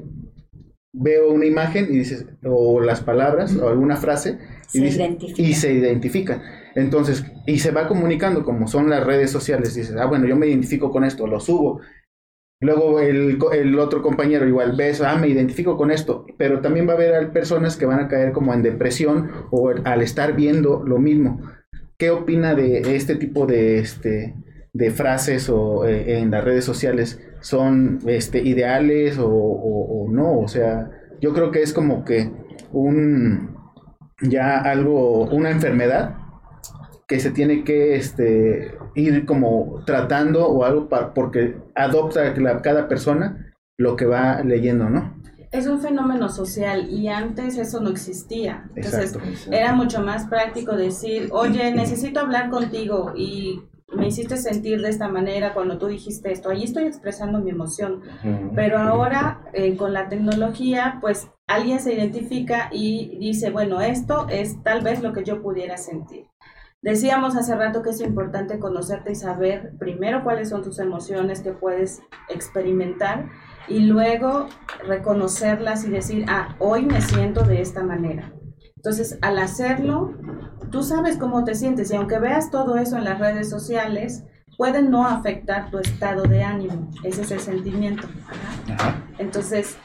veo 0.93 1.32
una 1.32 1.45
imagen 1.45 1.86
y 1.89 1.97
dices, 1.97 2.26
o 2.43 2.80
las 2.82 3.01
palabras, 3.01 3.56
o 3.58 3.68
alguna 3.68 3.97
frase, 3.97 4.38
y, 4.74 4.80
Se 4.80 4.84
dice- 4.86 4.97
identifica. 5.03 5.41
y 5.41 5.53
se 5.53 5.74
identifica. 5.74 6.41
Entonces, 6.76 7.24
y 7.45 7.60
se 7.60 7.72
va 7.72 7.88
comunicando 7.88 8.43
como 8.43 8.68
son 8.68 8.89
las 8.89 9.06
redes 9.06 9.32
sociales. 9.32 9.76
Dices, 9.76 9.95
ah, 9.97 10.06
bueno, 10.06 10.26
yo 10.28 10.36
me 10.36 10.47
identifico 10.47 10.91
con 10.91 11.03
esto, 11.03 11.28
lo 11.28 11.39
subo. 11.39 11.82
Luego 12.62 12.99
el, 13.01 13.38
el 13.53 13.80
otro 13.80 14.01
compañero 14.01 14.47
igual 14.47 14.76
ves, 14.78 15.01
ah, 15.01 15.18
me 15.18 15.28
identifico 15.28 15.78
con 15.78 15.91
esto, 15.91 16.26
pero 16.38 16.62
también 16.62 16.88
va 16.88 16.93
a 16.93 16.95
haber 16.95 17.32
personas 17.32 17.76
que 17.78 17.86
van 17.86 17.99
a 17.99 18.08
caer 18.08 18.32
como 18.32 18.53
en 18.53 18.64
depresión 18.64 19.30
o 19.51 19.70
al 19.84 20.01
estar 20.01 20.36
viendo 20.36 20.82
lo 20.86 20.97
mismo. 20.97 21.41
¿Qué 21.97 22.10
opina 22.10 22.56
de 22.56 22.95
este 22.95 23.16
tipo 23.16 23.45
de, 23.45 23.80
este, 23.80 24.36
de 24.76 24.92
frases 24.92 25.50
o 25.50 25.86
eh, 25.88 26.20
en 26.20 26.32
las 26.32 26.44
redes 26.44 26.66
sociales? 26.66 27.20
¿Son 27.40 28.00
este, 28.08 28.42
ideales 28.44 29.18
o, 29.18 29.28
o- 29.30 30.04
o 30.06 30.12
no? 30.12 30.40
O 30.40 30.48
sea, 30.50 30.92
yo 31.22 31.34
creo 31.34 31.50
que 31.52 31.62
es 31.64 31.72
como 31.74 32.04
que 32.04 32.30
un 32.74 33.56
ya 34.22 34.58
algo, 34.60 35.24
una 35.28 35.50
enfermedad 35.50 36.16
que 37.08 37.20
se 37.20 37.32
tiene 37.32 37.64
que 37.64 37.96
este, 37.96 38.78
ir 38.96 39.26
como 39.26 39.84
tratando 39.86 40.48
o 40.48 40.64
algo 40.66 40.90
pa- 40.90 41.14
porque 41.14 41.56
adopta 41.76 42.34
la- 42.38 42.62
cada 42.62 42.88
persona 42.88 43.54
lo 43.78 43.96
que 43.96 44.06
va 44.06 44.42
leyendo, 44.44 44.90
¿no? 44.90 45.16
Es 45.52 45.68
un 45.68 45.80
fenómeno 45.80 46.28
social 46.28 46.90
y 46.90 47.08
antes 47.08 47.58
eso 47.58 47.80
no 47.80 47.90
existía. 47.90 48.66
Entonces, 48.76 49.14
Exacto. 49.16 49.52
era 49.52 49.74
mucho 49.74 50.02
más 50.02 50.26
práctico 50.28 50.76
decir, 50.76 51.30
oye, 51.32 51.74
necesito 51.74 52.20
hablar 52.20 52.50
contigo 52.50 53.14
y 53.16 53.62
me 53.94 54.08
hiciste 54.08 54.38
sentir 54.38 54.82
de 54.82 54.90
esta 54.90 55.08
manera 55.08 55.54
cuando 55.54 55.78
tú 55.78 55.88
dijiste 55.88 56.32
esto. 56.32 56.50
Ahí 56.50 56.64
estoy 56.64 56.86
expresando 56.86 57.40
mi 57.40 57.52
emoción. 57.52 58.02
Pero 58.56 58.80
ahora, 58.80 59.42
eh, 59.54 59.78
con 59.78 59.94
la 59.94 60.10
tecnología, 60.10 60.98
pues 61.02 61.30
alguien 61.48 61.80
se 61.80 61.94
identifica 61.94 62.70
y 62.72 63.18
dice, 63.20 63.52
bueno, 63.52 63.82
esto 63.82 64.28
es 64.30 64.62
tal 64.64 64.82
vez 64.82 65.02
lo 65.02 65.14
que 65.14 65.24
yo 65.24 65.42
pudiera 65.42 65.78
sentir. 65.78 66.28
Decíamos 66.82 67.36
hace 67.36 67.56
rato 67.56 67.82
que 67.82 67.90
es 67.90 68.02
importante 68.02 68.60
conocerte 68.60 69.14
y 69.14 69.16
saber 69.16 69.74
primero 69.80 70.24
cuáles 70.24 70.50
son 70.50 70.62
tus 70.62 70.78
emociones 70.78 71.42
que 71.42 71.52
puedes 71.52 72.02
experimentar 72.30 73.28
y 73.68 73.80
luego 73.80 74.48
reconocerlas 74.88 75.84
y 75.86 75.90
decir, 75.90 76.26
ah, 76.28 76.56
hoy 76.60 76.86
me 76.86 77.02
siento 77.02 77.44
de 77.44 77.62
esta 77.62 77.82
manera. 77.82 78.35
Entonces, 78.86 79.18
al 79.24 79.40
hacerlo, 79.40 80.14
tú 80.70 80.84
sabes 80.84 81.18
cómo 81.18 81.44
te 81.44 81.56
sientes 81.56 81.90
y 81.90 81.96
aunque 81.96 82.20
veas 82.20 82.52
todo 82.52 82.78
eso 82.78 82.98
en 82.98 83.04
las 83.04 83.18
redes 83.18 83.50
sociales, 83.50 84.26
puede 84.58 84.84
no 84.84 85.08
afectar 85.08 85.72
tu 85.72 85.80
estado 85.80 86.22
de 86.22 86.44
ánimo. 86.44 86.92
Ese 87.04 87.24
es 87.24 87.32
el 87.32 87.40
sentimiento. 87.40 88.08
Ajá. 88.78 89.02
Entonces, 89.18 89.76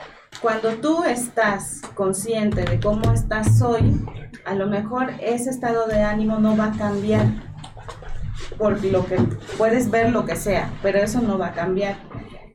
cuando 0.42 0.74
tú 0.82 1.02
estás 1.04 1.80
consciente 1.94 2.62
de 2.62 2.78
cómo 2.78 3.10
estás 3.10 3.62
hoy, 3.62 4.04
a 4.44 4.54
lo 4.54 4.66
mejor 4.66 5.12
ese 5.22 5.48
estado 5.48 5.86
de 5.86 6.02
ánimo 6.02 6.38
no 6.38 6.54
va 6.54 6.66
a 6.66 6.72
cambiar 6.72 7.24
por 8.58 8.84
lo 8.84 9.06
que 9.06 9.16
puedes 9.56 9.90
ver 9.90 10.12
lo 10.12 10.26
que 10.26 10.36
sea, 10.36 10.70
pero 10.82 10.98
eso 10.98 11.22
no 11.22 11.38
va 11.38 11.46
a 11.46 11.52
cambiar. 11.54 11.96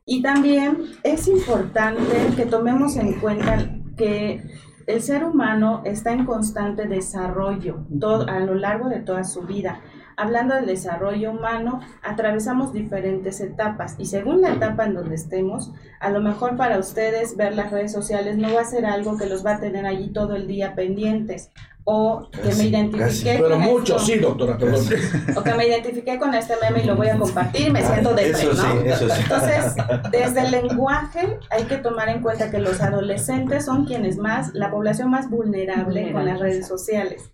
Y 0.05 0.21
también 0.21 0.91
es 1.01 1.27
importante 1.27 2.15
que 2.35 2.45
tomemos 2.45 2.97
en 2.97 3.13
cuenta 3.19 3.67
que 3.97 4.43
el 4.87 5.01
ser 5.01 5.23
humano 5.23 5.81
está 5.83 6.11
en 6.11 6.25
constante 6.25 6.87
desarrollo 6.87 7.85
todo, 7.99 8.27
a 8.29 8.39
lo 8.39 8.55
largo 8.55 8.89
de 8.89 8.99
toda 8.99 9.23
su 9.23 9.41
vida. 9.41 9.81
Hablando 10.17 10.55
del 10.55 10.67
desarrollo 10.67 11.31
humano, 11.31 11.81
atravesamos 12.01 12.71
diferentes 12.71 13.41
etapas 13.41 13.95
y 13.97 14.05
según 14.05 14.41
la 14.41 14.53
etapa 14.53 14.85
en 14.85 14.93
donde 14.93 15.15
estemos, 15.15 15.73
a 15.99 16.09
lo 16.09 16.21
mejor 16.21 16.55
para 16.55 16.79
ustedes 16.79 17.35
ver 17.35 17.55
las 17.55 17.71
redes 17.71 17.91
sociales 17.91 18.37
no 18.37 18.53
va 18.53 18.61
a 18.61 18.65
ser 18.65 18.85
algo 18.85 19.17
que 19.17 19.25
los 19.25 19.45
va 19.45 19.55
a 19.55 19.59
tener 19.59 19.85
allí 19.85 20.13
todo 20.13 20.35
el 20.35 20.47
día 20.47 20.75
pendientes 20.75 21.51
o 21.87 22.27
que 22.31 22.39
me 22.39 22.47
Casi, 22.49 22.67
identifiqué 22.67 22.99
casi. 22.99 23.23
con 23.39 23.41
Pero 23.43 23.59
mucho, 23.59 23.95
esto, 23.97 24.05
sí, 24.07 24.17
doctora, 24.17 24.57
perdón. 24.57 24.85
o 25.35 25.43
que 25.43 25.53
me 25.53 25.67
identifiqué 25.67 26.17
con 26.17 26.33
este 26.33 26.55
meme 26.59 26.81
y 26.83 26.85
lo 26.87 26.95
voy 26.95 27.07
a 27.09 27.17
compartir, 27.17 27.71
me 27.71 27.85
siento 27.85 28.13
de 28.15 28.31
Eso 28.31 28.55
sí, 28.55 28.67
eso 28.85 29.07
sí. 29.09 29.21
Entonces, 29.21 29.75
desde 30.11 30.41
el 30.41 30.51
lenguaje 30.51 31.37
hay 31.51 31.63
que 31.65 31.77
tomar 31.77 32.09
en 32.09 32.21
cuenta 32.23 32.49
que 32.49 32.57
los 32.57 32.81
adolescentes 32.81 33.65
son 33.65 33.85
quienes 33.85 34.17
más, 34.17 34.51
la 34.55 34.71
población 34.71 35.11
más 35.11 35.29
vulnerable 35.29 36.11
con 36.11 36.25
las 36.25 36.39
redes 36.39 36.67
sociales. 36.67 37.31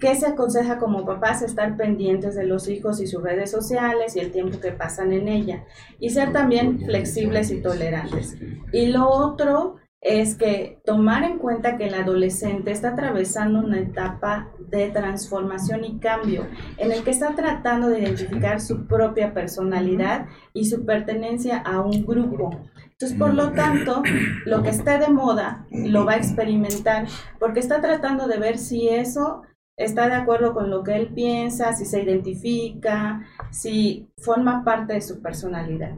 ¿Qué 0.00 0.16
se 0.16 0.26
aconseja 0.26 0.78
como 0.78 1.06
papás? 1.06 1.42
Estar 1.42 1.76
pendientes 1.76 2.34
de 2.34 2.44
los 2.44 2.68
hijos 2.68 3.00
y 3.00 3.06
sus 3.06 3.22
redes 3.22 3.52
sociales 3.52 4.16
y 4.16 4.18
el 4.18 4.32
tiempo 4.32 4.58
que 4.58 4.72
pasan 4.72 5.12
en 5.12 5.28
ella. 5.28 5.62
Y 6.00 6.10
ser 6.10 6.32
también 6.32 6.80
flexibles 6.84 7.52
y 7.52 7.60
tolerantes. 7.62 8.36
Y 8.72 8.86
lo 8.86 9.08
otro 9.08 9.76
es 10.04 10.36
que 10.36 10.82
tomar 10.84 11.24
en 11.24 11.38
cuenta 11.38 11.78
que 11.78 11.86
el 11.86 11.94
adolescente 11.94 12.70
está 12.70 12.90
atravesando 12.90 13.60
una 13.60 13.80
etapa 13.80 14.50
de 14.68 14.90
transformación 14.90 15.82
y 15.82 15.98
cambio 15.98 16.46
en 16.76 16.92
el 16.92 17.02
que 17.02 17.10
está 17.10 17.34
tratando 17.34 17.88
de 17.88 18.00
identificar 18.00 18.60
su 18.60 18.86
propia 18.86 19.32
personalidad 19.32 20.26
y 20.52 20.66
su 20.66 20.84
pertenencia 20.84 21.56
a 21.56 21.80
un 21.80 22.04
grupo. 22.04 22.50
Entonces, 22.92 23.18
por 23.18 23.32
lo 23.32 23.52
tanto, 23.52 24.02
lo 24.44 24.62
que 24.62 24.68
esté 24.68 24.98
de 24.98 25.08
moda 25.08 25.66
lo 25.70 26.04
va 26.04 26.12
a 26.12 26.16
experimentar 26.18 27.06
porque 27.40 27.60
está 27.60 27.80
tratando 27.80 28.28
de 28.28 28.38
ver 28.38 28.58
si 28.58 28.90
eso 28.90 29.40
está 29.78 30.06
de 30.08 30.16
acuerdo 30.16 30.52
con 30.52 30.68
lo 30.70 30.84
que 30.84 30.96
él 30.96 31.14
piensa, 31.14 31.72
si 31.72 31.86
se 31.86 32.02
identifica, 32.02 33.22
si 33.50 34.10
forma 34.18 34.64
parte 34.64 34.92
de 34.92 35.00
su 35.00 35.22
personalidad. 35.22 35.96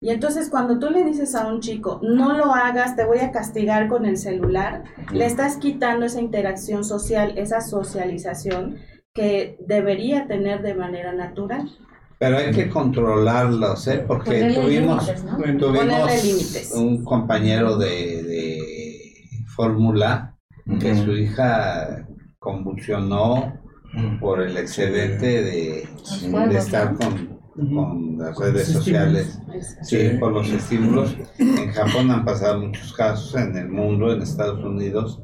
Y 0.00 0.10
entonces 0.10 0.48
cuando 0.48 0.78
tú 0.78 0.90
le 0.90 1.04
dices 1.04 1.34
a 1.34 1.48
un 1.48 1.60
chico, 1.60 2.00
no 2.02 2.36
lo 2.36 2.54
hagas, 2.54 2.94
te 2.94 3.04
voy 3.04 3.18
a 3.18 3.32
castigar 3.32 3.88
con 3.88 4.06
el 4.06 4.16
celular, 4.16 4.84
le 5.12 5.26
estás 5.26 5.56
quitando 5.56 6.06
esa 6.06 6.20
interacción 6.20 6.84
social, 6.84 7.36
esa 7.36 7.60
socialización 7.60 8.76
que 9.12 9.56
debería 9.66 10.28
tener 10.28 10.62
de 10.62 10.74
manera 10.74 11.12
natural. 11.12 11.68
Pero 12.20 12.38
hay 12.38 12.52
que 12.52 12.68
controlarlos, 12.68 13.86
¿eh? 13.88 14.04
Porque 14.06 14.30
Ponerle 14.30 14.60
tuvimos, 14.60 15.12
un 16.74 17.04
compañero 17.04 17.76
de, 17.76 18.22
de 18.22 18.58
fórmula 19.56 20.36
que 20.80 20.94
su 20.96 21.12
hija 21.12 22.06
convulsionó 22.38 23.60
por 24.20 24.40
el 24.40 24.56
excedente 24.56 25.42
de, 25.42 25.88
estar 26.56 26.94
con, 26.94 27.37
con 27.58 28.18
las 28.18 28.38
redes 28.38 28.68
sociales. 28.68 29.38
Sí, 29.82 30.10
por 30.20 30.32
los 30.32 30.48
estímulos. 30.50 31.16
En 31.38 31.72
Japón 31.72 32.10
han 32.10 32.24
pasado 32.24 32.60
muchos 32.60 32.92
casos, 32.92 33.34
en 33.34 33.56
el 33.56 33.68
mundo, 33.68 34.12
en 34.12 34.22
Estados 34.22 34.64
Unidos, 34.64 35.20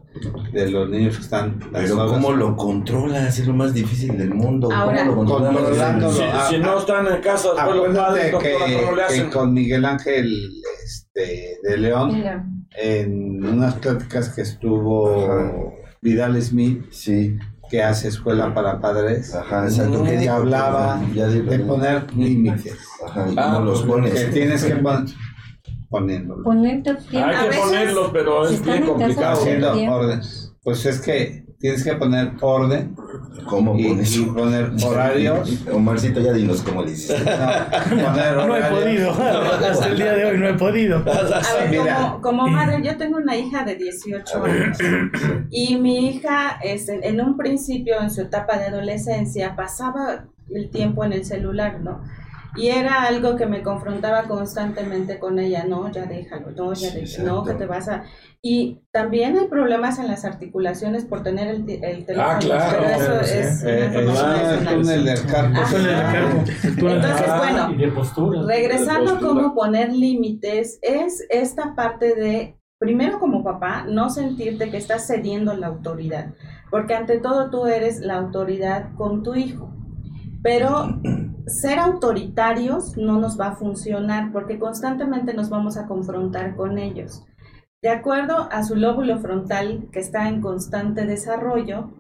de 0.53 0.71
los 0.71 0.91
niños 0.91 1.17
que 1.17 1.23
están 1.23 1.59
las 1.73 1.83
Pero 1.85 1.97
horas- 2.03 2.13
¿cómo 2.13 2.33
lo 2.33 2.57
controlas? 2.57 3.39
Es 3.39 3.47
lo 3.47 3.55
más 3.55 3.73
difícil 3.75 4.17
del 4.19 4.35
mundo. 4.35 4.69
Ahora- 4.73 5.07
¿Cómo 5.07 5.23
lo 5.25 5.29
controlas? 5.29 6.15
Si, 6.15 6.23
Ah, 6.23 6.47
si 6.51 6.59
no 6.59 6.79
están 6.79 7.07
en 7.07 7.21
casa, 7.23 7.49
después 7.55 7.77
los 7.77 7.87
Acuérdate 7.87 8.01
padres, 8.11 8.25
que, 8.25 8.31
doctora, 8.53 8.81
¿cómo 8.85 8.97
le 8.97 9.07
que 9.25 9.31
con 9.31 9.53
Miguel 9.55 9.85
Ángel 9.85 10.53
este, 10.85 11.59
de 11.63 11.79
León, 11.79 12.13
Mira, 12.15 12.47
en 12.77 13.45
unas 13.45 13.75
pláticas 13.77 14.29
que 14.31 14.43
estuvo 14.43 15.25
Ajá. 15.31 15.53
Vidal 16.03 16.41
Smith, 16.43 16.85
Sí, 16.91 17.37
que 17.71 17.83
hace 17.83 18.09
escuela 18.09 18.53
para 18.55 18.81
padres, 18.81 19.35
ajá, 19.35 19.65
exacto. 19.65 20.03
¿Qué 20.05 20.11
que 20.11 20.19
dijo? 20.19 20.33
hablaba 20.35 21.01
Ya 21.15 21.27
de 21.29 21.59
poner 21.61 22.15
límites, 22.15 22.79
Ajá, 23.07 23.27
¿y 23.31 23.35
Ah, 23.37 23.53
cómo 23.55 23.67
los 23.67 23.83
pones? 23.83 24.13
que 24.15 24.25
tienes 24.27 24.65
que 24.65 24.77
poner 24.77 25.05
poniéndolo, 25.89 26.43
ponerte 26.45 26.95
tiempo. 26.95 27.29
Hay 27.29 27.37
que 27.37 27.49
veces, 27.49 27.63
ponerlos, 27.65 28.11
pero 28.13 28.47
si 28.49 28.55
es 28.55 28.61
están 28.61 28.75
bien 28.79 28.87
complicado. 28.89 29.33
haciendo 29.41 29.73
orden. 29.95 30.21
Pues 30.63 30.87
es 30.87 31.01
que 31.01 31.44
tienes 31.65 31.83
que 31.83 31.95
poner 31.95 32.33
orden 32.43 32.95
¿Cómo 33.49 33.75
y, 33.79 33.89
pones? 33.89 34.15
y 34.15 34.23
poner 34.27 34.71
horarios. 34.85 35.65
Omarcito, 35.73 36.21
ya 36.21 36.35
dinos 36.35 36.61
cómo 36.61 36.83
le 36.83 36.93
hiciste. 36.93 37.25
No, 37.25 38.05
poner 38.05 38.37
No 38.37 38.55
he 38.55 38.63
podido. 38.65 39.11
Hasta 39.71 39.87
el 39.87 39.97
día 39.97 40.13
de 40.13 40.27
hoy 40.27 40.37
no 40.37 40.49
he 40.49 40.55
podido. 40.55 40.99
A 41.07 41.61
ver, 41.61 41.71
Mira. 41.71 41.97
como, 41.97 42.21
como 42.21 42.49
madre, 42.49 42.83
yo 42.85 42.99
tengo 42.99 43.17
una 43.17 43.35
hija 43.35 43.65
de 43.65 43.77
18 43.77 44.45
años 44.45 44.79
y 45.49 45.77
mi 45.77 46.11
hija 46.11 46.59
este, 46.63 47.09
en 47.09 47.23
un 47.23 47.39
principio, 47.39 47.99
en 47.99 48.11
su 48.11 48.21
etapa 48.21 48.59
de 48.59 48.67
adolescencia, 48.67 49.57
pasaba 49.57 50.27
el 50.55 50.69
tiempo 50.69 51.03
en 51.03 51.15
el 51.15 51.25
celular, 51.25 51.81
¿no? 51.81 52.03
Y 52.57 52.69
era 52.69 53.03
algo 53.03 53.37
que 53.37 53.47
me 53.47 53.63
confrontaba 53.63 54.25
constantemente 54.25 55.19
con 55.19 55.39
ella, 55.39 55.65
no, 55.65 55.91
ya 55.91 56.07
déjalo, 56.07 56.53
no, 56.53 56.73
ya 56.73 56.91
Sí, 56.91 57.01
déjalo, 57.01 57.33
no, 57.33 57.45
que 57.45 57.55
te 57.55 57.67
vas 57.67 57.89
a... 57.89 58.05
Y 58.43 58.83
también 58.93 59.37
hay 59.37 59.49
problemas 59.49 59.99
en 59.99 60.07
las 60.07 60.25
articulaciones 60.25 61.05
por 61.05 61.23
tener 61.23 61.49
el, 61.49 61.69
el 61.83 62.05
teléfono, 62.07 62.29
Ah, 62.31 62.39
claro, 62.39 62.79
pero 62.79 62.95
eso 62.95 63.07
claro, 63.07 63.25
sí. 63.25 63.39
es 63.39 63.63
una 63.63 63.71
Eh, 63.73 63.91
el 63.95 64.09
ah, 64.11 64.59
el 64.61 64.69
túnel 64.69 65.05
del 65.05 65.27
carpo. 65.27 65.61
Entonces, 66.63 67.25
Ah, 67.29 67.39
bueno, 67.39 67.73
Y 67.73 67.77
de 67.77 67.89
postura. 67.89 68.43
Regresando 68.47 69.15
a 69.15 69.19
cómo 69.19 69.55
poner 69.55 69.93
límites, 69.93 70.79
es 70.83 71.27
esta 71.31 71.75
parte 71.75 72.15
de, 72.15 72.57
primero 72.79 73.19
como 73.19 73.43
papá, 73.43 73.85
no 73.89 74.11
sentirte 74.11 74.71
que 74.71 74.77
estás 74.77 75.07
cediendo 75.07 75.55
la 75.57 75.69
autoridad, 75.69 76.35
porque 76.71 76.95
ante 76.95 77.19
todo 77.19 77.51
tú 77.51 77.67
eres 77.67 78.01
la 78.01 78.17
autoridad 78.17 78.93
con 78.97 79.23
tu 79.23 79.35
hijo. 79.35 79.75
Pero 80.43 81.01
ser 81.47 81.79
autoritarios 81.79 82.97
no 82.97 83.19
nos 83.19 83.39
va 83.39 83.49
a 83.49 83.57
funcionar 83.57 84.33
porque 84.33 84.59
constantemente 84.59 85.35
nos 85.35 85.51
vamos 85.51 85.77
a 85.77 85.87
confrontar 85.87 86.57
con 86.57 86.79
ellos. 86.79 87.25
De 87.83 87.91
acuerdo 87.91 88.49
a 88.51 88.65
su 88.65 88.77
lóbulo 88.77 89.19
frontal 89.19 89.89
que 89.93 90.01
está 90.01 90.29
en 90.29 90.41
constante 90.41 91.05
desarrollo, 91.05 91.93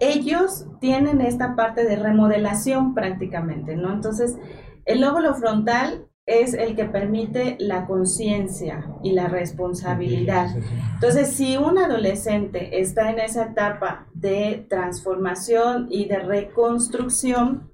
ellos 0.00 0.66
tienen 0.80 1.20
esta 1.20 1.54
parte 1.54 1.84
de 1.84 1.96
remodelación 1.96 2.94
prácticamente, 2.94 3.76
¿no? 3.76 3.92
Entonces, 3.92 4.36
el 4.84 5.00
lóbulo 5.00 5.34
frontal 5.34 6.08
es 6.26 6.54
el 6.54 6.76
que 6.76 6.84
permite 6.84 7.56
la 7.58 7.86
conciencia 7.86 8.84
y 9.02 9.12
la 9.12 9.28
responsabilidad. 9.28 10.48
Entonces, 10.94 11.28
si 11.30 11.56
un 11.56 11.78
adolescente 11.78 12.80
está 12.80 13.10
en 13.10 13.20
esa 13.20 13.44
etapa 13.44 14.08
de 14.12 14.66
transformación 14.68 15.86
y 15.88 16.06
de 16.06 16.18
reconstrucción, 16.18 17.67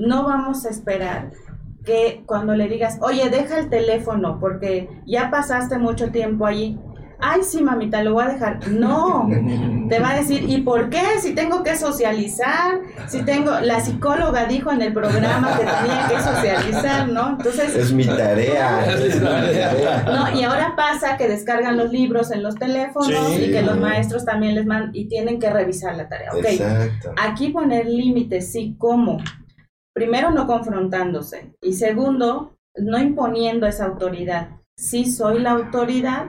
no 0.00 0.24
vamos 0.24 0.64
a 0.66 0.70
esperar 0.70 1.30
que 1.84 2.22
cuando 2.26 2.54
le 2.54 2.68
digas, 2.68 2.98
oye, 3.00 3.30
deja 3.30 3.58
el 3.58 3.70
teléfono 3.70 4.38
porque 4.40 4.88
ya 5.06 5.30
pasaste 5.30 5.78
mucho 5.78 6.10
tiempo 6.10 6.46
allí, 6.46 6.78
ay, 7.20 7.42
sí, 7.42 7.62
mamita, 7.62 8.02
lo 8.02 8.14
voy 8.14 8.24
a 8.24 8.28
dejar. 8.28 8.68
No, 8.68 9.28
te 9.88 9.98
va 9.98 10.10
a 10.10 10.16
decir, 10.16 10.48
¿y 10.48 10.62
por 10.62 10.90
qué? 10.90 11.02
Si 11.20 11.34
tengo 11.34 11.62
que 11.62 11.76
socializar, 11.76 12.80
si 13.06 13.22
tengo, 13.22 13.60
la 13.60 13.80
psicóloga 13.80 14.46
dijo 14.46 14.70
en 14.70 14.82
el 14.82 14.92
programa 14.92 15.56
que 15.58 15.64
tenía 15.64 16.08
que 16.08 16.22
socializar, 16.22 17.08
¿no? 17.08 17.30
Entonces... 17.30 17.74
Es 17.76 17.92
mi 17.92 18.04
tarea. 18.04 18.86
No, 20.06 20.38
y 20.38 20.42
ahora 20.44 20.74
pasa 20.76 21.16
que 21.16 21.28
descargan 21.28 21.76
los 21.76 21.92
libros 21.92 22.30
en 22.30 22.42
los 22.42 22.54
teléfonos 22.56 23.38
y 23.38 23.50
que 23.50 23.62
los 23.62 23.78
maestros 23.78 24.24
también 24.24 24.54
les 24.54 24.66
mandan 24.66 24.90
y 24.94 25.06
tienen 25.06 25.38
que 25.38 25.50
revisar 25.50 25.96
la 25.96 26.08
tarea. 26.08 26.30
Ok, 26.32 26.44
Exacto. 26.44 27.12
aquí 27.20 27.50
poner 27.50 27.86
límites, 27.86 28.52
sí, 28.52 28.76
¿cómo? 28.78 29.18
Primero, 29.92 30.30
no 30.30 30.46
confrontándose. 30.46 31.54
Y 31.62 31.72
segundo, 31.74 32.56
no 32.76 32.98
imponiendo 32.98 33.66
esa 33.66 33.86
autoridad. 33.86 34.50
Sí 34.76 35.04
soy 35.10 35.40
la 35.40 35.50
autoridad, 35.52 36.26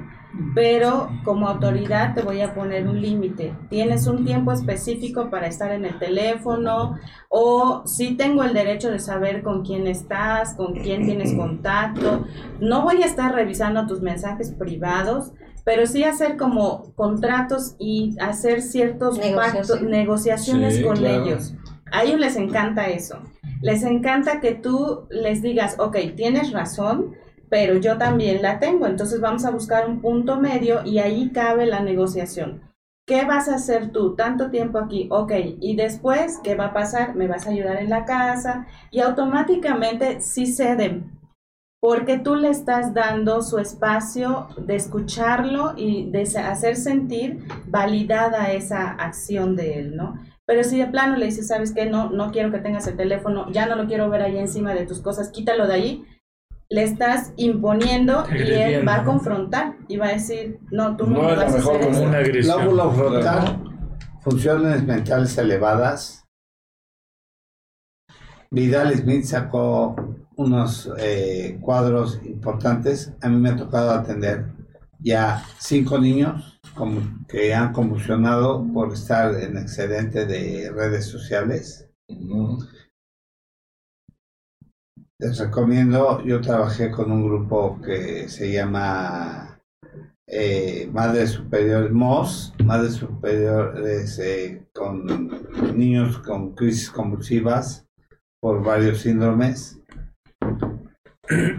pero 0.56 1.10
como 1.24 1.48
autoridad 1.48 2.14
te 2.16 2.22
voy 2.22 2.42
a 2.42 2.54
poner 2.54 2.88
un 2.88 3.02
límite. 3.02 3.56
Tienes 3.70 4.08
un 4.08 4.26
tiempo 4.26 4.52
específico 4.52 5.30
para 5.30 5.48
estar 5.48 5.72
en 5.72 5.86
el 5.86 6.00
teléfono 6.00 6.96
o 7.30 7.84
sí 7.86 8.16
tengo 8.18 8.44
el 8.44 8.54
derecho 8.54 8.90
de 8.92 9.00
saber 9.00 9.44
con 9.44 9.64
quién 9.64 9.88
estás, 9.88 10.56
con 10.56 10.74
quién 10.74 11.06
tienes 11.06 11.34
contacto. 11.34 12.26
No 12.60 12.82
voy 12.82 13.04
a 13.04 13.06
estar 13.06 13.34
revisando 13.34 13.86
tus 13.88 14.02
mensajes 14.02 14.52
privados, 14.52 15.32
pero 15.64 15.86
sí 15.86 16.04
hacer 16.04 16.38
como 16.38 16.94
contratos 16.96 17.76
y 17.78 18.18
hacer 18.20 18.62
ciertos 18.62 19.20
pactos, 19.20 19.82
negociaciones 19.82 20.78
Sí, 20.78 20.84
con 20.84 20.96
claro. 20.98 21.26
ellos. 21.26 21.54
A 21.92 22.04
ellos 22.04 22.20
les 22.20 22.38
encanta 22.38 22.88
eso. 22.88 23.22
Les 23.62 23.84
encanta 23.84 24.40
que 24.40 24.54
tú 24.54 25.08
les 25.10 25.42
digas, 25.42 25.76
ok, 25.78 25.98
tienes 26.16 26.52
razón, 26.52 27.16
pero 27.50 27.76
yo 27.78 27.98
también 27.98 28.42
la 28.42 28.60
tengo. 28.60 28.88
Entonces 28.88 29.20
vamos 29.20 29.46
a 29.46 29.52
buscar 29.52 29.88
un 29.88 30.02
punto 30.02 30.40
medio 30.40 30.86
y 30.86 31.00
ahí 31.00 31.32
cabe 31.32 31.66
la 31.66 31.82
negociación. 31.82 32.62
¿Qué 33.06 33.26
vas 33.26 33.50
a 33.50 33.56
hacer 33.56 33.92
tú? 33.92 34.16
Tanto 34.16 34.50
tiempo 34.52 34.78
aquí, 34.78 35.08
ok. 35.12 35.34
Y 35.60 35.76
después, 35.76 36.40
¿qué 36.44 36.56
va 36.56 36.68
a 36.68 36.74
pasar? 36.74 37.16
Me 37.16 37.28
vas 37.28 37.46
a 37.46 37.50
ayudar 37.50 37.78
en 37.78 37.90
la 37.90 38.06
casa 38.06 38.68
y 38.90 39.02
automáticamente 39.02 40.22
sí 40.22 40.46
ceden. 40.46 41.20
Porque 41.82 42.20
tú 42.20 42.36
le 42.36 42.50
estás 42.50 42.94
dando 42.94 43.42
su 43.42 43.58
espacio 43.58 44.48
de 44.56 44.76
escucharlo 44.76 45.74
y 45.76 46.10
de 46.10 46.22
hacer 46.22 46.78
sentir 46.78 47.44
validada 47.68 48.54
esa 48.54 48.92
acción 48.92 49.56
de 49.56 49.80
él, 49.80 49.96
¿no? 49.98 50.20
Pero 50.46 50.64
si 50.64 50.78
de 50.80 50.88
plano 50.88 51.16
le 51.16 51.26
dices, 51.28 51.48
¿sabes 51.48 51.72
qué? 51.74 51.86
No, 51.86 52.10
no 52.10 52.32
quiero 52.32 52.52
que 52.52 52.60
tengas 52.60 52.88
el 52.88 52.98
teléfono, 52.98 53.50
ya 53.52 53.68
no 53.68 53.76
lo 53.76 53.88
quiero 53.88 54.10
ver 54.10 54.22
ahí 54.22 54.38
encima 54.38 54.74
de 54.74 54.86
tus 54.86 55.02
cosas, 55.02 55.30
quítalo 55.30 55.68
de 55.68 55.74
ahí, 55.74 56.06
le 56.70 56.84
estás 56.84 57.34
imponiendo 57.36 58.24
y 58.30 58.36
él 58.36 58.42
Agrediendo, 58.44 58.86
va 58.86 58.96
a 58.96 59.02
¿no? 59.04 59.06
confrontar 59.12 59.76
y 59.88 59.98
va 59.98 60.08
a 60.08 60.14
decir, 60.14 60.60
no, 60.72 60.96
tú 60.98 61.06
no, 61.06 61.22
No 61.22 61.28
vas 61.36 61.54
a 61.54 61.58
mejor 61.58 61.76
hacer 61.78 61.92
eso. 61.92 62.04
Una 62.04 62.18
agresión. 62.18 62.66
Lóbulo 62.66 62.92
frontal, 62.92 63.64
funciones 64.22 64.84
mentales 64.84 65.38
elevadas. 65.38 66.26
Vidal 68.50 68.94
Smith 68.96 69.26
sacó 69.26 69.96
unos 70.38 70.92
eh, 70.98 71.58
cuadros 71.62 72.20
importantes. 72.26 73.14
A 73.22 73.30
mí 73.30 73.38
me 73.38 73.50
ha 73.50 73.56
tocado 73.56 73.92
atender 73.92 74.46
ya 75.00 75.44
cinco 75.58 76.00
niños 76.00 76.61
que 77.28 77.54
han 77.54 77.74
convulsionado 77.74 78.66
por 78.74 78.94
estar 78.94 79.36
en 79.36 79.58
excedente 79.58 80.26
de 80.26 80.72
redes 80.72 81.06
sociales. 81.06 81.90
Les 85.20 85.38
recomiendo, 85.38 86.24
yo 86.24 86.42
trabajé 86.42 86.90
con 86.90 87.12
un 87.12 87.28
grupo 87.28 87.80
que 87.82 88.28
se 88.28 88.52
llama 88.52 89.62
eh, 90.28 90.90
Madres 90.92 91.32
Superiores, 91.32 91.92
MOS, 91.92 92.54
Madres 92.64 92.94
Superiores 92.94 94.18
eh, 94.20 94.66
con 94.74 95.06
niños 95.78 96.20
con 96.20 96.56
crisis 96.56 96.90
convulsivas 96.90 97.86
por 98.40 98.64
varios 98.64 99.02
síndromes. 99.02 99.80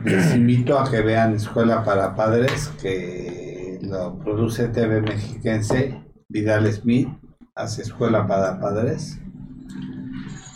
Les 0.04 0.34
invito 0.34 0.78
a 0.78 0.90
que 0.90 1.00
vean 1.00 1.34
Escuela 1.36 1.84
para 1.84 2.14
Padres, 2.14 2.72
que 2.80 3.41
lo 3.82 4.18
produce 4.18 4.68
TV 4.68 5.02
Mexiquense, 5.02 6.02
Vidal 6.28 6.72
Smith, 6.72 7.08
hace 7.54 7.82
Escuela 7.82 8.26
para 8.26 8.58
Padres. 8.60 9.18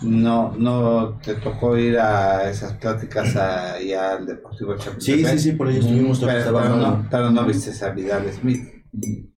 No, 0.03 0.53
no 0.57 1.19
te 1.25 1.35
tocó 1.35 1.77
ir 1.77 1.99
a 1.99 2.49
esas 2.51 2.75
pláticas 2.75 3.35
allá 3.35 4.13
al 4.13 4.27
Deportivo 4.27 4.77
Chapultepec. 4.77 5.01
Sí, 5.01 5.25
sí, 5.25 5.39
sí, 5.39 5.53
por 5.53 5.69
ahí 5.69 5.79
estuvimos 5.79 6.21
Pero, 6.21 6.45
pero 6.45 6.77
no, 6.77 7.07
pero 7.11 7.31
no 7.31 7.45
viste 7.45 7.85
a 7.85 7.91
Vidal 7.91 8.31
Smith. 8.33 8.61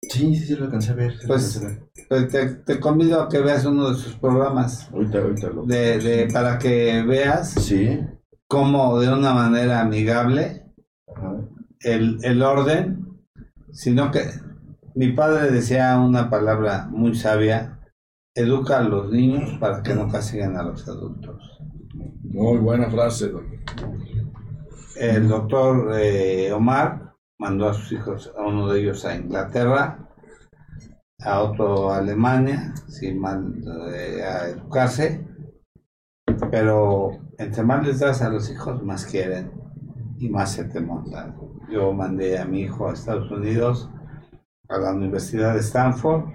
Sí, 0.09 0.35
sí, 0.35 0.35
sí, 0.35 0.55
lo 0.55 0.65
alcancé 0.65 0.91
a 0.91 0.95
ver. 0.95 1.13
Pues, 1.27 1.57
alcancé 1.57 1.65
a 1.65 1.69
ver. 1.69 1.89
pues 2.09 2.27
te, 2.29 2.45
te 2.73 2.79
convido 2.79 3.21
a 3.21 3.29
que 3.29 3.39
veas 3.39 3.65
uno 3.65 3.89
de 3.89 3.95
sus 3.95 4.15
programas 4.15 4.89
ahorita, 4.91 5.19
ahorita 5.19 5.47
lo. 5.49 5.63
de, 5.65 5.99
de, 5.99 6.27
para 6.33 6.57
que 6.57 7.03
veas 7.03 7.51
Sí. 7.51 7.99
cómo 8.47 8.99
de 8.99 9.13
una 9.13 9.33
manera 9.33 9.81
amigable 9.81 10.63
Ajá. 11.15 11.35
el, 11.81 12.17
el 12.23 12.41
orden, 12.41 13.06
sino 13.71 14.11
que 14.11 14.29
mi 14.95 15.11
padre 15.11 15.51
decía 15.51 15.99
una 15.99 16.29
palabra 16.29 16.87
muy 16.89 17.15
sabia, 17.15 17.79
educa 18.33 18.79
a 18.79 18.83
los 18.83 19.11
niños 19.11 19.57
para 19.59 19.83
que 19.83 19.93
no 19.93 20.07
castiguen 20.07 20.57
a 20.57 20.63
los 20.63 20.87
adultos. 20.87 21.59
Muy 22.23 22.57
buena 22.57 22.89
frase, 22.89 23.29
doc. 23.29 23.45
El 24.95 25.27
doctor 25.27 25.93
eh, 25.99 26.51
Omar 26.51 27.13
mandó 27.39 27.69
a 27.69 27.73
sus 27.73 27.91
hijos, 27.91 28.33
a 28.37 28.41
uno 28.41 28.67
de 28.67 28.81
ellos 28.81 29.05
a 29.05 29.15
Inglaterra, 29.15 30.07
a 31.19 31.41
otro 31.41 31.91
a 31.91 31.97
Alemania, 31.97 32.73
sin 32.87 33.19
mal, 33.19 33.53
eh, 33.93 34.23
a 34.23 34.47
educarse, 34.49 35.25
pero 36.51 37.19
entre 37.37 37.63
más 37.63 37.85
les 37.85 37.99
das 37.99 38.21
a 38.21 38.29
los 38.29 38.49
hijos, 38.49 38.83
más 38.83 39.05
quieren 39.05 39.51
y 40.17 40.29
más 40.29 40.53
se 40.53 40.65
te 40.65 40.79
montan. 40.79 41.35
Yo 41.69 41.91
mandé 41.93 42.39
a 42.39 42.45
mi 42.45 42.61
hijo 42.61 42.89
a 42.89 42.93
Estados 42.93 43.29
Unidos, 43.31 43.89
a 44.69 44.77
la 44.77 44.93
Universidad 44.93 45.53
de 45.53 45.59
Stanford, 45.59 46.25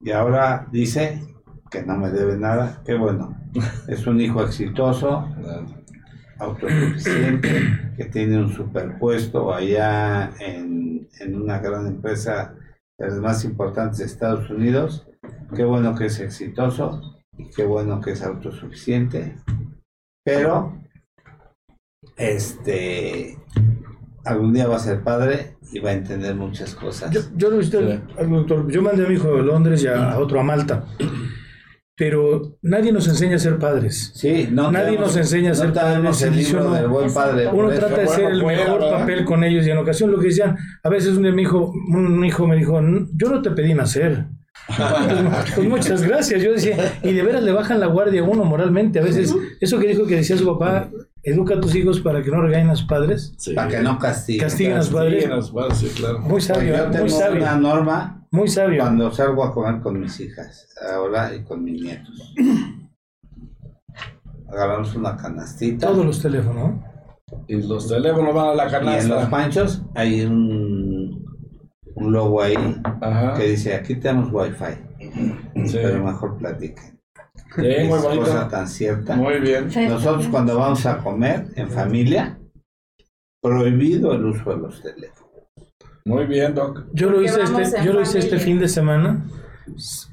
y 0.00 0.12
ahora 0.12 0.66
dice 0.70 1.22
que 1.70 1.82
no 1.82 1.96
me 1.96 2.10
debe 2.10 2.36
nada, 2.36 2.82
qué 2.84 2.94
bueno, 2.94 3.36
es 3.88 4.06
un 4.06 4.20
hijo 4.20 4.42
exitoso, 4.42 5.28
autosuficiente, 6.38 7.92
que 7.96 8.06
tiene 8.06 8.38
un 8.38 8.48
superpuesto 8.48 9.52
allá 9.52 10.32
en, 10.40 11.08
en 11.20 11.40
una 11.40 11.58
gran 11.58 11.86
empresa 11.86 12.54
de 12.98 13.08
las 13.08 13.18
más 13.18 13.44
importantes 13.44 13.98
de 13.98 14.06
Estados 14.06 14.50
Unidos. 14.50 15.06
Qué 15.54 15.64
bueno 15.64 15.94
que 15.94 16.06
es 16.06 16.20
exitoso 16.20 17.20
y 17.36 17.50
qué 17.50 17.64
bueno 17.64 18.00
que 18.00 18.12
es 18.12 18.22
autosuficiente. 18.22 19.36
Pero, 20.24 20.80
este, 22.16 23.38
algún 24.24 24.52
día 24.52 24.66
va 24.66 24.76
a 24.76 24.80
ser 24.80 25.02
padre 25.02 25.56
y 25.72 25.78
va 25.78 25.90
a 25.90 25.92
entender 25.94 26.34
muchas 26.34 26.74
cosas. 26.74 27.10
Yo, 27.10 27.20
yo 27.36 27.50
lo 27.50 27.58
visité 27.58 27.78
al- 27.78 28.02
al 28.18 28.30
doctor. 28.30 28.70
Yo 28.70 28.82
mandé 28.82 29.04
a 29.04 29.08
mi 29.08 29.14
hijo 29.14 29.34
a 29.36 29.40
Londres 29.42 29.82
y 29.82 29.86
a, 29.86 30.12
a 30.12 30.18
otro 30.18 30.40
a 30.40 30.42
Malta. 30.42 30.84
Pero 31.96 32.56
nadie 32.62 32.92
nos 32.92 33.06
enseña 33.08 33.36
a 33.36 33.38
ser 33.38 33.58
padres. 33.58 34.12
Sí, 34.14 34.48
no 34.50 34.72
Nadie 34.72 34.86
tenemos- 34.92 35.08
nos 35.08 35.16
enseña 35.18 35.50
a 35.50 35.54
ser 35.54 35.68
no 35.68 35.74
padres. 35.74 36.22
el 36.22 36.36
libro 36.36 36.66
uno- 36.66 36.74
del 36.74 36.88
buen 36.88 37.12
padre. 37.12 37.46
Uno 37.48 37.68
trata 37.68 37.96
de 37.98 38.06
ser 38.08 38.30
el 38.30 38.42
mejor 38.44 38.80
¿verdad? 38.80 39.00
papel 39.00 39.24
con 39.26 39.44
ellos 39.44 39.66
y 39.66 39.70
en 39.70 39.76
ocasión 39.76 40.10
lo 40.10 40.18
que 40.18 40.28
decían, 40.28 40.56
a 40.82 40.88
veces 40.88 41.16
un 41.18 41.24
día 41.24 41.32
mi 41.32 41.42
hijo, 41.42 41.70
un 41.90 42.24
hijo 42.24 42.46
me 42.46 42.56
dijo, 42.56 42.78
"N- 42.78 43.06
yo 43.14 43.28
no 43.28 43.42
te 43.42 43.50
pedí 43.50 43.74
nacer. 43.74 44.26
Pues, 44.76 45.52
pues 45.56 45.68
muchas 45.68 46.02
gracias. 46.02 46.42
Yo 46.42 46.52
decía, 46.52 46.76
y 47.02 47.12
de 47.12 47.22
veras 47.22 47.42
le 47.42 47.52
bajan 47.52 47.80
la 47.80 47.86
guardia 47.86 48.20
a 48.20 48.24
uno 48.24 48.44
moralmente. 48.44 48.98
A 48.98 49.02
veces, 49.02 49.34
eso 49.60 49.78
que 49.78 49.88
dijo 49.88 50.06
que 50.06 50.16
decía 50.16 50.36
su 50.38 50.46
papá, 50.46 50.88
educa 51.22 51.54
a 51.54 51.60
tus 51.60 51.74
hijos 51.74 52.00
para 52.00 52.22
que 52.22 52.30
no 52.30 52.40
regañen 52.42 52.70
a 52.70 52.76
sus 52.76 52.86
padres. 52.86 53.34
Sí. 53.38 53.54
Para 53.54 53.68
que 53.68 53.80
no 53.80 53.98
castiguen. 53.98 54.42
Castiguen 54.42 54.78
a 54.78 54.82
padres. 54.82 55.28
Los 55.28 55.50
padres, 55.50 55.78
sí, 55.78 55.88
claro. 55.96 56.20
Muy 56.20 56.40
sabio, 56.40 56.76
Yo 56.76 56.84
tengo 56.90 57.04
muy 57.04 57.10
sabio. 57.10 57.42
una 57.42 57.56
norma 57.56 58.26
Muy 58.30 58.48
sabio. 58.48 58.80
cuando 58.82 59.10
salgo 59.12 59.44
a 59.44 59.52
comer 59.52 59.80
con 59.80 60.00
mis 60.00 60.18
hijas, 60.20 60.68
ahora 60.94 61.34
y 61.34 61.42
con 61.44 61.62
mis 61.64 61.82
nietos. 61.82 62.34
Agarramos 64.48 64.94
una 64.96 65.16
canastita 65.16 65.86
Todos 65.88 66.04
los 66.04 66.20
teléfonos. 66.22 66.70
¿no? 66.70 66.84
Y 67.46 67.62
los 67.62 67.88
teléfonos 67.88 68.34
van 68.34 68.48
a 68.48 68.54
la 68.54 68.64
y 68.64 68.74
en 68.74 69.08
los 69.08 69.18
canasta. 69.18 69.30
panchos 69.30 69.82
hay 69.94 70.22
un, 70.22 71.24
un 71.94 72.12
logo 72.12 72.42
ahí 72.42 72.54
Ajá. 73.00 73.34
que 73.34 73.44
dice 73.50 73.74
aquí 73.74 73.94
tenemos 73.96 74.30
wifi. 74.32 74.74
Sí. 75.66 75.78
pero 75.80 76.04
mejor 76.04 76.36
platiquen. 76.36 76.99
Sí, 77.54 77.62
muy 77.62 77.70
Es 77.98 78.02
bonito. 78.02 78.24
cosa 78.24 78.48
tan 78.48 78.68
cierta. 78.68 79.16
Muy 79.16 79.40
bien. 79.40 79.68
Nosotros 79.88 80.28
cuando 80.28 80.56
vamos 80.58 80.86
a 80.86 80.98
comer 80.98 81.46
en 81.56 81.68
familia, 81.70 82.38
prohibido 83.42 84.12
el 84.12 84.24
uso 84.24 84.50
de 84.50 84.56
los 84.58 84.82
teléfonos. 84.82 85.30
Muy 86.04 86.26
bien, 86.26 86.54
Doc. 86.54 86.84
Yo 86.92 87.10
lo 87.10 87.22
hice, 87.22 87.42
este, 87.42 87.84
yo 87.84 87.92
lo 87.92 88.00
hice 88.02 88.18
este 88.18 88.38
fin 88.38 88.58
de 88.58 88.68
semana. 88.68 89.24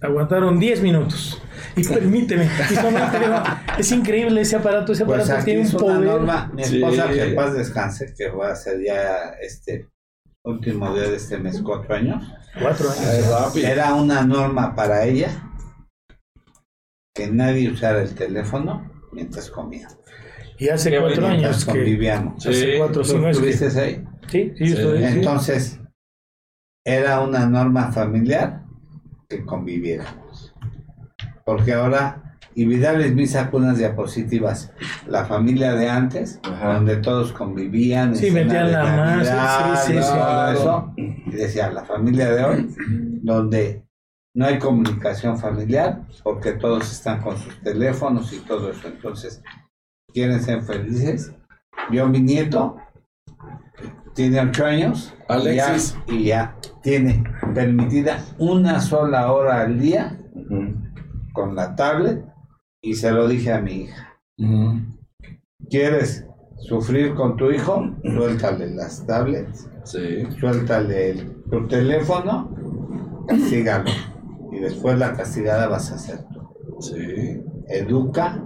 Aguantaron 0.02 0.60
10 0.60 0.82
minutos. 0.82 1.42
Y 1.76 1.84
permíteme. 1.84 2.46
y 2.46 2.76
teléfono. 2.76 3.44
es 3.78 3.92
increíble 3.92 4.42
ese 4.42 4.56
aparato. 4.56 4.92
Ese 4.92 5.06
Pues 5.06 5.22
aparato 5.22 5.42
aquí 5.42 5.46
tiene 5.46 5.62
un 5.62 5.68
es 5.68 5.74
una 5.74 5.84
poder. 5.84 6.00
norma. 6.06 6.52
Mi 6.54 6.62
esposa, 6.64 7.08
Sí. 7.08 7.14
que 7.14 7.24
en 7.24 7.36
paz 7.36 7.54
descanse, 7.54 8.14
que 8.18 8.30
va 8.30 8.52
a 8.52 8.56
ser 8.56 8.84
ya 8.84 9.32
este 9.42 9.88
último 10.44 10.94
día 10.94 11.04
de 11.10 11.16
este 11.16 11.38
mes, 11.38 11.62
cuatro 11.62 11.96
años, 11.96 12.24
Cuatro 12.62 12.90
años. 12.90 13.56
Era 13.58 13.94
una 13.96 14.22
norma 14.24 14.76
para 14.76 15.06
ella 15.06 15.30
que 17.18 17.28
nadie 17.32 17.70
usara 17.72 18.02
el 18.04 18.14
teléfono 18.14 18.90
mientras 19.12 19.50
comía. 19.50 19.88
Y 20.60 20.70
hace 20.70 20.92
Qué 20.92 21.00
cuatro 21.00 21.28
Mientras 21.28 21.54
años 21.54 21.66
que. 21.66 21.72
convivíamos. 21.72 22.44
Sí. 22.44 22.50
Hace 22.50 22.78
cuatro 22.78 23.02
o 23.02 23.04
¿Tú 23.06 23.10
cinco 23.12 23.26
años 23.26 23.40
que- 23.40 23.50
estuviste 23.50 23.82
ahí? 23.82 24.06
Sí, 24.28 24.54
sí, 24.58 24.76
yo 24.76 24.96
Sí. 24.98 25.04
Entonces, 25.04 25.80
era 26.86 27.20
una 27.22 27.46
norma 27.48 27.92
familiar 27.92 28.64
que 29.30 29.44
conviviéramos. 29.46 30.54
Porque 31.46 31.74
ahora, 31.74 32.38
y 32.56 32.66
Vidal 32.66 33.00
les 33.00 33.14
me 33.14 33.26
sacó 33.28 33.58
unas 33.58 33.78
diapositivas, 33.78 34.72
la 35.08 35.26
familia 35.26 35.74
de 35.74 35.90
antes, 35.90 36.40
Ajá. 36.44 36.74
donde 36.76 36.98
todos 36.98 37.32
convivían, 37.34 38.16
Sí, 38.16 38.32
metían 38.32 38.72
la 38.72 38.84
mano, 38.84 39.24
sí, 39.24 39.94
sí, 39.94 39.94
sí, 39.94 40.00
todo 40.00 40.48
sí. 40.52 40.58
eso, 40.58 40.94
y 40.98 41.32
decía, 41.32 41.72
la 41.72 41.86
familia 41.86 42.30
de 42.32 42.44
hoy, 42.44 42.76
donde 43.22 43.84
no 44.38 44.46
hay 44.46 44.60
comunicación 44.60 45.40
familiar, 45.40 46.04
porque 46.24 46.52
todos 46.54 46.92
están 46.92 47.22
con 47.24 47.36
sus 47.38 47.60
teléfonos 47.62 48.32
y 48.34 48.40
todo 48.42 48.70
eso. 48.70 48.88
Entonces, 48.88 49.42
quieren 50.14 50.40
ser 50.42 50.62
felices. 50.62 51.34
Yo, 51.92 52.08
mi 52.08 52.20
nieto, 52.22 52.78
tiene 54.14 54.40
ocho 54.42 54.66
años. 54.66 55.14
y 55.28 55.32
Alexis. 55.34 55.98
ya- 56.08 56.14
Y 56.14 56.24
ya, 56.26 56.56
tiene 56.84 57.24
permitida 57.56 58.24
una 58.38 58.80
sola 58.80 59.32
hora 59.32 59.62
al 59.62 59.80
día 59.80 60.18
con 61.34 61.56
la 61.56 61.76
tablet. 61.76 62.24
Y 62.84 62.94
se 62.94 63.12
lo 63.12 63.28
dije 63.28 63.52
a 63.52 63.60
mi 63.60 63.86
hija. 63.86 64.14
¿Quieres 65.70 66.26
sufrir 66.60 67.16
con 67.16 67.36
tu 67.38 67.50
hijo? 67.52 67.90
Suéltale 68.04 68.70
las 68.76 69.04
tablets, 69.08 69.68
Sí. 69.84 70.28
suéltale 70.40 71.10
el- 71.12 71.44
tu 71.50 71.68
teléfono, 71.68 72.56
castígalo. 73.28 73.90
Y 74.58 74.60
después 74.60 74.98
la 74.98 75.14
castigada 75.14 75.68
vas 75.68 75.92
a 75.92 76.00
ser 76.00 76.20
tú. 76.34 76.82
Sí. 76.82 77.42
Educa 77.68 78.44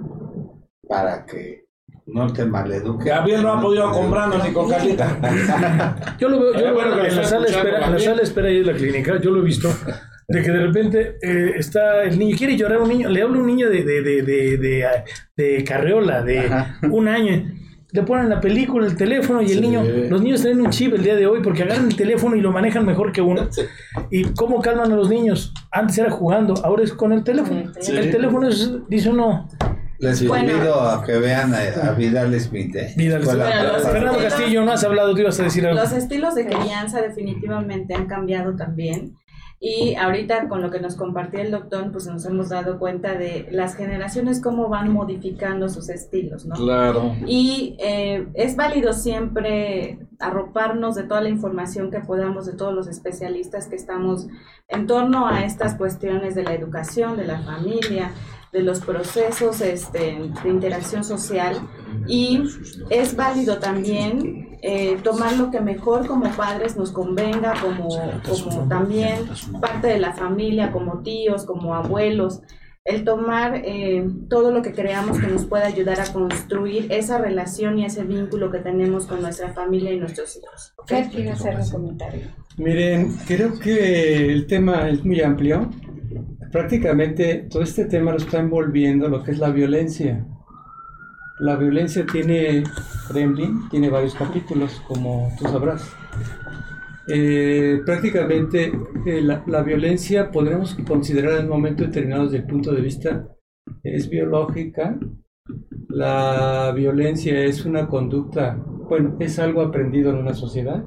para 0.88 1.26
que 1.26 1.66
no 2.07 2.32
te 2.34 2.43
maleduque. 2.43 3.09
Gabriel 3.09 3.43
no 3.43 3.53
ha 3.53 3.62
podido 3.62 3.89
comprarnos 3.91 4.45
ni 4.45 4.53
con 4.53 4.70
Carlita. 4.70 5.18
Yo 6.20 6.28
lo 6.28 6.39
veo, 6.39 6.53
yo 6.53 6.68
lo 6.68 6.74
bueno, 6.74 6.95
veo 6.95 7.03
que 7.03 7.09
en 7.09 7.16
la 7.16 7.24
sala 7.24 7.45
espera, 7.45 7.86
en 7.86 7.91
la 7.93 7.99
sala 7.99 8.22
espera 8.22 8.47
ahí 8.49 8.59
de 8.59 8.66
la 8.66 8.78
clínica, 8.78 9.20
yo 9.22 9.32
lo 9.32 9.39
he 9.39 9.45
visto, 9.45 9.70
de 10.28 10.41
que 10.41 10.51
de 10.51 10.59
repente 10.59 11.18
eh, 11.22 11.53
está 11.55 12.03
el 12.03 12.20
niño, 12.20 12.36
quiere 12.38 12.57
llorar 12.57 12.82
un 12.82 12.89
niño, 12.89 13.09
le 13.09 13.22
habla 13.22 13.39
un 13.39 13.47
niño 13.47 13.70
de, 13.70 13.84
de, 13.84 14.01
de, 14.01 14.22
de, 14.22 14.57
de, 14.57 14.86
de 15.38 15.64
carreola, 15.64 16.22
de 16.22 16.49
un 16.89 17.07
año, 17.07 17.53
le 17.94 18.04
ponen 18.04 18.30
la 18.30 18.39
película, 18.39 18.86
el 18.88 18.96
teléfono 18.96 19.42
y 19.42 19.46
el 19.46 19.52
Sí. 19.52 19.62
niño, 19.62 19.84
los 20.10 20.22
niños 20.22 20.42
tienen 20.42 20.62
un 20.66 20.70
chip 20.70 20.94
el 20.94 21.04
día 21.04 21.16
de 21.16 21.28
hoy 21.28 21.42
porque 21.44 21.64
agarran 21.64 21.88
el 21.88 21.96
teléfono 21.96 22.36
y 22.36 22.42
lo 22.42 22.52
manejan 22.52 22.86
mejor 22.86 23.12
que 23.12 23.22
uno. 23.22 23.48
¿Y 24.10 24.24
cómo 24.34 24.62
calman 24.62 24.92
a 24.92 24.96
los 24.96 25.10
niños? 25.10 25.54
Antes 25.72 25.98
era 25.98 26.10
jugando, 26.10 26.54
ahora 26.64 26.84
es 26.84 26.94
con 26.94 27.12
el 27.12 27.24
teléfono. 27.24 27.60
El 27.60 27.84
Sí. 27.84 27.92
El 27.96 28.12
teléfono 28.12 28.48
es, 28.48 28.72
dice 28.89 29.10
uno, 29.10 29.48
Les 30.00 30.28
Bueno. 30.28 30.52
convido 30.52 30.82
a 30.82 31.04
que 31.06 31.12
vean 31.20 31.54
a, 31.54 31.60
a 31.60 31.92
Vidal 31.92 32.34
Smith. 32.39 32.76
¿eh? 32.76 32.92
Vidal 32.98 33.24
Smith. 33.24 33.36
Bueno, 33.38 33.52
Fernando 33.84 34.12
estilos- 34.20 34.34
Castillo, 34.34 34.66
no 34.66 34.72
has 34.72 34.84
hablado, 34.84 35.14
tú 35.14 35.20
ibas 35.22 35.39
a 35.39 35.44
decir 35.44 35.68
algo. 35.68 35.80
Los 35.80 35.92
estilos 35.92 36.34
de 36.34 36.48
crianza 36.48 37.02
definitivamente 37.02 37.94
han 37.94 38.08
cambiado 38.08 38.56
también. 38.56 39.14
Y 39.64 39.93
ahorita 39.93 40.49
con 40.49 40.64
lo 40.64 40.72
que 40.72 40.80
nos 40.80 40.95
compartía 40.95 41.43
el 41.43 41.51
doctor, 41.51 41.91
pues 41.91 42.07
nos 42.07 42.26
hemos 42.26 42.49
dado 42.49 42.80
cuenta 42.80 43.14
de 43.14 43.47
las 43.51 43.76
generaciones 43.76 44.41
cómo 44.41 44.70
van 44.70 44.91
modificando 44.91 45.70
sus 45.70 45.88
estilos, 45.89 46.47
¿no? 46.47 46.55
Claro. 46.55 47.16
Y 47.28 47.76
eh, 47.78 48.28
es 48.34 48.55
válido 48.55 48.91
siempre 48.93 49.99
arroparnos 50.18 50.95
de 50.95 51.03
toda 51.03 51.22
la 51.22 51.30
información 51.30 51.91
que 51.91 51.99
podamos 51.99 52.47
de 52.47 52.53
todos 52.53 52.74
los 52.74 52.88
especialistas 52.88 53.68
que 53.68 53.76
estamos 53.76 54.26
en 54.68 54.88
torno 54.88 55.28
a 55.28 55.45
estas 55.45 55.76
cuestiones 55.76 56.34
de 56.34 56.41
la 56.41 56.55
educación, 56.55 57.16
de 57.16 57.26
la 57.26 57.39
familia, 57.41 58.14
de 58.52 58.62
los 58.62 58.80
procesos 58.82 59.62
este, 59.62 60.20
de 60.43 60.49
interacción 60.49 61.04
social. 61.04 61.58
Y 62.08 62.43
es 62.89 63.16
válido 63.16 63.60
también 63.60 64.58
eh, 64.62 64.97
tomar 65.04 65.38
lo 65.38 65.52
que 65.52 65.62
mejor 65.62 66.08
como 66.08 66.30
padres 66.32 66.76
nos 66.76 66.91
convenga, 66.91 67.54
como, 67.62 67.89
como 68.28 68.68
también 68.68 69.30
parte 69.60 69.88
de 69.88 69.99
la 69.99 70.14
familia, 70.14 70.72
como 70.72 71.02
tíos, 71.02 71.45
como 71.45 71.76
abuelos 71.76 72.41
el 72.84 73.04
tomar 73.04 73.62
eh, 73.64 74.04
todo 74.28 74.52
lo 74.52 74.62
que 74.62 74.74
creamos 74.74 75.20
que 75.20 75.28
nos 75.28 75.45
pueda 75.45 75.68
ayudar 75.68 75.99
a 75.99 76.12
construir 76.12 76.91
esa 76.91 77.20
relación 77.20 77.78
y 77.78 77.86
ese 77.86 78.04
vínculo 78.04 78.52
que 78.52 78.58
tenemos 78.60 79.06
con 79.06 79.22
nuestra 79.22 79.54
familia 79.54 79.91
y 79.91 79.99
nuestros 79.99 80.38
hijos. 80.38 80.74
Fer 80.88 81.10
quiere 81.10 81.32
hacer 81.32 81.60
un 81.60 81.70
comentario. 81.70 82.28
Miren, 82.58 83.16
creo 83.28 83.60
que 83.60 84.32
el 84.32 84.47
tema 84.47 84.89
es 84.89 85.04
muy 85.06 85.22
amplio. 85.22 85.70
Prácticamente 86.52 87.47
todo 87.49 87.64
este 87.64 87.86
tema 87.86 88.12
lo 88.12 88.18
está 88.18 88.39
envolviendo 88.39 89.08
lo 89.08 89.24
que 89.24 89.32
es 89.32 89.39
la 89.39 89.49
violencia. 89.49 90.26
La 91.39 91.56
violencia 91.56 92.06
tiene, 92.06 92.64
Kremlin, 93.08 93.70
tiene 93.70 93.89
varios 93.89 94.14
capítulos, 94.16 94.82
como 94.88 95.32
tú 95.39 95.45
sabrás. 95.45 95.91
Eh, 97.08 97.82
prácticamente 97.86 98.72
eh, 99.06 99.22
la, 99.22 99.43
la 99.47 99.64
violencia 99.64 100.30
podremos 100.32 100.76
considerar 100.88 101.39
en 101.39 101.45
un 101.45 101.49
momento 101.49 101.84
determinado 101.84 102.26
desde 102.26 102.38
el 102.38 102.45
punto 102.45 102.72
de 102.74 102.82
vista 102.82 103.28
es 103.84 104.10
biológica. 104.10 104.99
La 105.89 106.72
violencia 106.76 107.43
es 107.43 107.66
una 107.66 107.88
conducta, 107.88 108.56
bueno, 108.88 109.18
es 109.20 109.39
algo 109.39 109.62
aprendido 109.62 110.12
en 110.12 110.18
una 110.18 110.34
sociedad, 110.34 110.86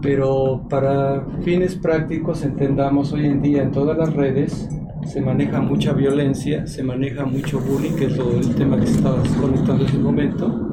pero 0.00 0.66
para 0.68 1.26
fines 1.42 1.74
prácticos 1.74 2.44
entendamos 2.44 3.12
hoy 3.12 3.26
en 3.26 3.42
día 3.42 3.62
en 3.62 3.72
todas 3.72 3.96
las 3.98 4.12
redes 4.14 4.68
se 5.06 5.20
maneja 5.22 5.60
mucha 5.60 5.92
violencia, 5.92 6.66
se 6.66 6.82
maneja 6.82 7.24
mucho 7.24 7.60
bullying, 7.60 7.96
que 7.96 8.06
es 8.06 8.16
lo, 8.16 8.30
el 8.30 8.54
tema 8.54 8.78
que 8.78 8.86
se 8.86 8.96
estaba 8.96 9.22
conectando 9.40 9.84
en 9.84 9.88
ese 9.88 9.98
momento. 9.98 10.68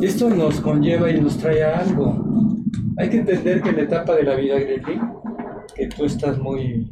Y 0.00 0.06
esto 0.06 0.28
nos 0.28 0.60
conlleva 0.60 1.10
y 1.10 1.20
nos 1.20 1.38
trae 1.38 1.62
a 1.62 1.78
algo. 1.78 2.66
Hay 2.96 3.10
que 3.10 3.18
entender 3.18 3.62
que 3.62 3.68
en 3.68 3.76
la 3.76 3.82
etapa 3.82 4.16
de 4.16 4.24
la 4.24 4.34
vida, 4.34 4.58
Gremlin, 4.58 5.00
que 5.74 5.86
tú 5.86 6.04
estás 6.04 6.38
muy 6.38 6.90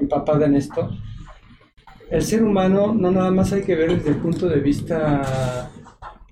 empapada 0.00 0.46
en 0.46 0.56
esto, 0.56 0.90
el 2.10 2.22
ser 2.22 2.42
humano 2.42 2.92
no 2.92 3.12
nada 3.12 3.30
más 3.30 3.52
hay 3.52 3.62
que 3.62 3.76
ver 3.76 3.96
desde 3.96 4.10
el 4.10 4.16
punto 4.16 4.48
de 4.48 4.58
vista 4.58 5.70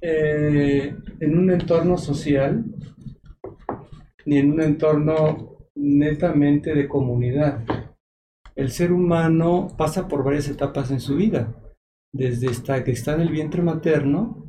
eh, 0.00 0.92
en 1.20 1.38
un 1.38 1.50
entorno 1.50 1.96
social, 1.96 2.64
ni 4.28 4.36
en 4.36 4.52
un 4.52 4.60
entorno 4.60 5.56
netamente 5.74 6.74
de 6.74 6.86
comunidad. 6.86 7.64
El 8.54 8.70
ser 8.70 8.92
humano 8.92 9.68
pasa 9.78 10.06
por 10.06 10.22
varias 10.22 10.48
etapas 10.48 10.90
en 10.90 11.00
su 11.00 11.16
vida, 11.16 11.56
desde 12.12 12.50
esta, 12.50 12.84
que 12.84 12.90
está 12.90 13.14
en 13.14 13.22
el 13.22 13.30
vientre 13.30 13.62
materno 13.62 14.44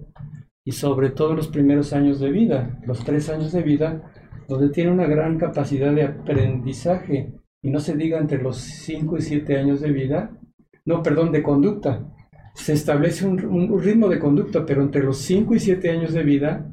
y 0.66 0.74
sobre 0.74 1.12
todo 1.12 1.34
los 1.34 1.48
primeros 1.48 1.94
años 1.94 2.20
de 2.20 2.30
vida, 2.30 2.78
los 2.86 3.06
tres 3.06 3.30
años 3.30 3.54
de 3.54 3.64
vida, 3.64 4.12
donde 4.50 4.68
tiene 4.68 4.92
una 4.92 5.08
gran 5.08 5.38
capacidad 5.38 5.94
de 5.94 6.04
aprendizaje, 6.04 7.36
y 7.64 7.70
no 7.70 7.80
se 7.80 7.96
diga 7.96 8.18
entre 8.20 8.44
los 8.44 8.58
5 8.58 9.18
y 9.18 9.22
7 9.22 9.60
años 9.60 9.80
de 9.80 9.94
vida, 9.94 10.38
no, 10.84 11.02
perdón, 11.02 11.32
de 11.32 11.42
conducta. 11.42 12.06
Se 12.54 12.74
establece 12.74 13.26
un, 13.26 13.46
un 13.46 13.82
ritmo 13.82 14.10
de 14.10 14.20
conducta, 14.20 14.66
pero 14.66 14.82
entre 14.82 15.04
los 15.04 15.20
5 15.20 15.56
y 15.56 15.60
7 15.60 15.90
años 15.90 16.12
de 16.12 16.24
vida 16.24 16.70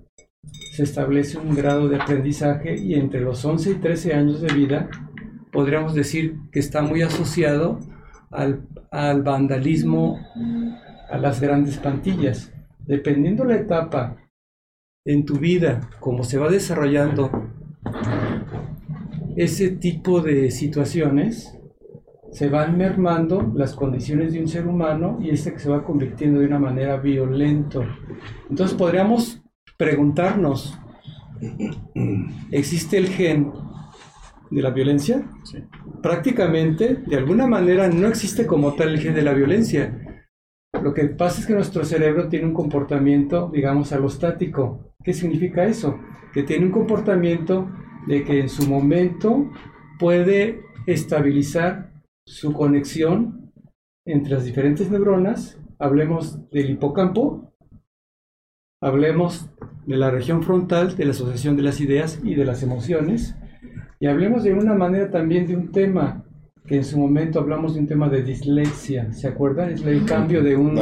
se 0.77 0.83
establece 0.83 1.39
un 1.39 1.55
grado 1.55 1.89
de 1.89 1.97
aprendizaje 1.97 2.77
y 2.77 2.97
entre 2.97 3.22
los 3.22 3.43
11 3.43 3.70
y 3.70 3.74
13 3.77 4.12
años 4.12 4.43
de 4.43 4.53
vida 4.53 4.91
podríamos 5.51 5.95
decir 5.95 6.37
que 6.53 6.59
está 6.59 6.83
muy 6.83 7.01
asociado 7.01 7.81
al, 8.31 8.66
al 8.91 9.22
vandalismo, 9.22 10.20
a 11.09 11.16
las 11.16 11.41
grandes 11.41 11.79
pantillas. 11.79 12.53
Dependiendo 12.81 13.47
la 13.47 13.57
etapa 13.57 14.18
en 15.07 15.24
tu 15.24 15.37
vida, 15.39 15.81
cómo 15.99 16.24
se 16.24 16.37
va 16.37 16.51
desarrollando 16.51 17.31
ese 19.35 19.70
tipo 19.70 20.20
de 20.20 20.51
situaciones, 20.51 21.59
se 22.33 22.51
van 22.51 22.77
mermando 22.77 23.51
las 23.55 23.74
condiciones 23.74 24.35
de 24.35 24.41
un 24.41 24.49
ser 24.49 24.66
humano 24.66 25.16
y 25.22 25.31
este 25.31 25.55
que 25.55 25.59
se 25.59 25.70
va 25.70 25.85
convirtiendo 25.85 26.41
de 26.41 26.47
una 26.47 26.59
manera 26.59 26.99
violento. 26.99 27.83
Entonces 28.51 28.77
podríamos 28.77 29.43
preguntarnos, 29.77 30.79
¿existe 32.51 32.99
el 32.99 33.09
gen 33.09 33.53
de 34.51 34.62
la 34.62 34.70
violencia, 34.70 35.29
prácticamente, 36.03 37.03
de 37.07 37.16
alguna 37.16 37.47
manera, 37.47 37.89
no 37.89 38.07
existe 38.07 38.47
como 38.47 38.74
tal 38.74 38.91
el 38.91 38.95
eje 38.97 39.12
de 39.12 39.22
la 39.22 39.33
violencia. 39.33 40.22
Lo 40.83 40.95
que 40.95 41.07
pasa 41.07 41.41
es 41.41 41.47
que 41.47 41.55
nuestro 41.55 41.85
cerebro 41.85 42.29
tiene 42.29 42.47
un 42.47 42.55
comportamiento, 42.55 43.51
digamos, 43.53 43.93
alostático. 43.93 44.93
¿Qué 45.03 45.12
significa 45.12 45.64
eso? 45.64 45.99
Que 46.33 46.43
tiene 46.43 46.66
un 46.66 46.72
comportamiento 46.72 47.68
de 48.07 48.24
que 48.24 48.41
en 48.41 48.49
su 48.49 48.68
momento 48.68 49.51
puede 49.99 50.61
estabilizar 50.87 51.93
su 52.27 52.53
conexión 52.53 53.53
entre 54.07 54.35
las 54.35 54.45
diferentes 54.45 54.91
neuronas. 54.91 55.59
Hablemos 55.79 56.49
del 56.51 56.70
hipocampo, 56.70 57.53
hablemos 58.81 59.49
de 59.87 59.97
la 59.97 60.11
región 60.11 60.43
frontal, 60.43 60.97
de 60.97 61.05
la 61.05 61.12
asociación 61.12 61.57
de 61.57 61.62
las 61.62 61.81
ideas 61.81 62.20
y 62.22 62.35
de 62.35 62.45
las 62.45 62.62
emociones, 62.62 63.37
y 63.99 64.07
hablemos 64.07 64.45
de 64.45 64.53
una 64.53 64.74
manera 64.74 65.11
también 65.11 65.47
de 65.47 65.57
un 65.57 65.72
tema 65.72 66.24
que 66.66 66.77
en 66.77 66.85
su 66.85 66.99
momento 66.99 67.39
hablamos 67.39 67.74
de 67.74 67.81
un 67.81 67.87
tema 67.87 68.09
de 68.09 68.22
dislexia, 68.22 69.12
¿se 69.12 69.29
acuerdan? 69.29 69.70
Es 69.70 69.85
el 69.85 70.05
cambio 70.05 70.43
de 70.43 70.57
un, 70.57 70.79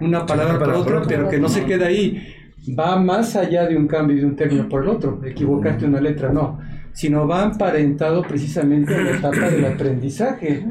una 0.00 0.26
palabra 0.26 0.58
por 0.58 0.70
otra, 0.70 1.02
pero 1.06 1.28
que 1.28 1.38
no 1.38 1.48
se 1.48 1.64
queda 1.64 1.86
ahí. 1.86 2.34
Va 2.78 2.98
más 2.98 3.36
allá 3.36 3.66
de 3.66 3.76
un 3.76 3.86
cambio 3.86 4.16
de 4.16 4.26
un 4.26 4.36
término 4.36 4.68
por 4.68 4.82
el 4.82 4.88
otro, 4.88 5.20
equivocarte 5.24 5.86
una 5.86 6.00
letra, 6.00 6.30
no, 6.30 6.58
sino 6.92 7.26
va 7.26 7.44
emparentado 7.44 8.22
precisamente 8.22 8.94
en 8.94 9.04
la 9.04 9.16
etapa 9.18 9.48
del 9.48 9.64
aprendizaje, 9.64 10.66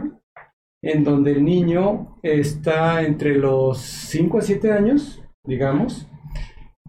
en 0.82 1.04
donde 1.04 1.32
el 1.32 1.44
niño 1.44 2.18
está 2.22 3.02
entre 3.02 3.36
los 3.38 3.80
5 3.80 4.38
a 4.38 4.42
7 4.42 4.72
años, 4.72 5.24
digamos, 5.46 6.09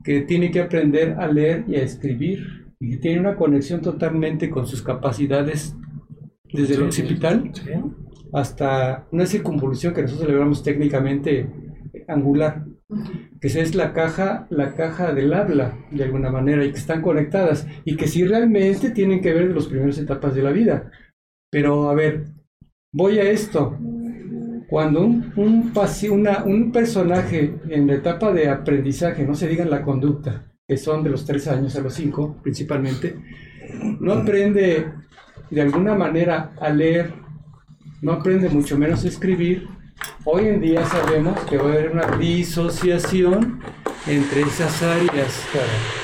que 0.05 0.23
tiene 0.23 0.51
que 0.51 0.61
aprender 0.61 1.17
a 1.19 1.27
leer 1.27 1.65
y 1.69 1.77
a 1.77 1.83
escribir, 1.83 2.73
y 2.79 2.93
que 2.93 2.97
tiene 2.97 3.21
una 3.21 3.37
conexión 3.37 3.83
totalmente 3.83 4.49
con 4.49 4.67
sus 4.67 4.83
capacidades 4.83 5.77
desde 6.53 6.75
el 6.75 6.83
occipital 6.83 7.53
hasta 8.33 9.07
una 9.11 9.27
circunvolución 9.27 9.93
que 9.93 10.03
nosotros 10.03 10.27
celebramos 10.27 10.63
técnicamente 10.63 11.49
angular, 12.09 12.65
que 13.41 13.49
es 13.49 13.75
la 13.75 13.93
caja, 13.93 14.47
la 14.51 14.75
caja 14.75 15.13
del 15.13 15.33
habla, 15.33 15.77
de 15.91 16.05
alguna 16.05 16.31
manera, 16.31 16.65
y 16.65 16.71
que 16.71 16.79
están 16.79 17.03
conectadas, 17.03 17.67
y 17.85 17.97
que 17.97 18.07
sí 18.07 18.25
realmente 18.25 18.91
tienen 18.91 19.21
que 19.21 19.33
ver 19.33 19.49
de 19.49 19.55
las 19.55 19.67
primeras 19.67 19.99
etapas 19.99 20.35
de 20.35 20.43
la 20.43 20.51
vida. 20.51 20.91
Pero, 21.51 21.91
a 21.91 21.95
ver, 21.95 22.27
voy 22.93 23.19
a 23.19 23.31
esto. 23.31 23.77
Cuando 24.71 25.01
un, 25.01 25.33
un, 25.35 25.73
una, 26.13 26.45
un 26.45 26.71
personaje 26.71 27.57
en 27.69 27.89
la 27.89 27.95
etapa 27.95 28.33
de 28.33 28.49
aprendizaje, 28.49 29.27
no 29.27 29.35
se 29.35 29.49
diga 29.49 29.65
la 29.65 29.83
conducta, 29.83 30.45
que 30.69 30.77
son 30.77 31.03
de 31.03 31.11
los 31.11 31.25
tres 31.25 31.49
años 31.49 31.75
a 31.75 31.81
los 31.81 31.93
cinco 31.93 32.37
principalmente, 32.41 33.17
no 33.99 34.13
aprende 34.13 34.87
de 35.51 35.61
alguna 35.61 35.97
manera 35.97 36.53
a 36.61 36.71
leer, 36.71 37.13
no 38.01 38.13
aprende 38.13 38.49
mucho 38.49 38.79
menos 38.79 39.05
a 39.05 39.09
escribir, 39.09 39.67
hoy 40.25 40.47
en 40.47 40.61
día 40.61 40.87
sabemos 40.87 41.37
que 41.41 41.57
va 41.57 41.71
a 41.71 41.73
haber 41.73 41.91
una 41.91 42.17
disociación 42.17 43.59
entre 44.07 44.43
esas 44.43 44.83
áreas. 44.83 45.43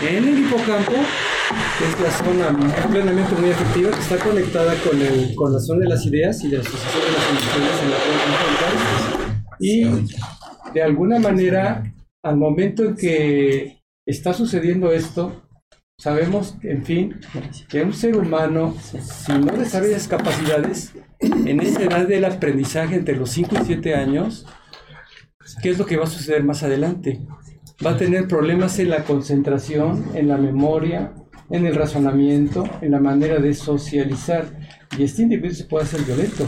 En 0.03 0.29
el 0.29 0.39
hipocampo, 0.41 0.93
que 0.93 1.85
es 1.87 2.01
la 2.01 2.11
zona 2.11 2.89
plenamente 2.91 3.35
muy 3.35 3.51
efectiva, 3.51 3.91
que 3.91 4.01
está 4.01 4.19
conectada 4.19 4.75
con, 4.83 5.01
el, 5.01 5.35
con 5.35 5.53
la 5.53 5.61
zona 5.61 5.81
de 5.81 5.89
las 5.89 6.05
ideas 6.07 6.43
y 6.45 6.49
la 6.49 6.61
asociación 6.61 7.03
de 7.05 7.13
las 7.13 7.31
emociones 7.31 7.83
en 7.83 7.91
la 7.91 7.97
zona 7.97 9.37
y 9.59 9.85
de 10.75 10.83
alguna 10.83 11.19
manera, 11.19 11.83
al 12.23 12.37
momento 12.37 12.85
en 12.85 12.97
que 12.97 13.81
está 14.07 14.35
sucediendo 14.35 14.93
esto, 14.93 15.43
Sabemos, 15.99 16.59
en 16.63 16.85
fin, 16.85 17.19
que 17.71 17.83
un 17.83 17.95
ser 17.95 18.19
humano, 18.19 18.77
si 18.83 19.33
no 19.33 19.51
desarrolla 19.57 19.97
esas 19.97 20.09
capacidades, 20.09 20.93
en 21.21 21.59
esa 21.59 21.85
edad 21.85 22.07
del 22.07 22.27
aprendizaje 22.27 22.97
entre 22.97 23.17
los 23.17 23.31
5 23.31 23.57
y 23.63 23.65
7 23.65 23.95
años, 23.95 24.47
¿qué 25.63 25.71
es 25.71 25.79
lo 25.79 25.87
que 25.87 25.97
va 25.97 26.05
a 26.05 26.09
suceder 26.09 26.45
más 26.45 26.63
adelante? 26.63 27.23
Va 27.85 27.91
a 27.91 27.97
tener 27.97 28.27
problemas 28.27 28.79
en 28.79 28.91
la 28.91 29.05
concentración, 29.05 30.07
en 30.15 30.29
la 30.29 30.39
memoria, 30.39 31.13
en 31.51 31.67
el 31.67 31.75
razonamiento, 31.75 32.65
en 32.81 32.93
la 32.93 33.01
manera 33.01 33.39
de 33.39 33.55
socializar. 33.55 34.47
Y 34.99 35.05
este 35.05 35.23
individuo 35.23 35.55
se 35.55 35.65
puede 35.65 35.85
hacer 35.85 36.03
violento. 36.03 36.47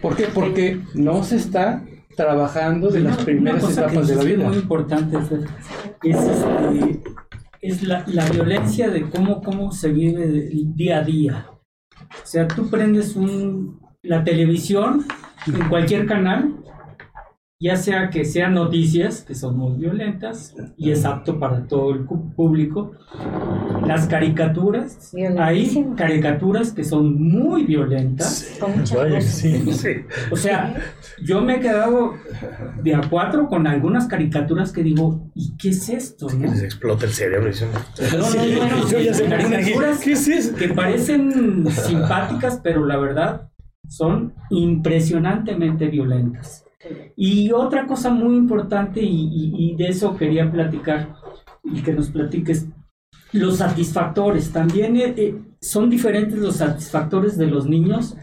¿Por 0.00 0.16
qué? 0.16 0.24
Porque 0.32 0.80
no 0.94 1.22
se 1.22 1.36
está 1.36 1.84
trabajando 2.16 2.88
de 2.88 3.00
las 3.00 3.18
primeras 3.18 3.70
etapas 3.70 4.08
de 4.08 4.16
la 4.16 4.24
vida. 4.24 4.48
Muy 4.48 4.56
importante 4.56 5.18
es, 5.18 5.30
este, 6.02 7.02
es 7.60 7.82
la, 7.82 8.04
la, 8.06 8.28
violencia 8.28 8.88
de 8.88 9.02
cómo, 9.08 9.40
cómo 9.42 9.70
se 9.70 9.92
vive 9.92 10.50
día 10.74 10.98
a 10.98 11.04
día. 11.04 11.46
O 12.00 12.26
sea, 12.26 12.48
tú 12.48 12.68
prendes 12.70 13.14
un, 13.14 13.80
la 14.02 14.24
televisión 14.24 15.04
en 15.46 15.68
cualquier 15.68 16.06
canal 16.06 16.56
ya 17.60 17.74
sea 17.74 18.08
que 18.10 18.24
sean 18.24 18.54
noticias, 18.54 19.22
que 19.22 19.34
son 19.34 19.56
muy 19.56 19.76
violentas 19.78 20.54
y 20.76 20.92
es 20.92 21.04
apto 21.04 21.40
para 21.40 21.66
todo 21.66 21.90
el 21.92 22.04
público, 22.04 22.92
las 23.84 24.06
caricaturas, 24.06 25.12
hay 25.36 25.92
caricaturas 25.96 26.70
que 26.70 26.84
son 26.84 27.20
muy 27.20 27.64
violentas. 27.64 28.60
O 30.30 30.36
sea, 30.36 30.72
yo 31.20 31.40
me 31.40 31.56
he 31.56 31.60
quedado 31.60 32.14
de 32.80 32.94
a 32.94 33.00
cuatro 33.10 33.48
con 33.48 33.66
algunas 33.66 34.06
caricaturas 34.06 34.70
que 34.70 34.84
digo, 34.84 35.28
¿y 35.34 35.56
qué 35.56 35.70
es 35.70 35.88
esto? 35.88 36.28
Que 36.28 36.46
les 36.46 36.62
explota 36.62 37.06
el 37.06 37.12
cerebro. 37.12 37.50
No, 38.12 38.18
no, 38.18 39.28
caricaturas 39.28 39.98
que 40.00 40.68
parecen 40.68 41.66
simpáticas, 41.72 42.60
pero 42.62 42.86
la 42.86 42.98
verdad 42.98 43.50
son 43.88 44.34
impresionantemente 44.50 45.88
violentas. 45.88 46.67
Y 47.16 47.50
otra 47.50 47.86
cosa 47.86 48.10
muy 48.10 48.36
importante, 48.36 49.00
y, 49.02 49.74
de 49.76 49.88
eso 49.88 50.16
quería 50.16 50.50
platicar 50.50 51.14
y 51.64 51.82
que 51.82 51.92
nos 51.92 52.10
platiques, 52.10 52.68
los 53.32 53.56
satisfactores. 53.56 54.52
También 54.52 54.96
eh, 54.96 55.14
eh, 55.16 55.42
son 55.60 55.90
diferentes 55.90 56.38
los 56.38 56.56
satisfactores 56.56 57.36
de 57.36 57.46
los 57.46 57.66
niños 57.66 58.16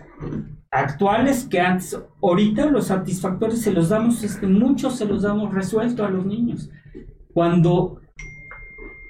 actuales 0.72 1.46
que 1.46 1.60
antes. 1.60 2.00
Ahorita 2.22 2.66
los 2.68 2.88
satisfactores 2.88 3.62
se 3.62 3.72
los 3.72 3.90
damos, 3.90 4.24
este, 4.24 4.48
muchos 4.48 4.96
se 4.96 5.06
los 5.06 5.22
damos 5.22 5.54
resuelto 5.54 6.06
a 6.06 6.10
los 6.10 6.26
niños. 6.26 6.70
Cuando 7.34 8.00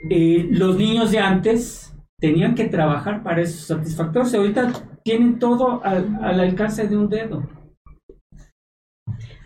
eh, 0.09 0.47
los 0.51 0.75
niños 0.75 1.11
de 1.11 1.19
antes 1.19 1.95
tenían 2.19 2.55
que 2.55 2.65
trabajar 2.65 3.23
para 3.23 3.41
esos 3.41 3.67
satisfactores, 3.67 4.33
ahorita 4.33 4.71
tienen 5.03 5.37
todo 5.37 5.81
al, 5.83 6.17
al 6.21 6.39
alcance 6.39 6.87
de 6.87 6.97
un 6.97 7.07
dedo 7.07 7.47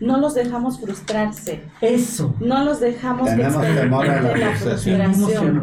no 0.00 0.18
los 0.18 0.34
dejamos 0.34 0.80
frustrarse. 0.80 1.62
Eso. 1.80 2.34
No 2.40 2.64
los 2.64 2.80
dejamos 2.80 3.30
experimentar 3.30 4.38
la, 4.38 4.54
frustración. 4.56 5.62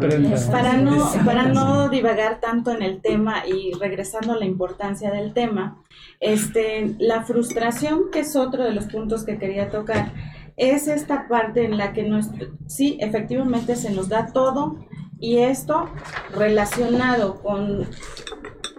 Para 0.50 0.76
no, 0.76 1.10
para 1.24 1.48
no 1.48 1.88
divagar 1.88 2.40
tanto 2.40 2.70
en 2.70 2.82
el 2.82 3.00
tema 3.00 3.46
y 3.46 3.72
regresando 3.78 4.32
a 4.32 4.36
la 4.36 4.44
importancia 4.44 5.10
del 5.10 5.34
tema, 5.34 5.82
este, 6.20 6.94
la 6.98 7.24
frustración, 7.24 8.10
que 8.12 8.20
es 8.20 8.36
otro 8.36 8.64
de 8.64 8.72
los 8.72 8.86
puntos 8.86 9.24
que 9.24 9.38
quería 9.38 9.70
tocar, 9.70 10.12
es 10.56 10.88
esta 10.88 11.28
parte 11.28 11.64
en 11.64 11.76
la 11.76 11.92
que 11.92 12.04
nuestro, 12.04 12.48
sí, 12.66 12.96
efectivamente 13.00 13.76
se 13.76 13.90
nos 13.90 14.08
da 14.08 14.26
todo 14.32 14.76
y 15.20 15.38
esto 15.38 15.88
relacionado 16.34 17.40
con 17.42 17.86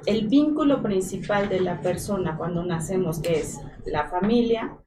el 0.06 0.28
vínculo 0.28 0.82
principal 0.82 1.50
de 1.50 1.60
la 1.60 1.82
persona 1.82 2.38
cuando 2.38 2.64
nacemos, 2.64 3.20
que 3.20 3.40
es 3.40 3.60
la 3.86 4.10
familia, 4.10 4.78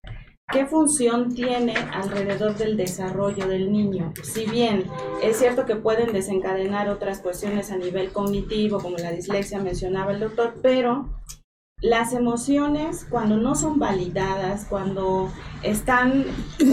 ¿Qué 0.52 0.66
función 0.66 1.34
tiene 1.34 1.74
alrededor 1.74 2.54
del 2.58 2.76
desarrollo 2.76 3.48
del 3.48 3.72
niño? 3.72 4.12
Si 4.22 4.44
bien 4.44 4.84
es 5.22 5.38
cierto 5.38 5.64
que 5.64 5.76
pueden 5.76 6.12
desencadenar 6.12 6.90
otras 6.90 7.20
cuestiones 7.20 7.70
a 7.70 7.78
nivel 7.78 8.12
cognitivo, 8.12 8.78
como 8.78 8.98
la 8.98 9.12
dislexia 9.12 9.62
mencionaba 9.62 10.12
el 10.12 10.20
doctor, 10.20 10.56
pero 10.62 11.08
las 11.80 12.12
emociones 12.12 13.06
cuando 13.08 13.38
no 13.38 13.54
son 13.54 13.78
validadas, 13.78 14.66
cuando 14.66 15.32
están 15.62 16.26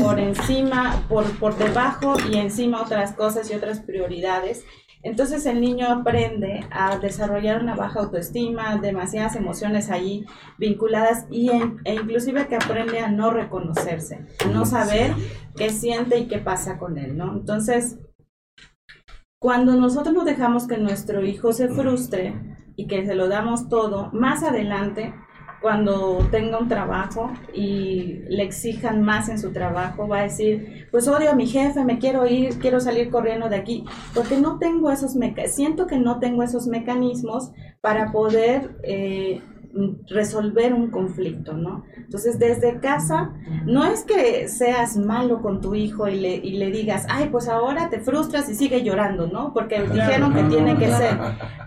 por 0.03 0.19
encima, 0.19 1.05
por, 1.07 1.39
por 1.39 1.57
debajo 1.57 2.15
y 2.29 2.35
encima 2.35 2.81
otras 2.81 3.13
cosas 3.13 3.49
y 3.49 3.53
otras 3.53 3.79
prioridades, 3.79 4.65
entonces 5.01 5.45
el 5.45 5.61
niño 5.61 5.87
aprende 5.87 6.65
a 6.71 6.97
desarrollar 6.97 7.61
una 7.61 7.75
baja 7.75 8.01
autoestima, 8.01 8.77
demasiadas 8.77 9.35
emociones 9.35 9.89
ahí 9.89 10.25
vinculadas 10.57 11.25
y 11.29 11.49
e 11.85 11.93
inclusive 11.93 12.47
que 12.47 12.55
aprende 12.55 12.99
a 12.99 13.09
no 13.09 13.31
reconocerse, 13.31 14.25
a 14.43 14.47
no 14.49 14.65
saber 14.65 15.13
qué 15.55 15.69
siente 15.69 16.17
y 16.17 16.27
qué 16.27 16.39
pasa 16.39 16.77
con 16.77 16.97
él, 16.97 17.17
¿no? 17.17 17.31
Entonces, 17.31 17.97
cuando 19.39 19.75
nosotros 19.75 20.13
no 20.13 20.25
dejamos 20.25 20.67
que 20.67 20.77
nuestro 20.77 21.25
hijo 21.25 21.53
se 21.53 21.69
frustre 21.69 22.35
y 22.75 22.87
que 22.87 23.05
se 23.05 23.15
lo 23.15 23.29
damos 23.29 23.69
todo, 23.69 24.09
más 24.11 24.43
adelante 24.43 25.13
cuando 25.61 26.27
tenga 26.31 26.57
un 26.57 26.67
trabajo 26.67 27.31
y 27.53 28.21
le 28.29 28.43
exijan 28.43 29.01
más 29.01 29.29
en 29.29 29.39
su 29.39 29.51
trabajo, 29.51 30.07
va 30.07 30.19
a 30.19 30.23
decir, 30.23 30.87
pues 30.91 31.07
odio 31.07 31.31
a 31.31 31.35
mi 31.35 31.47
jefe, 31.47 31.83
me 31.83 31.99
quiero 31.99 32.25
ir, 32.25 32.59
quiero 32.59 32.79
salir 32.79 33.09
corriendo 33.09 33.49
de 33.49 33.57
aquí, 33.57 33.83
porque 34.13 34.37
no 34.37 34.57
tengo 34.57 34.91
esos 34.91 35.15
siento 35.47 35.87
que 35.87 35.97
no 35.97 36.19
tengo 36.19 36.43
esos 36.43 36.67
mecanismos 36.67 37.51
para 37.81 38.11
poder 38.11 38.77
eh, 38.83 39.41
resolver 40.07 40.73
un 40.73 40.89
conflicto, 40.89 41.53
¿no? 41.53 41.83
Entonces, 41.95 42.39
desde 42.39 42.79
casa, 42.79 43.33
no 43.65 43.85
es 43.85 44.03
que 44.03 44.47
seas 44.47 44.97
malo 44.97 45.41
con 45.41 45.61
tu 45.61 45.75
hijo 45.75 46.07
y 46.07 46.19
le, 46.19 46.35
y 46.35 46.57
le 46.57 46.71
digas, 46.71 47.05
ay, 47.09 47.29
pues 47.29 47.47
ahora 47.47 47.89
te 47.89 47.99
frustras 47.99 48.49
y 48.49 48.55
sigue 48.55 48.83
llorando, 48.83 49.27
¿no? 49.27 49.53
Porque 49.53 49.81
dijeron 49.81 50.33
que 50.33 50.43
tiene 50.43 50.77
que 50.77 50.91
ser. 50.91 51.17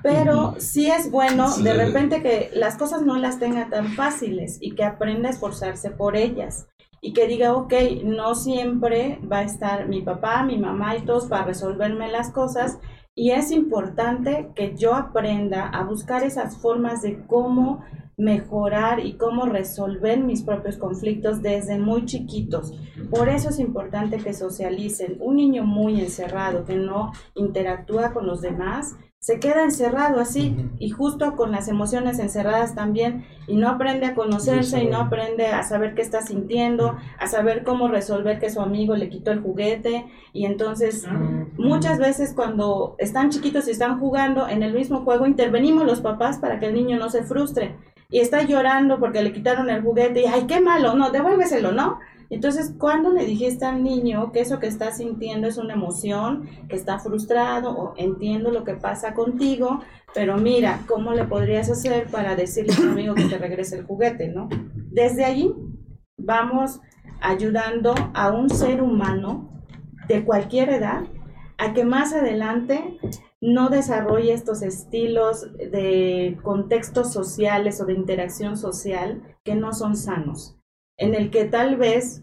Pero 0.02 0.54
sí 0.58 0.90
es 0.90 1.10
bueno 1.10 1.56
de 1.58 1.72
repente 1.72 2.22
que 2.22 2.50
las 2.54 2.76
cosas 2.76 3.02
no 3.02 3.16
las 3.16 3.38
tenga 3.38 3.68
tan 3.68 3.88
fáciles 3.88 4.58
y 4.60 4.74
que 4.74 4.84
aprenda 4.84 5.28
a 5.28 5.32
esforzarse 5.32 5.90
por 5.90 6.16
ellas 6.16 6.68
y 7.04 7.12
que 7.12 7.26
diga, 7.26 7.54
ok, 7.54 7.74
no 8.04 8.36
siempre 8.36 9.18
va 9.30 9.38
a 9.38 9.42
estar 9.42 9.88
mi 9.88 10.02
papá, 10.02 10.44
mi 10.44 10.56
mamá 10.56 10.96
y 10.96 11.02
todos 11.02 11.26
para 11.26 11.44
resolverme 11.44 12.08
las 12.08 12.30
cosas. 12.30 12.78
Y 13.14 13.32
es 13.32 13.50
importante 13.50 14.50
que 14.54 14.74
yo 14.74 14.94
aprenda 14.94 15.68
a 15.68 15.84
buscar 15.84 16.22
esas 16.22 16.56
formas 16.56 17.02
de 17.02 17.26
cómo 17.26 17.84
mejorar 18.16 19.04
y 19.04 19.14
cómo 19.18 19.44
resolver 19.44 20.20
mis 20.20 20.42
propios 20.42 20.78
conflictos 20.78 21.42
desde 21.42 21.78
muy 21.78 22.06
chiquitos. 22.06 22.72
Por 23.10 23.28
eso 23.28 23.50
es 23.50 23.58
importante 23.58 24.16
que 24.16 24.32
socialicen. 24.32 25.18
Un 25.20 25.36
niño 25.36 25.64
muy 25.64 26.00
encerrado 26.00 26.64
que 26.64 26.76
no 26.76 27.12
interactúa 27.34 28.12
con 28.14 28.26
los 28.26 28.40
demás 28.40 28.96
se 29.22 29.38
queda 29.38 29.62
encerrado 29.62 30.18
así 30.18 30.56
y 30.80 30.90
justo 30.90 31.36
con 31.36 31.52
las 31.52 31.68
emociones 31.68 32.18
encerradas 32.18 32.74
también 32.74 33.24
y 33.46 33.54
no 33.54 33.68
aprende 33.68 34.06
a 34.06 34.16
conocerse 34.16 34.82
y 34.82 34.88
no 34.88 34.98
aprende 34.98 35.46
a 35.46 35.62
saber 35.62 35.94
qué 35.94 36.02
está 36.02 36.22
sintiendo, 36.22 36.96
a 37.20 37.28
saber 37.28 37.62
cómo 37.62 37.86
resolver 37.86 38.40
que 38.40 38.50
su 38.50 38.60
amigo 38.60 38.96
le 38.96 39.08
quitó 39.08 39.30
el 39.30 39.40
juguete 39.40 40.06
y 40.32 40.44
entonces 40.44 41.06
muchas 41.56 42.00
veces 42.00 42.32
cuando 42.34 42.96
están 42.98 43.30
chiquitos 43.30 43.68
y 43.68 43.70
están 43.70 44.00
jugando 44.00 44.48
en 44.48 44.64
el 44.64 44.74
mismo 44.74 45.04
juego 45.04 45.24
intervenimos 45.24 45.84
los 45.84 46.00
papás 46.00 46.38
para 46.38 46.58
que 46.58 46.66
el 46.66 46.74
niño 46.74 46.98
no 46.98 47.08
se 47.08 47.22
frustre 47.22 47.76
y 48.10 48.18
está 48.18 48.42
llorando 48.42 48.98
porque 48.98 49.22
le 49.22 49.32
quitaron 49.32 49.70
el 49.70 49.82
juguete 49.82 50.22
y 50.22 50.26
ay 50.26 50.48
qué 50.48 50.60
malo, 50.60 50.94
no, 50.94 51.10
devuélveselo, 51.10 51.70
¿no? 51.70 52.00
Entonces, 52.32 52.72
cuando 52.78 53.12
le 53.12 53.26
dijiste 53.26 53.66
al 53.66 53.84
niño 53.84 54.32
que 54.32 54.40
eso 54.40 54.58
que 54.58 54.66
está 54.66 54.90
sintiendo 54.90 55.48
es 55.48 55.58
una 55.58 55.74
emoción, 55.74 56.48
que 56.66 56.76
está 56.76 56.98
frustrado 56.98 57.70
o 57.72 57.92
entiendo 57.98 58.50
lo 58.50 58.64
que 58.64 58.72
pasa 58.72 59.12
contigo, 59.12 59.80
pero 60.14 60.38
mira, 60.38 60.80
¿cómo 60.88 61.12
le 61.12 61.24
podrías 61.24 61.68
hacer 61.68 62.06
para 62.06 62.34
decirle 62.34 62.72
a 62.72 62.76
tu 62.76 62.82
amigo 62.84 63.14
que 63.14 63.26
te 63.26 63.36
regrese 63.36 63.76
el 63.76 63.84
juguete, 63.84 64.28
no? 64.28 64.48
Desde 64.74 65.26
allí 65.26 65.52
vamos 66.16 66.80
ayudando 67.20 67.94
a 68.14 68.30
un 68.30 68.48
ser 68.48 68.80
humano 68.82 69.62
de 70.08 70.24
cualquier 70.24 70.70
edad 70.70 71.02
a 71.58 71.74
que 71.74 71.84
más 71.84 72.14
adelante 72.14 72.98
no 73.42 73.68
desarrolle 73.68 74.32
estos 74.32 74.62
estilos 74.62 75.52
de 75.52 76.38
contextos 76.42 77.12
sociales 77.12 77.78
o 77.82 77.84
de 77.84 77.92
interacción 77.92 78.56
social 78.56 79.22
que 79.44 79.54
no 79.54 79.74
son 79.74 79.96
sanos 79.96 80.56
en 81.02 81.16
el 81.16 81.30
que 81.30 81.44
tal 81.44 81.76
vez 81.76 82.22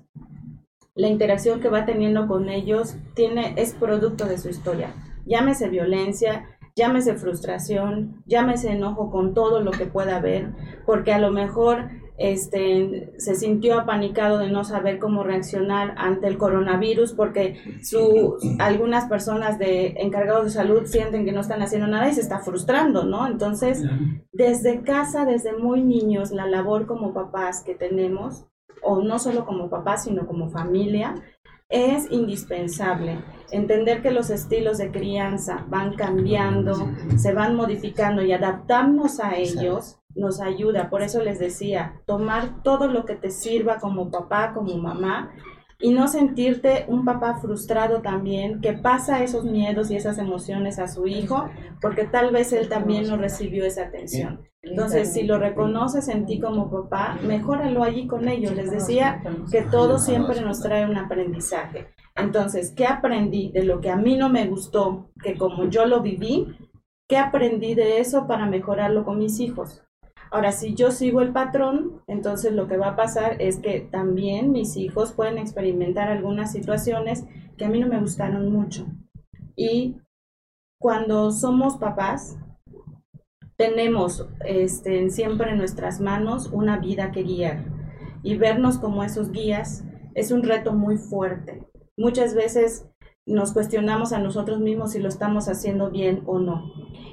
la 0.96 1.08
interacción 1.08 1.60
que 1.60 1.70
va 1.70 1.86
teniendo 1.86 2.28
con 2.28 2.50
ellos 2.50 2.96
tiene, 3.14 3.54
es 3.58 3.74
producto 3.74 4.26
de 4.26 4.38
su 4.38 4.50
historia. 4.50 4.94
Llámese 5.26 5.70
violencia, 5.70 6.46
llámese 6.78 7.16
frustración, 7.16 8.24
llámese 8.26 8.72
enojo 8.72 9.12
con 9.12 9.34
todo 9.34 9.60
lo 9.60 9.72
que 9.72 9.86
pueda 9.86 10.16
haber, 10.16 10.54
porque 10.86 11.12
a 11.12 11.20
lo 11.20 11.30
mejor 11.32 11.90
este, 12.18 13.14
se 13.18 13.36
sintió 13.36 13.80
apanicado 13.80 14.40
de 14.40 14.50
no 14.50 14.64
saber 14.64 14.98
cómo 15.00 15.24
reaccionar 15.24 15.94
ante 15.98 16.28
el 16.28 16.38
coronavirus 16.38 17.14
porque 17.14 17.56
su, 17.82 18.38
algunas 18.60 19.06
personas 19.06 19.58
de 19.58 19.96
encargados 19.98 20.46
de 20.46 20.52
salud 20.52 20.86
sienten 20.86 21.26
que 21.26 21.32
no 21.32 21.42
están 21.42 21.62
haciendo 21.62 21.88
nada 21.88 22.10
y 22.10 22.14
se 22.14 22.22
está 22.22 22.40
frustrando, 22.40 23.06
¿no? 23.06 23.26
Entonces, 23.28 23.84
desde 24.34 24.82
casa, 24.84 25.26
desde 25.26 25.54
muy 25.54 25.82
niños, 25.82 26.32
la 26.32 26.46
labor 26.46 26.88
como 26.88 27.14
papás 27.14 27.64
que 27.64 27.76
tenemos 27.76 28.46
o 28.82 29.02
no 29.02 29.20
solo 29.20 29.46
como 29.46 29.70
papá, 29.70 29.98
sino 29.98 30.26
como 30.28 30.50
familia, 30.50 31.16
es 31.70 32.12
indispensable. 32.12 33.24
Entender 33.52 34.02
que 34.02 34.12
los 34.12 34.30
estilos 34.30 34.78
de 34.80 34.92
crianza 34.92 35.66
van 35.70 35.96
cambiando, 35.96 36.90
se 37.18 37.34
van 37.34 37.56
modificando 37.56 38.24
y 38.24 38.32
adaptarnos 38.32 39.20
a 39.20 39.36
ellos 39.36 40.00
nos 40.16 40.42
ayuda. 40.42 40.90
Por 40.90 41.04
eso 41.04 41.24
les 41.24 41.40
decía, 41.40 42.02
tomar 42.06 42.64
todo 42.64 42.88
lo 42.88 43.06
que 43.06 43.16
te 43.16 43.30
sirva 43.30 43.78
como 43.78 44.10
papá, 44.10 44.54
como 44.54 44.78
mamá 44.78 45.32
y 45.80 45.92
no 45.92 46.08
sentirte 46.08 46.86
un 46.88 47.06
papá 47.06 47.36
frustrado 47.36 48.02
también 48.02 48.60
que 48.60 48.74
pasa 48.74 49.24
esos 49.24 49.46
miedos 49.46 49.90
y 49.92 49.96
esas 49.96 50.18
emociones 50.18 50.78
a 50.78 50.88
su 50.88 51.08
hijo 51.08 51.50
porque 51.82 52.04
tal 52.04 52.32
vez 52.32 52.52
él 52.52 52.68
también 52.68 53.08
no 53.08 53.16
recibió 53.16 53.66
esa 53.66 53.84
atención. 53.84 54.49
Entonces, 54.62 55.14
si 55.14 55.24
lo 55.24 55.40
reconoces 55.40 56.10
en 56.10 56.26
ti 56.26 56.40
como 56.40 56.70
papá, 56.70 57.18
mejóralo 57.26 57.84
allí 57.84 58.08
con 58.08 58.28
ellos. 58.28 58.54
Les 58.56 58.72
decía 58.72 59.22
que 59.52 59.62
todo 59.62 60.00
siempre 60.00 60.42
nos 60.42 60.62
trae 60.62 60.86
un 60.86 60.98
aprendizaje. 60.98 61.88
Entonces, 62.16 62.74
¿qué 62.76 62.86
aprendí 62.86 63.52
de 63.52 63.64
lo 63.64 63.80
que 63.80 63.90
a 63.90 63.96
mí 63.96 64.18
no 64.18 64.30
me 64.30 64.48
gustó, 64.48 65.12
que 65.24 65.38
como 65.38 65.70
yo 65.70 65.86
lo 65.86 66.02
viví, 66.02 66.58
qué 67.08 67.18
aprendí 67.18 67.74
de 67.74 68.00
eso 68.00 68.28
para 68.28 68.46
mejorarlo 68.46 69.06
con 69.06 69.18
mis 69.18 69.40
hijos? 69.40 69.84
Ahora, 70.32 70.52
si 70.52 70.76
yo 70.76 70.92
sigo 70.92 71.22
el 71.22 71.32
patrón, 71.32 72.04
entonces 72.08 72.54
lo 72.54 72.68
que 72.68 72.78
va 72.78 72.90
a 72.90 72.96
pasar 72.96 73.42
es 73.42 73.60
que 73.60 73.80
también 73.80 74.52
mis 74.52 74.76
hijos 74.76 75.14
pueden 75.14 75.38
experimentar 75.38 76.10
algunas 76.10 76.52
situaciones 76.52 77.26
que 77.58 77.66
a 77.66 77.70
mí 77.70 77.80
no 77.80 77.88
me 77.88 78.00
gustaron 78.00 78.52
mucho. 78.52 78.86
Y 79.56 79.98
cuando 80.80 81.32
somos 81.32 81.78
papás, 81.78 82.38
tenemos 83.60 84.26
este, 84.46 85.10
siempre 85.10 85.52
en 85.52 85.58
nuestras 85.58 86.00
manos 86.00 86.50
una 86.54 86.78
vida 86.78 87.12
que 87.12 87.24
guiar. 87.24 87.66
Y 88.24 88.38
vernos 88.38 88.78
como 88.78 89.04
esos 89.04 89.32
guías 89.32 89.84
es 90.16 90.32
un 90.32 90.44
reto 90.44 90.72
muy 90.72 90.98
fuerte. 90.98 91.68
Muchas 91.98 92.36
veces 92.36 92.88
nos 93.26 93.52
cuestionamos 93.52 94.14
a 94.14 94.20
nosotros 94.20 94.62
mismos 94.62 94.94
si 94.94 95.00
lo 95.00 95.10
estamos 95.10 95.50
haciendo 95.50 95.92
bien 95.92 96.24
o 96.26 96.40
no. 96.40 96.72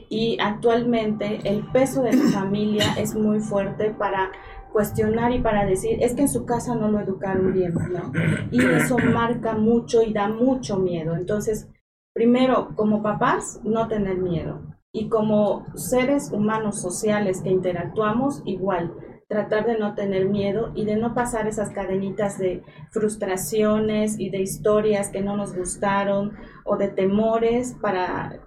Y 0.09 0.39
actualmente 0.41 1.41
el 1.43 1.67
peso 1.73 2.03
de 2.03 2.15
la 2.15 2.31
familia 2.33 2.95
es 2.97 3.17
muy 3.17 3.41
fuerte 3.41 3.91
para 3.91 4.31
cuestionar 4.73 5.33
y 5.33 5.41
para 5.41 5.67
decir, 5.67 5.99
es 6.01 6.15
que 6.15 6.23
en 6.23 6.29
su 6.29 6.47
casa 6.47 6.77
no 6.77 6.89
lo 6.89 7.01
educaron 7.01 7.55
bien, 7.55 7.75
¿no? 7.75 8.13
Y 8.53 8.65
eso 8.65 8.99
marca 8.99 9.55
mucho 9.55 10.01
y 10.03 10.13
da 10.13 10.29
mucho 10.29 10.79
miedo. 10.79 11.17
Entonces, 11.17 11.69
primero, 12.15 12.69
como 12.77 13.03
papás, 13.03 13.61
no 13.65 13.89
tener 13.89 14.19
miedo. 14.19 14.76
Y 14.97 15.11
como 15.11 15.67
seres 15.75 16.33
humanos 16.33 16.81
sociales 16.81 17.43
que 17.43 17.51
interactuamos, 17.51 18.41
igual, 18.47 18.95
tratar 19.29 19.67
de 19.67 19.79
no 19.79 19.95
tener 19.95 20.27
miedo 20.27 20.73
y 20.75 20.87
de 20.87 20.97
no 20.97 21.13
pasar 21.13 21.47
esas 21.47 21.69
cadenitas 21.69 22.39
de 22.39 22.63
frustraciones 22.93 24.19
y 24.19 24.31
de 24.31 24.41
historias 24.41 25.11
que 25.11 25.21
no 25.21 25.37
nos 25.37 25.55
gustaron 25.55 26.33
o 26.65 26.79
de 26.79 26.89
temores 26.89 27.77
para 27.79 28.41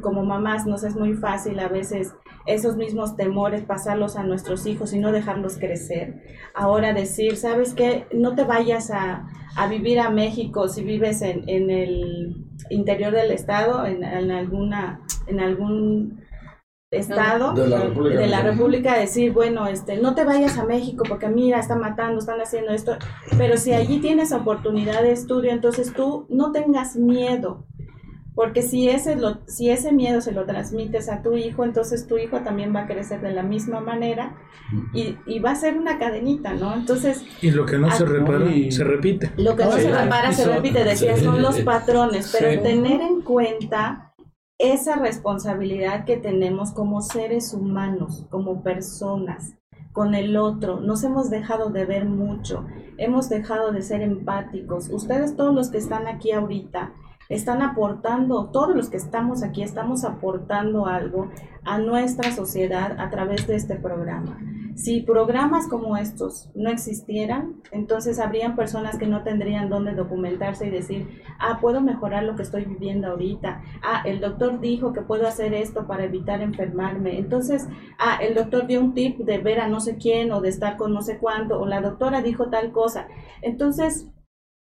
como 0.00 0.24
mamás 0.24 0.64
nos 0.64 0.84
es 0.84 0.94
muy 0.94 1.14
fácil 1.14 1.58
a 1.58 1.68
veces 1.68 2.14
esos 2.46 2.76
mismos 2.76 3.16
temores 3.16 3.62
pasarlos 3.62 4.16
a 4.16 4.22
nuestros 4.22 4.66
hijos 4.66 4.92
y 4.92 4.98
no 4.98 5.12
dejarlos 5.12 5.58
crecer. 5.58 6.22
Ahora 6.54 6.92
decir, 6.92 7.36
¿sabes 7.36 7.74
qué? 7.74 8.06
No 8.12 8.34
te 8.34 8.44
vayas 8.44 8.90
a, 8.90 9.28
vivir 9.68 10.00
a 10.00 10.10
México 10.10 10.68
si 10.68 10.84
vives 10.84 11.22
en, 11.22 11.48
en 11.48 11.70
el 11.70 12.44
interior 12.70 13.12
del 13.12 13.30
estado, 13.30 13.86
en, 13.86 14.04
en 14.04 14.30
alguna, 14.30 15.00
en 15.26 15.40
algún 15.40 16.26
estado 16.90 17.52
de 17.52 17.68
la, 18.28 18.42
República, 18.42 18.96
decir, 18.96 19.32
bueno, 19.32 19.66
este, 19.66 19.96
no 19.96 20.14
te 20.14 20.24
vayas 20.24 20.56
a 20.56 20.64
México 20.64 21.04
porque 21.08 21.28
mira, 21.28 21.58
están 21.58 21.80
matando, 21.80 22.18
están 22.18 22.40
haciendo 22.40 22.72
esto, 22.72 22.96
pero 23.36 23.56
si 23.56 23.72
allí 23.72 23.98
tienes 23.98 24.32
oportunidad 24.32 25.02
de 25.02 25.12
estudio, 25.12 25.50
entonces 25.50 25.92
tú 25.92 26.26
no 26.28 26.52
tengas 26.52 26.96
miedo, 26.96 27.66
porque 28.36 28.60
si 28.60 28.90
ese, 28.90 29.16
lo, 29.16 29.38
si 29.46 29.70
ese 29.70 29.92
miedo 29.92 30.20
se 30.20 30.30
lo 30.30 30.44
transmites 30.44 31.08
a 31.08 31.22
tu 31.22 31.38
hijo, 31.38 31.64
entonces 31.64 32.06
tu 32.06 32.18
hijo 32.18 32.42
también 32.42 32.76
va 32.76 32.80
a 32.80 32.86
crecer 32.86 33.22
de 33.22 33.32
la 33.32 33.42
misma 33.42 33.80
manera 33.80 34.36
y, 34.92 35.16
y 35.24 35.38
va 35.38 35.52
a 35.52 35.56
ser 35.56 35.78
una 35.78 35.98
cadenita, 35.98 36.52
¿no? 36.52 36.74
Entonces... 36.74 37.24
Y 37.40 37.50
lo 37.50 37.64
que 37.64 37.78
no 37.78 37.90
se 37.90 38.04
repara, 38.04 38.44
se 38.68 38.84
repite. 38.84 39.32
Lo 39.38 39.56
que 39.56 39.64
no 39.64 39.72
se 39.72 39.90
repara, 39.90 40.34
se 40.34 40.54
repite, 40.54 40.84
decía, 40.84 41.16
son 41.16 41.40
los 41.40 41.60
patrones, 41.60 42.30
pero 42.38 42.62
tener 42.62 43.00
en 43.00 43.22
cuenta 43.22 44.12
esa 44.58 44.96
responsabilidad 44.96 46.04
que 46.04 46.18
tenemos 46.18 46.72
como 46.72 47.00
seres 47.00 47.54
humanos, 47.54 48.26
como 48.28 48.62
personas, 48.62 49.54
con 49.92 50.14
el 50.14 50.36
otro. 50.36 50.80
Nos 50.82 51.04
hemos 51.04 51.30
dejado 51.30 51.70
de 51.70 51.86
ver 51.86 52.04
mucho, 52.04 52.66
hemos 52.98 53.30
dejado 53.30 53.72
de 53.72 53.80
ser 53.80 54.02
empáticos. 54.02 54.90
Ustedes 54.90 55.36
todos 55.36 55.54
los 55.54 55.70
que 55.70 55.78
están 55.78 56.06
aquí 56.06 56.32
ahorita 56.32 56.92
están 57.28 57.62
aportando, 57.62 58.50
todos 58.50 58.74
los 58.74 58.90
que 58.90 58.96
estamos 58.96 59.42
aquí 59.42 59.62
estamos 59.62 60.04
aportando 60.04 60.86
algo 60.86 61.30
a 61.64 61.78
nuestra 61.78 62.30
sociedad 62.30 62.98
a 63.00 63.10
través 63.10 63.46
de 63.46 63.56
este 63.56 63.76
programa. 63.76 64.38
Si 64.76 65.00
programas 65.00 65.68
como 65.68 65.96
estos 65.96 66.50
no 66.54 66.68
existieran, 66.68 67.62
entonces 67.72 68.20
habrían 68.20 68.56
personas 68.56 68.98
que 68.98 69.06
no 69.06 69.22
tendrían 69.22 69.70
dónde 69.70 69.94
documentarse 69.94 70.66
y 70.66 70.70
decir, 70.70 71.22
ah, 71.40 71.60
puedo 71.62 71.80
mejorar 71.80 72.24
lo 72.24 72.36
que 72.36 72.42
estoy 72.42 72.66
viviendo 72.66 73.08
ahorita. 73.08 73.62
Ah, 73.82 74.02
el 74.04 74.20
doctor 74.20 74.60
dijo 74.60 74.92
que 74.92 75.00
puedo 75.00 75.26
hacer 75.26 75.54
esto 75.54 75.86
para 75.86 76.04
evitar 76.04 76.42
enfermarme. 76.42 77.18
Entonces, 77.18 77.66
ah, 77.98 78.18
el 78.20 78.34
doctor 78.34 78.66
dio 78.66 78.80
un 78.80 78.92
tip 78.92 79.18
de 79.20 79.38
ver 79.38 79.60
a 79.60 79.68
no 79.68 79.80
sé 79.80 79.96
quién 79.96 80.30
o 80.30 80.42
de 80.42 80.50
estar 80.50 80.76
con 80.76 80.92
no 80.92 81.00
sé 81.00 81.16
cuánto, 81.16 81.58
o 81.58 81.64
la 81.64 81.80
doctora 81.80 82.20
dijo 82.20 82.50
tal 82.50 82.70
cosa. 82.70 83.08
Entonces, 83.40 84.12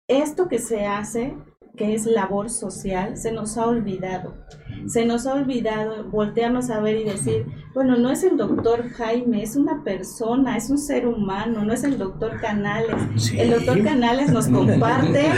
esto 0.08 0.48
que 0.48 0.60
se 0.60 0.86
hace 0.86 1.36
que 1.78 1.94
es 1.94 2.06
labor 2.06 2.50
social, 2.50 3.16
se 3.16 3.32
nos 3.32 3.58
ha 3.58 3.68
olvidado. 3.68 4.36
Se 4.88 5.06
nos 5.06 5.26
ha 5.28 5.36
olvidado 5.36 6.04
voltearnos 6.10 6.70
a 6.70 6.80
ver 6.80 6.98
y 6.98 7.04
decir, 7.04 7.46
bueno, 7.74 7.96
no 7.98 8.10
es 8.10 8.24
el 8.24 8.36
doctor 8.36 8.90
Jaime, 8.90 9.44
es 9.44 9.56
una 9.56 9.84
persona, 9.84 10.58
es 10.58 10.70
un 10.70 10.78
ser 10.78 11.08
humano, 11.08 11.64
no 11.64 11.74
es 11.74 11.84
el 11.84 11.98
doctor 11.98 12.42
Canales. 12.42 13.32
El 13.34 13.52
doctor 13.52 13.84
Canales 13.84 14.32
nos 14.32 14.48
comparte, 14.48 15.30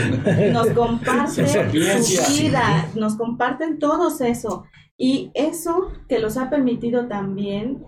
nos 0.52 0.66
comparte 0.74 1.46
su 2.02 2.42
vida, 2.42 2.88
nos 2.96 3.16
comparten 3.16 3.78
todos 3.78 4.20
eso. 4.20 4.64
Y 4.96 5.30
eso 5.34 5.92
que 6.08 6.18
los 6.18 6.36
ha 6.36 6.50
permitido 6.50 7.06
también 7.06 7.84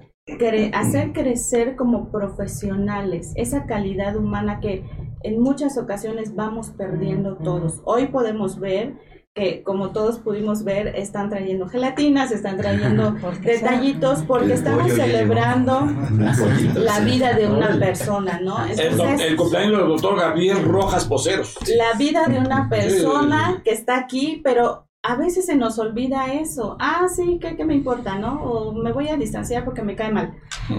hacer 0.73 1.13
crecer 1.13 1.75
como 1.75 2.11
profesionales 2.11 3.33
esa 3.35 3.67
calidad 3.67 4.17
humana 4.17 4.61
que 4.61 4.85
en 5.25 5.41
muchas 5.41 5.79
ocasiones 5.79 6.35
vamos 6.35 6.71
perdiendo 6.71 7.37
todos. 7.37 7.81
Hoy 7.85 8.07
podemos 8.07 8.59
ver 8.59 8.95
que 9.35 9.63
como 9.63 9.93
todos 9.93 10.19
pudimos 10.19 10.63
ver, 10.63 10.89
están 10.89 11.31
trayendo 11.31 11.67
gelatinas, 11.67 12.33
están 12.33 12.59
trayendo 12.59 13.17
detallitos 13.43 14.23
porque 14.27 14.53
estamos 14.53 14.93
celebrando 14.93 15.89
la 16.75 17.01
vida 17.01 17.33
de 17.33 17.47
una 17.47 17.79
persona, 17.79 18.41
¿no? 18.43 18.63
el, 18.67 19.37
cumpleaños 19.37 19.79
del 19.79 19.89
doctor 19.89 20.19
Gabriel 20.19 20.63
Rojas 20.63 21.07
Poceros. 21.07 21.57
La 21.77 21.97
vida 21.97 22.27
de 22.27 22.39
una 22.39 22.69
persona 22.69 23.63
que 23.65 23.71
está 23.71 23.99
aquí, 23.99 24.43
pero 24.45 24.87
a 25.03 25.17
veces 25.17 25.47
se 25.47 25.57
nos 25.57 25.79
olvida 25.79 26.35
eso. 26.35 26.77
Ah, 26.79 27.07
sí, 27.09 27.39
¿qué, 27.41 27.57
qué 27.57 27.65
me 27.65 27.75
importa, 27.75 28.19
no? 28.19 28.43
O 28.43 28.73
me 28.75 28.93
voy 28.93 29.09
a 29.09 29.17
distanciar 29.17 29.65
porque 29.65 29.83
me 29.83 29.97
cae 29.97 30.13
mal. 30.13 30.35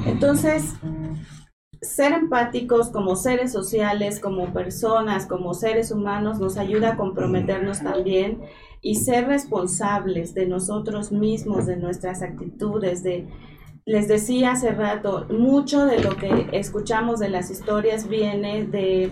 Entonces, 0.05 0.75
ser 1.83 2.13
empáticos 2.13 2.89
como 2.89 3.15
seres 3.15 3.51
sociales, 3.51 4.19
como 4.19 4.53
personas, 4.53 5.25
como 5.25 5.53
seres 5.53 5.91
humanos, 5.91 6.39
nos 6.39 6.57
ayuda 6.57 6.93
a 6.93 6.97
comprometernos 6.97 7.81
también 7.81 8.41
y 8.81 8.95
ser 8.95 9.27
responsables 9.27 10.33
de 10.33 10.47
nosotros 10.47 11.11
mismos, 11.11 11.65
de 11.65 11.77
nuestras 11.77 12.21
actitudes, 12.21 13.03
de... 13.03 13.27
Les 13.85 14.07
decía 14.07 14.53
hace 14.53 14.71
rato, 14.71 15.27
mucho 15.29 15.85
de 15.85 15.99
lo 15.99 16.15
que 16.15 16.47
escuchamos 16.53 17.19
de 17.19 17.29
las 17.29 17.51
historias 17.51 18.07
viene 18.07 18.65
de 18.65 19.11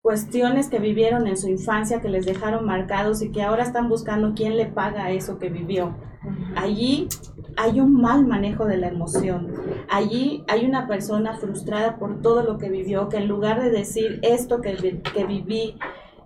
cuestiones 0.00 0.68
que 0.68 0.78
vivieron 0.78 1.26
en 1.26 1.36
su 1.36 1.48
infancia 1.48 2.00
que 2.00 2.08
les 2.08 2.24
dejaron 2.24 2.64
marcados 2.64 3.22
y 3.22 3.32
que 3.32 3.42
ahora 3.42 3.64
están 3.64 3.88
buscando 3.88 4.34
quién 4.36 4.56
le 4.56 4.66
paga 4.66 5.10
eso 5.10 5.40
que 5.40 5.48
vivió. 5.48 5.96
Allí 6.54 7.08
hay 7.58 7.80
un 7.80 8.00
mal 8.00 8.24
manejo 8.24 8.66
de 8.66 8.76
la 8.76 8.86
emoción. 8.86 9.52
Allí 9.90 10.44
hay 10.46 10.64
una 10.64 10.86
persona 10.86 11.36
frustrada 11.36 11.96
por 11.96 12.22
todo 12.22 12.44
lo 12.44 12.56
que 12.56 12.70
vivió, 12.70 13.08
que 13.08 13.16
en 13.16 13.26
lugar 13.26 13.60
de 13.60 13.70
decir 13.70 14.20
esto 14.22 14.60
que, 14.60 15.02
que 15.02 15.24
viví 15.24 15.76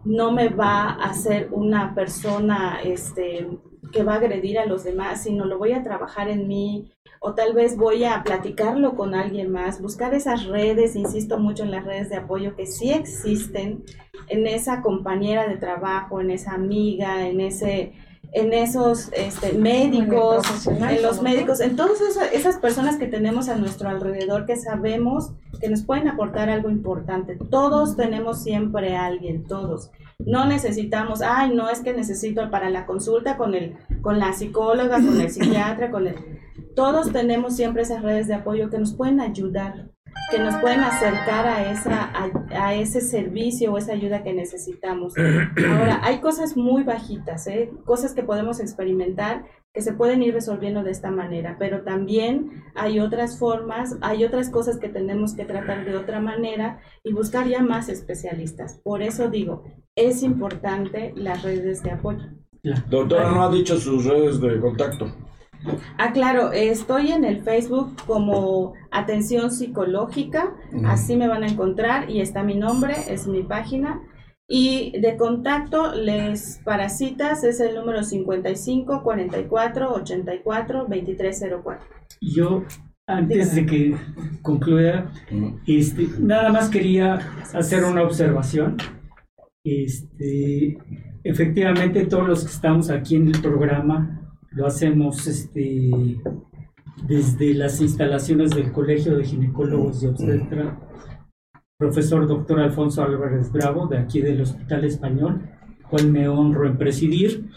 no 0.05 0.31
me 0.31 0.51
va 0.51 0.91
a 0.91 1.07
hacer 1.07 1.49
una 1.51 1.95
persona 1.95 2.81
este, 2.85 3.49
que 3.93 4.05
va 4.05 4.15
a 4.15 4.17
agredir 4.17 4.59
a 4.59 4.67
los 4.67 4.85
demás, 4.85 5.23
sino 5.23 5.47
lo 5.47 5.57
voy 5.57 5.73
a 5.73 5.83
trabajar 5.83 6.29
en 6.29 6.49
mí, 6.49 6.93
o 7.19 7.35
tal 7.35 7.55
vez 7.55 7.79
voy 7.79 8.05
a 8.05 8.23
platicarlo 8.25 8.95
con 8.95 9.15
alguien 9.15 9.51
más, 9.51 9.81
buscar 9.81 10.13
esas 10.13 10.45
redes, 10.45 10.97
insisto 10.97 11.39
mucho 11.39 11.63
en 11.63 11.71
las 11.71 11.87
redes 11.87 12.11
de 12.11 12.17
apoyo 12.17 12.57
que 12.57 12.67
sí 12.67 12.93
existen, 12.93 13.85
en 14.29 14.47
esa 14.47 14.83
compañera 14.83 15.49
de 15.49 15.57
trabajo, 15.57 16.21
en 16.21 16.31
esa 16.31 16.53
amiga, 16.53 17.27
en 17.27 17.41
ese 17.41 17.93
en 18.33 18.55
esos 18.55 19.11
este, 19.13 19.53
médicos, 19.53 20.67
en 20.67 21.03
los 21.03 21.21
médicos, 21.21 21.61
en 21.61 21.77
todas 21.77 22.01
esas, 22.33 22.57
personas 22.57 22.97
que 22.97 23.07
tenemos 23.07 23.49
a 23.49 23.57
nuestro 23.57 23.91
alrededor 23.91 24.47
que 24.47 24.57
sabemos 24.57 25.33
que 25.61 25.69
nos 25.69 25.83
pueden 25.83 26.09
aportar 26.09 26.49
algo 26.49 26.71
importante. 26.71 27.37
Todos 27.51 27.95
tenemos 27.97 28.43
siempre 28.43 28.97
a 28.97 29.05
alguien, 29.05 29.45
todos. 29.45 29.91
No 30.19 30.47
necesitamos, 30.47 31.21
ay, 31.21 31.55
no 31.55 31.69
es 31.69 31.81
que 31.81 31.93
necesito 31.93 32.51
para 32.51 32.71
la 32.71 32.87
consulta 32.87 33.37
con, 33.37 33.55
el, 33.55 33.77
con 34.01 34.19
la 34.19 34.33
psicóloga, 34.33 34.97
con 34.97 35.21
el 35.21 35.31
psiquiatra, 35.33 35.91
con 35.91 36.07
el... 36.07 36.17
Todos 36.75 37.13
tenemos 37.13 37.55
siempre 37.55 37.83
esas 37.83 38.03
redes 38.03 38.29
de 38.29 38.35
apoyo 38.35 38.71
que 38.71 38.79
nos 38.79 38.95
pueden 38.95 39.21
ayudar 39.21 39.92
que 40.31 40.39
nos 40.39 40.57
pueden 40.57 40.81
acercar 40.81 41.47
a, 41.47 41.71
esa, 41.71 42.11
a, 42.51 42.75
ese 42.75 43.01
servicio 43.01 43.73
o 43.73 43.79
esa 43.79 43.93
ayuda 43.93 44.23
que 44.23 44.33
necesitamos. 44.33 45.15
Ahora, 45.19 46.01
hay 46.03 46.21
cosas 46.21 46.57
muy 46.57 46.85
bajitas, 46.85 47.47
¿eh? 47.47 47.71
cosas 47.85 48.15
que 48.15 48.23
podemos 48.23 48.61
experimentar 48.61 49.45
que 49.75 49.81
se 49.81 49.95
pueden 49.95 50.23
ir 50.23 50.35
resolviendo 50.35 50.83
de 50.83 50.91
esta 50.91 51.11
manera, 51.11 51.57
pero 51.59 51.83
también 51.83 52.63
hay 52.75 53.01
otras 53.01 53.39
formas, 53.39 53.97
hay 54.03 54.25
otras 54.25 54.51
cosas 54.51 54.79
que 54.79 54.89
tenemos 54.89 55.35
que 55.35 55.47
tratar 55.47 55.87
de 55.87 55.97
otra 55.97 56.21
manera 56.21 56.81
y 57.03 57.13
buscar 57.13 57.49
ya 57.49 57.63
más 57.63 57.89
especialistas. 57.89 58.81
Por 58.83 59.03
eso 59.03 59.31
digo, 59.31 59.65
es 59.97 60.23
importante 60.23 61.15
las 61.17 61.43
redes 61.43 61.83
de 61.83 61.91
apoyo. 61.91 62.25
Doctora, 62.89 63.31
no 63.31 63.43
ha 63.43 63.51
dicho 63.51 63.79
sus 63.79 64.05
redes 64.05 64.41
de 64.41 64.61
contacto. 64.61 65.07
Ah, 65.99 66.13
claro, 66.13 66.53
estoy 66.53 67.13
en 67.13 67.25
el 67.25 67.43
Facebook 67.43 67.97
como 68.07 68.75
Atención 68.91 69.51
Psicológica, 69.51 70.55
así 70.85 71.17
me 71.17 71.29
van 71.29 71.45
a 71.45 71.49
encontrar 71.49 72.11
y 72.11 72.21
está 72.21 72.43
mi 72.43 72.55
nombre, 72.55 72.95
es 73.09 73.27
mi 73.27 73.43
página. 73.43 74.01
Y 74.49 74.99
de 75.01 75.17
contacto, 75.17 75.95
les 75.95 76.61
para 76.65 76.89
citas 76.89 77.43
es 77.45 77.61
el 77.61 77.75
número 77.75 78.03
55 78.03 79.03
44 79.03 79.95
84 79.95 80.79
2304. 80.81 81.87
Yo, 82.21 82.65
antes 83.07 83.55
de 83.55 83.65
que 83.65 83.97
concluya, 84.43 85.11
este, 85.67 86.09
nada 86.19 86.51
más 86.51 86.69
quería 86.69 87.21
hacer 87.55 87.85
una 87.85 88.03
observación. 88.03 88.77
Este, 89.65 90.77
efectivamente, 91.25 92.05
todos 92.07 92.29
los 92.29 92.45
que 92.45 92.51
estamos 92.51 92.91
aquí 92.91 93.17
en 93.17 93.29
el 93.29 93.41
programa 93.41 94.22
lo 94.55 94.67
hacemos 94.67 95.27
este, 95.27 95.91
desde 97.07 97.55
las 97.55 97.81
instalaciones 97.81 98.51
del 98.51 98.73
Colegio 98.73 99.17
de 99.17 99.25
Ginecólogos 99.25 100.03
y 100.03 100.07
Obstetra, 100.07 100.79
profesor 101.79 102.27
doctor 102.27 102.61
Alfonso 102.61 103.03
Álvarez 103.03 103.51
Bravo, 103.51 103.87
de 103.87 103.99
aquí 103.99 104.21
del 104.21 104.41
Hospital 104.41 104.85
Español, 104.85 105.43
cual 105.89 106.11
me 106.11 106.29
honro 106.29 106.67
en 106.67 106.79
presidir, 106.79 107.51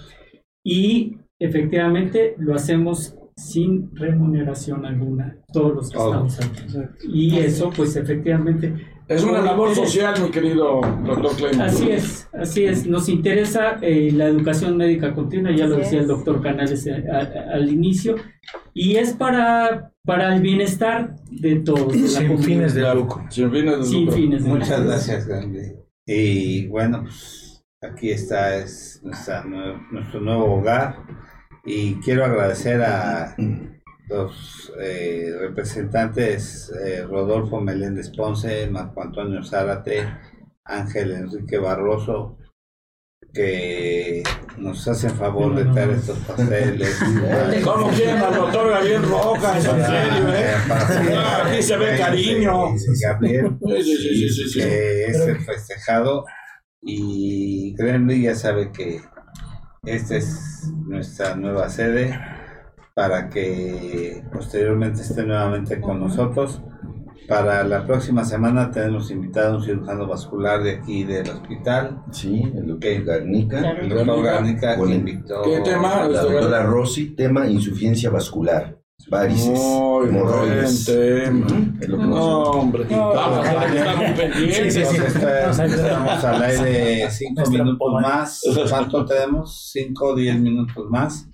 y 0.63 1.17
efectivamente 1.39 2.35
lo 2.37 2.55
hacemos 2.55 3.15
sin 3.35 3.93
remuneración 3.95 4.85
alguna, 4.85 5.37
todos 5.51 5.75
los 5.75 5.89
que 5.91 5.97
estamos 5.97 6.39
aquí. 6.39 6.63
Y 7.07 7.37
eso, 7.37 7.69
pues 7.75 7.95
efectivamente, 7.97 8.73
es 9.07 9.23
una 9.23 9.41
labor 9.41 9.75
social, 9.75 10.15
mi 10.21 10.31
querido 10.31 10.81
doctor 11.05 11.35
Clement. 11.35 11.61
Así 11.61 11.91
es, 11.91 12.27
así 12.33 12.65
es. 12.65 12.87
Nos 12.87 13.07
interesa 13.07 13.77
eh, 13.81 14.11
la 14.11 14.25
educación 14.25 14.77
médica 14.77 15.13
continua, 15.13 15.51
ya 15.51 15.67
lo 15.67 15.77
decía 15.77 15.99
el 15.99 16.07
doctor 16.07 16.41
Canales 16.41 16.87
eh, 16.87 17.03
al 17.53 17.69
inicio, 17.69 18.15
y 18.73 18.95
es 18.95 19.13
para, 19.13 19.91
para 20.03 20.35
el 20.35 20.41
bienestar 20.41 21.15
de 21.29 21.57
todos. 21.57 21.93
Sin 21.93 22.39
fines 22.39 22.73
de 22.73 22.95
lucro. 22.95 23.23
Sin 23.29 23.51
fines 23.51 23.77
de 23.77 23.85
Sin 23.85 24.11
fines 24.11 24.43
de 24.43 24.49
Muchas 24.49 24.83
gracias, 24.83 25.27
Grande. 25.27 25.77
Y 26.07 26.67
bueno, 26.67 27.03
pues 27.03 27.63
aquí 27.81 28.09
está 28.11 28.57
es 28.57 29.01
nuestro 29.03 30.19
nuevo 30.19 30.55
hogar, 30.55 30.97
y 31.63 31.95
quiero 31.95 32.25
agradecer 32.25 32.81
a 32.81 33.35
los 34.07 34.71
eh, 34.79 35.31
representantes 35.39 36.71
eh, 36.83 37.03
Rodolfo 37.03 37.59
Meléndez 37.59 38.09
Ponce, 38.09 38.67
Marco 38.69 39.01
Antonio 39.01 39.43
Zárate, 39.43 40.07
Ángel 40.63 41.11
Enrique 41.11 41.57
Barroso, 41.57 42.37
que 43.33 44.23
nos 44.57 44.87
hacen 44.87 45.11
favor 45.11 45.55
de 45.55 45.65
traer 45.65 45.89
estos 45.91 46.17
pasteles. 46.19 46.97
¿Cómo 47.63 47.89
quieren 47.89 48.17
al 48.17 48.35
doctor 48.35 48.69
Gabriel 48.69 49.03
Rojas? 49.03 49.65
En 49.65 49.85
serio, 49.85 50.33
¿eh? 50.33 50.55
Aquí 51.43 51.61
se 51.61 51.77
ve 51.77 51.97
cariño. 51.97 52.73
Gabriel, 53.01 53.57
que 54.53 55.05
es 55.05 55.19
el 55.19 55.39
festejado. 55.39 56.25
Y 56.81 57.75
Gremlin 57.75 58.21
ya 58.21 58.35
sabe 58.35 58.71
que 58.71 59.01
esta 59.83 60.15
es 60.17 60.71
nuestra 60.87 61.35
nueva 61.35 61.67
sede 61.69 62.17
para 62.95 63.29
que 63.29 64.23
posteriormente 64.31 65.01
esté 65.01 65.23
nuevamente 65.23 65.81
con 65.81 65.99
nosotros. 65.99 66.61
Para 67.27 67.63
la 67.65 67.85
próxima 67.85 68.23
semana 68.23 68.71
tenemos 68.71 69.11
invitado 69.11 69.53
a 69.53 69.57
un 69.57 69.63
cirujano 69.63 70.07
vascular 70.07 70.63
de 70.63 70.75
aquí 70.75 71.03
del 71.03 71.29
hospital. 71.29 72.03
Sí, 72.11 72.41
el 72.55 72.67
doctor 72.67 73.03
Garnica. 73.03 73.71
El 73.71 73.89
doctor 73.89 74.23
Garnica, 74.23 74.77
¿Qué 75.43 75.59
tema? 75.61 76.07
La 76.07 76.21
doctora 76.21 76.63
Rossi, 76.63 77.15
tema 77.15 77.47
insuficiencia 77.47 78.09
vascular. 78.09 78.79
Varices, 79.09 79.47
Muy 79.59 80.07
hemorroides. 80.09 80.85
tema. 80.85 81.47
Es 81.79 81.87
lo 81.89 81.97
que 81.97 82.03
No, 82.05 82.41
hombre. 82.43 82.85
Vamos, 82.89 83.45
estamos 83.47 84.11
pendientes. 84.19 84.73
Sí, 84.73 84.83
sí, 84.85 84.95
sí. 84.95 85.01
Estamos 85.05 86.23
al 86.23 86.43
aire 86.43 87.11
cinco 87.11 87.33
Nuestra 87.41 87.63
minutos 87.63 87.77
pomada. 87.79 88.07
más. 88.17 88.41
¿Cuánto 88.69 89.05
tenemos? 89.05 89.69
Cinco 89.71 90.07
o 90.07 90.15
diez 90.15 90.39
minutos 90.39 90.85
más. 90.89 91.27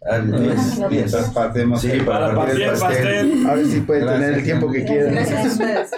Mientras 0.90 1.30
partimos 1.32 1.82
Sí, 1.82 1.92
para 2.06 2.36
partir 2.36 2.56
el 2.64 2.70
el 2.74 2.80
pastel. 2.80 3.48
A 3.48 3.54
ver 3.56 3.66
si 3.66 3.80
pueden 3.82 4.08
tener 4.08 4.34
el 4.34 4.44
tiempo 4.44 4.70
que 4.72 4.84
quieran. 4.86 5.14
Gracias 5.14 5.46
a 5.46 5.48
ustedes. 5.48 5.92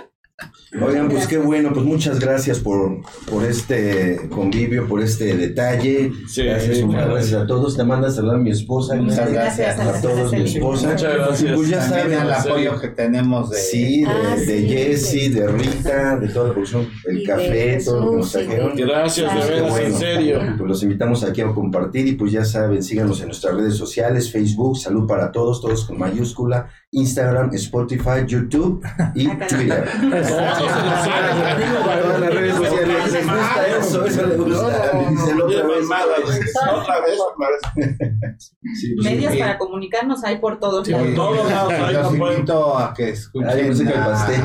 Oigan, 0.82 1.08
pues 1.08 1.28
qué 1.28 1.38
bueno, 1.38 1.72
pues 1.72 1.86
muchas 1.86 2.20
gracias 2.20 2.60
por, 2.60 3.02
por 3.30 3.46
este 3.46 4.28
convivio, 4.30 4.88
por 4.88 5.02
este 5.02 5.38
detalle. 5.38 6.12
Sí, 6.28 6.44
gracias, 6.44 6.78
sí, 6.78 6.84
muchas 6.84 7.10
gracias 7.10 7.42
a 7.44 7.46
todos. 7.46 7.78
Te 7.78 7.84
manda 7.84 8.08
a 8.08 8.12
saludar 8.12 8.38
a 8.38 8.40
mi 8.40 8.50
esposa. 8.50 8.96
Muchas 8.96 9.32
gracias 9.32 9.80
a 9.80 10.02
todos, 10.02 10.32
mi 10.34 10.42
esposa. 10.44 10.90
Muchas 10.90 11.14
gracias. 11.14 11.52
Y 11.52 11.56
pues 11.56 11.70
ya 11.70 11.82
saben, 11.82 12.14
en 12.14 12.30
apoyo 12.32 12.80
que 12.82 12.88
tenemos 12.88 13.52
de 13.52 13.58
Sí, 13.58 14.02
de, 14.02 14.08
Ah, 14.08 14.36
de 14.36 14.46
sí, 14.46 14.68
Jessy, 14.68 15.30
de 15.30 15.48
Rita, 15.48 16.18
de 16.18 16.28
toda 16.30 16.48
la 16.48 16.54
producción, 16.54 16.88
el 17.06 17.24
café, 17.24 17.80
todo 17.86 18.00
lo 18.06 18.12
que 18.12 18.18
nos 18.18 18.32
trajeron. 18.32 18.76
Gracias, 18.76 19.34
de 19.36 19.40
Qué 19.42 19.48
veras, 19.62 19.64
en 19.64 19.70
bueno. 19.70 19.98
serio. 20.00 20.40
Pues 20.58 20.70
los 20.70 20.84
invitamos 20.84 21.24
aquí 21.24 21.42
a 21.42 21.48
compartir 21.54 22.08
y 22.08 22.14
pues 22.14 22.32
ya 22.32 22.44
saben, 22.46 22.82
síganos 22.84 23.20
en 23.22 23.28
nuestras 23.28 23.56
redes 23.56 23.76
sociales, 23.76 24.32
Facebook, 24.32 24.78
Salud 24.78 25.08
para 25.08 25.32
Todos, 25.32 25.62
todos 25.62 25.86
con 25.86 26.00
mayúscula, 26.00 26.68
Instagram, 26.94 27.50
Spotify, 27.56 28.24
YouTube 28.26 28.82
y 29.16 29.28
Twitter. 29.28 29.90
Todas 30.00 30.32
las 32.20 32.34
redes 32.34 32.56
sociales. 32.56 33.12
Les 33.14 33.26
gusta 33.26 33.68
eso, 33.80 34.06
eso 34.06 34.26
le 34.28 34.36
gusta. 34.38 34.92
Díselo 35.10 35.46
otra 35.46 35.64
Bien 35.64 35.68
vez. 35.68 35.88
mamada. 35.88 36.16
Otra 36.82 37.02
vez, 37.02 37.20
otra 37.20 37.48
vez. 37.50 37.62
Sí, 38.80 38.94
pues, 38.96 39.06
Medios 39.06 39.34
sí. 39.34 39.40
para 39.40 39.58
comunicarnos 39.58 40.24
hay 40.24 40.38
por 40.38 40.60
todos 40.60 40.88
lados. 40.88 41.08
Por 41.08 41.16
todos 41.16 41.50
lados, 41.50 41.74
los 41.94 42.14
invito 42.14 42.78
a 42.78 42.94
que 42.94 43.10
escuchen 43.10 43.90
Ah, 43.96 44.06
pastel. 44.06 44.42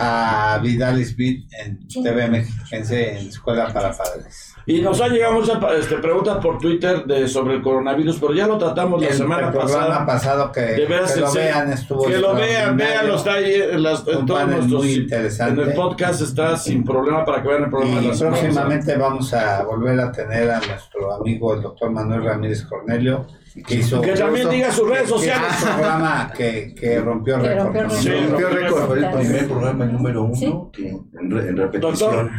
a, 0.00 0.58
Vidalis 0.62 1.16
Beat 1.16 1.38
en 1.64 1.88
TV 1.88 2.28
Mexiquense 2.28 3.18
en 3.18 3.26
Escuela 3.28 3.72
para 3.72 3.92
Padres. 3.96 4.54
Y 4.70 4.82
nos 4.82 5.00
han 5.00 5.12
llegado 5.12 5.32
muchas 5.32 5.58
este, 5.78 5.96
preguntas 5.96 6.36
por 6.42 6.58
Twitter 6.58 7.02
de, 7.06 7.26
sobre 7.26 7.54
el 7.54 7.62
coronavirus, 7.62 8.18
pero 8.20 8.34
ya 8.34 8.46
lo 8.46 8.58
tratamos 8.58 9.00
la 9.00 9.08
El, 9.08 9.14
semana 9.14 9.46
el 9.48 9.54
pasada. 9.54 10.04
pasado 10.04 10.52
que, 10.52 10.60
De 10.60 10.84
veras, 10.84 11.14
que 11.14 11.20
lo 11.20 11.32
vean 11.32 11.72
estuvo 11.72 12.04
Que 12.04 12.18
lo 12.18 12.34
vean, 12.34 12.76
véanlo, 12.76 13.16
está 13.16 13.32
ahí 13.32 13.54
en, 13.72 13.82
las, 13.82 14.06
en 14.06 14.26
todos 14.26 14.46
nuestros. 14.46 14.84
En 14.84 15.58
el 15.58 15.72
podcast 15.72 16.20
está 16.20 16.58
sin 16.58 16.84
problema 16.84 17.24
para 17.24 17.40
que 17.42 17.48
vean 17.48 17.64
el 17.64 17.70
programa 17.70 17.98
de 18.00 18.06
Y 18.06 18.08
pasada. 18.10 18.30
próximamente 18.30 18.96
vamos 18.98 19.32
a 19.32 19.62
volver 19.62 19.98
a 20.00 20.12
tener 20.12 20.50
a 20.50 20.58
nuestro 20.60 21.14
amigo 21.14 21.54
el 21.54 21.62
doctor 21.62 21.90
Manuel 21.90 22.24
Ramírez 22.24 22.62
Cornelio, 22.66 23.26
que 23.66 23.74
hizo 23.76 24.00
Que 24.00 24.12
también 24.12 24.48
diga 24.50 24.70
sus 24.72 24.88
redes 24.88 25.02
que- 25.04 25.08
sociales. 25.08 25.48
Que 25.48 25.54
es 25.56 25.62
un 25.62 25.74
programa 25.76 26.32
que, 26.36 26.74
que 26.74 27.00
rompió 27.00 27.38
récord. 27.38 27.64
rompió. 27.64 27.90
Sí, 27.90 28.10
Rompió 28.28 28.48
récord. 28.50 28.86
Fue 28.86 28.98
el 28.98 29.10
primer 29.10 29.46
programa 29.48 29.84
número 29.86 30.22
uno 30.24 30.34
Sí. 30.34 30.54
que 30.72 30.88
en, 30.88 31.30
re- 31.30 31.48
en 31.48 31.56
Doctor, 31.56 32.26
repetición. 32.26 32.30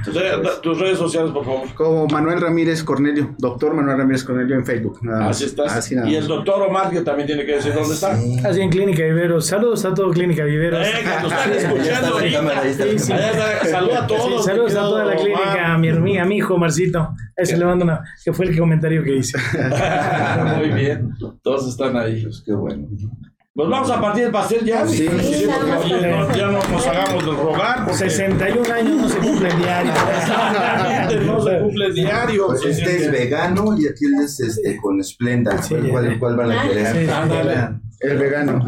de- 0.44 0.50
tus 0.62 0.80
redes 0.80 0.98
sociales, 0.98 1.32
por 1.32 1.46
favor. 1.46 1.74
Como 1.76 2.08
Manuel 2.08 2.42
Ramírez 2.42 2.84
Cornelio, 2.84 3.36
doctor 3.38 3.74
Manuel 3.74 3.98
Ramírez 3.98 4.24
Cornelio 4.24 4.56
en 4.56 4.66
Facebook. 4.66 5.00
nada. 5.04 5.30
Así 5.30 5.46
estás. 5.46 5.74
Así 5.74 5.96
nada 5.96 6.10
y 6.10 6.16
el 6.16 6.28
doctor 6.28 6.62
Omar, 6.62 6.90
que 6.90 7.02
también 7.02 7.28
tiene 7.28 7.46
que 7.46 7.54
decir 7.56 7.74
dónde 7.74 7.94
está. 7.94 8.16
Sí. 8.16 8.38
Así 8.44 8.62
en 8.62 8.70
Clínica 8.70 9.04
Viveros. 9.04 9.46
Saludos 9.48 9.86
a 9.86 9.94
todo 9.94 10.12
Clínica 10.12 10.44
Viveros. 10.44 10.86
Eh, 10.88 10.92
que 11.04 11.24
nos 11.24 11.32
están 11.32 11.54
escuchando 11.54 12.08
ahorita. 12.16 12.40
Saluda 13.70 14.04
a 14.04 14.08
todos. 14.08 14.46
Saludos 14.46 14.76
a 14.76 14.80
toda 14.82 15.06
la 15.06 15.16
clínica, 15.16 15.74
a 15.74 15.78
mi, 15.78 16.18
a 16.18 16.26
mi 16.26 16.38
hijo 16.38 16.58
Marcito. 16.58 17.10
Ese 17.36 17.58
le 17.58 17.66
mando 17.66 17.86
una, 17.86 18.02
que 18.24 18.34
fue 18.34 18.46
el 18.48 18.58
comentario 18.58 19.04
que 19.04 19.16
hice. 19.18 19.38
Muy 20.58 20.70
bien. 20.70 21.09
Todos 21.42 21.68
están 21.70 21.96
ahí. 21.98 22.24
Pues 22.24 22.44
qué 22.46 22.54
bueno. 22.54 22.88
Pues 23.56 23.68
vamos 23.68 23.90
a 23.90 24.00
partir 24.00 24.24
del 24.24 24.32
pastel 24.32 24.64
ya. 24.64 24.88
Sí, 24.88 25.10
nada 25.48 25.66
más 25.66 25.84
oye, 25.84 26.08
no, 26.08 26.34
ya 26.36 26.46
no 26.48 26.60
nos 26.72 26.88
hagamos 26.88 27.26
de 27.26 27.32
rogar. 27.32 27.80
Porque 27.86 28.10
61 28.10 28.74
años 28.74 28.96
no 29.02 29.10
se 29.10 29.18
cumplen 29.18 29.58
diario. 29.60 29.92
Exactamente, 30.18 31.26
no 31.26 31.42
se 31.44 31.60
cumple 31.60 31.92
diario. 31.92 32.48
Pues 32.48 32.62
Sí, 32.62 32.74
sí, 32.74 32.82
este 32.82 32.98
sí. 33.00 33.04
es 33.06 33.12
vegano 33.12 33.78
y 33.78 33.88
aquí 33.88 34.06
es 34.24 34.40
este 34.40 34.78
con 34.78 35.04
Splenda. 35.04 35.62
Sí, 35.62 35.76
¿Cuál, 35.76 35.90
cuál, 35.90 36.20
cuál 36.20 36.36
van 36.38 36.52
a 36.52 36.62
Ah, 36.62 36.68
querer? 36.70 36.88
sí. 37.06 37.12
Ándale. 37.12 37.70
El 38.02 38.18
vegano. 38.18 38.64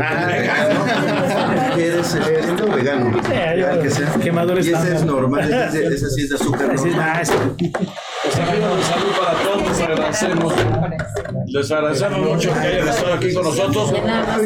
¿Quieres 1.75 2.07
Splenda 2.07 2.65
o 2.65 2.75
vegano? 2.75 3.11
Sí, 3.23 3.31
yo- 3.59 3.67
Ah, 3.71 3.79
que 3.81 3.89
sea. 3.89 4.13
que 4.21 4.31
madure 4.31 4.61
Y 4.61 4.69
ese 4.73 4.95
es 4.95 5.05
normal, 5.05 5.41
ese, 5.53 5.85
ese 5.87 6.09
sí 6.09 6.21
es 6.23 6.29
de 6.29 6.35
azúcar 6.35 6.73
Ese- 6.73 6.87
normal. 6.89 7.21
Pues 8.23 8.35
amigos, 8.37 8.77
de 8.77 8.83
salud 8.83 9.11
para 9.19 9.43
todos, 9.43 9.67
les 9.67 9.81
agradecemos. 9.81 10.53
Les 11.47 11.71
agradecemos 11.71 12.19
mucho 12.19 12.53
que 12.53 12.59
hayan 12.59 12.87
estado 12.87 13.13
aquí 13.13 13.33
con 13.33 13.43
nosotros. 13.43 13.93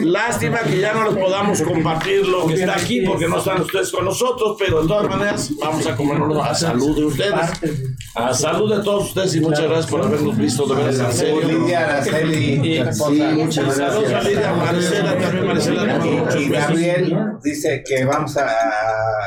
Lástima 0.04 0.60
que 0.60 0.80
ya 0.80 0.94
no 0.94 1.12
les 1.12 1.18
podamos 1.18 1.62
compartir 1.62 2.26
lo 2.26 2.48
que 2.48 2.54
está 2.54 2.76
aquí 2.76 3.02
porque 3.02 3.28
no 3.28 3.40
están 3.40 3.62
ustedes 3.62 3.92
con 3.92 4.06
nosotros, 4.06 4.56
pero 4.58 4.82
de 4.82 4.88
todas 4.88 5.10
maneras 5.10 5.52
vamos 5.60 5.86
a 5.88 5.96
comernos 5.96 6.48
a 6.48 6.56
salud 6.56 6.96
de 6.96 7.06
ustedes. 7.06 7.50
A 8.16 8.34
salud 8.34 8.74
de 8.74 8.82
todos 8.82 9.08
ustedes 9.10 9.36
y 9.36 9.42
muchas 9.42 9.64
gracias 9.66 9.88
por 9.88 10.02
habernos 10.02 10.38
visto 10.38 10.66
de 10.66 10.76
veras 10.76 11.00
en 11.00 11.12
serio. 11.12 11.42
Lidia 11.48 11.80
Araceli, 11.82 12.54
Y-. 12.78 12.94
Sí, 12.94 13.22
muchas 13.36 13.76
Saludos 13.76 14.06
a 14.06 14.10
gracias. 14.10 14.26
Lidia, 14.26 14.54
Marcela, 14.54 15.18
también 15.18 15.48
Marcela. 15.48 15.84
Y 16.40 16.50
besos. 16.50 16.68
Gabriel 16.68 17.18
dice 17.44 17.84
que 17.86 18.06
vamos 18.06 18.38
a 18.38 18.48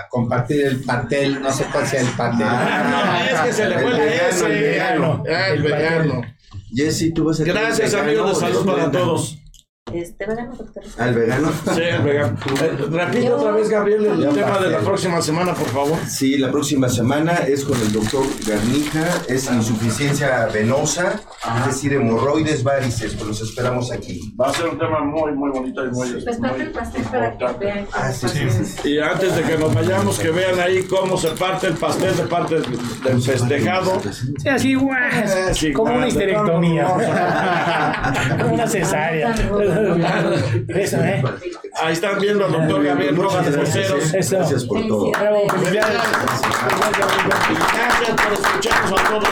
compartir 0.09 0.65
el 0.65 0.81
pastel, 0.85 1.41
no 1.43 1.53
sé 1.53 1.67
cuál 1.71 1.87
sea 1.87 2.01
el 2.01 2.09
pastel. 2.09 2.47
Ah, 2.49 3.21
no, 3.21 3.35
es 3.37 3.41
que 3.41 3.53
se 3.53 3.69
le 3.69 3.79
fue 3.79 3.91
la 3.91 4.05
El 4.05 4.13
S. 4.31 4.49
vegano, 4.49 4.55
el 4.55 4.63
vegano. 4.63 5.25
Ah, 5.29 5.49
el 5.49 5.63
vegano. 5.63 6.23
Jessy, 6.75 7.13
tú 7.13 7.25
vas 7.25 7.41
a 7.41 7.45
Gracias 7.45 7.93
amigos 7.95 8.41
de 8.41 8.47
salud 8.47 8.65
para 8.67 8.91
todos. 8.91 9.39
Este, 9.93 10.27
vegano, 10.27 10.55
doctor. 10.57 10.83
Al 10.99 11.15
vegano. 11.15 11.53
Sí, 11.75 11.81
el 11.81 12.03
vegano. 12.03 12.39
Eh, 12.61 12.79
repite 12.91 13.33
otra 13.33 13.53
vez, 13.53 13.69
Gabriel, 13.69 14.05
el 14.07 14.35
tema 14.35 14.59
de 14.59 14.71
la 14.71 14.79
próxima 14.81 15.23
semana, 15.23 15.55
por 15.55 15.69
favor. 15.69 15.99
Sí, 16.07 16.39
la 16.39 16.51
próxima 16.51 16.89
semana 16.89 17.35
es 17.47 17.65
con 17.65 17.81
el 17.81 17.93
doctor 17.93 18.25
Garnica, 18.47 19.07
es 19.29 19.51
insuficiencia 19.51 20.47
venosa, 20.47 21.21
es 21.59 21.67
decir, 21.67 21.93
hemorroides, 21.95 22.63
varices, 22.63 23.15
pues 23.15 23.27
los 23.27 23.41
esperamos 23.43 23.93
aquí. 23.93 24.35
Va 24.39 24.49
a 24.49 24.53
ser 24.53 24.69
un 24.69 24.79
tema 24.79 25.01
muy, 25.01 25.33
muy 25.33 25.51
bonito 25.51 25.85
y 25.85 25.91
muy, 25.91 26.13
Pues 26.23 26.37
parte 26.37 26.63
el 26.63 26.71
pastel 26.71 27.03
para 27.05 27.37
que 27.37 27.47
vean. 27.59 27.87
Ah, 27.93 28.13
sí, 28.13 28.29
sí, 28.29 28.49
sí. 28.65 28.89
Y 28.89 28.99
antes 28.99 29.35
de 29.35 29.43
que 29.43 29.57
nos 29.57 29.75
vayamos, 29.75 30.19
que 30.19 30.31
vean 30.31 30.59
ahí 30.61 30.85
cómo 30.85 31.17
se 31.17 31.29
parte 31.31 31.69
el 31.69 31.75
pastel 31.75 32.17
de 32.17 32.25
parte 32.25 32.57
del 33.05 33.23
festejado. 33.23 34.01
Sí, 34.39 34.49
así, 34.49 34.75
guau, 34.75 34.99
sí, 35.53 35.73
como 35.73 35.95
una 35.95 36.09
histerectomía. 36.09 36.87
Como 38.39 38.55
una 38.55 38.67
cesárea. 38.67 39.35
Eso, 40.69 40.97
¿eh? 40.99 41.23
Ahí 41.81 41.93
están 41.93 42.19
viendo 42.21 42.45
al 42.45 42.53
doctor 42.53 42.85
Gabriel 42.85 43.17
Rojas. 43.17 43.47
Eso. 43.47 44.37
Gracias 44.37 44.65
por 44.65 44.87
todo. 44.87 45.11
Bravo, 45.13 45.49
felicidades. 45.49 45.99
Gracias 47.75 48.21
por 48.23 48.33
escucharnos 48.33 49.01
a 49.01 49.05
todos. 49.09 49.29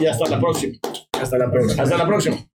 Y 0.00 0.06
hasta 0.06 0.28
la 0.28 0.40
próxima. 0.40 0.74
Hasta 1.20 1.38
la 1.38 1.50
próxima. 1.50 1.82
Hasta 1.82 1.96
la 1.96 2.06
próxima. 2.06 2.36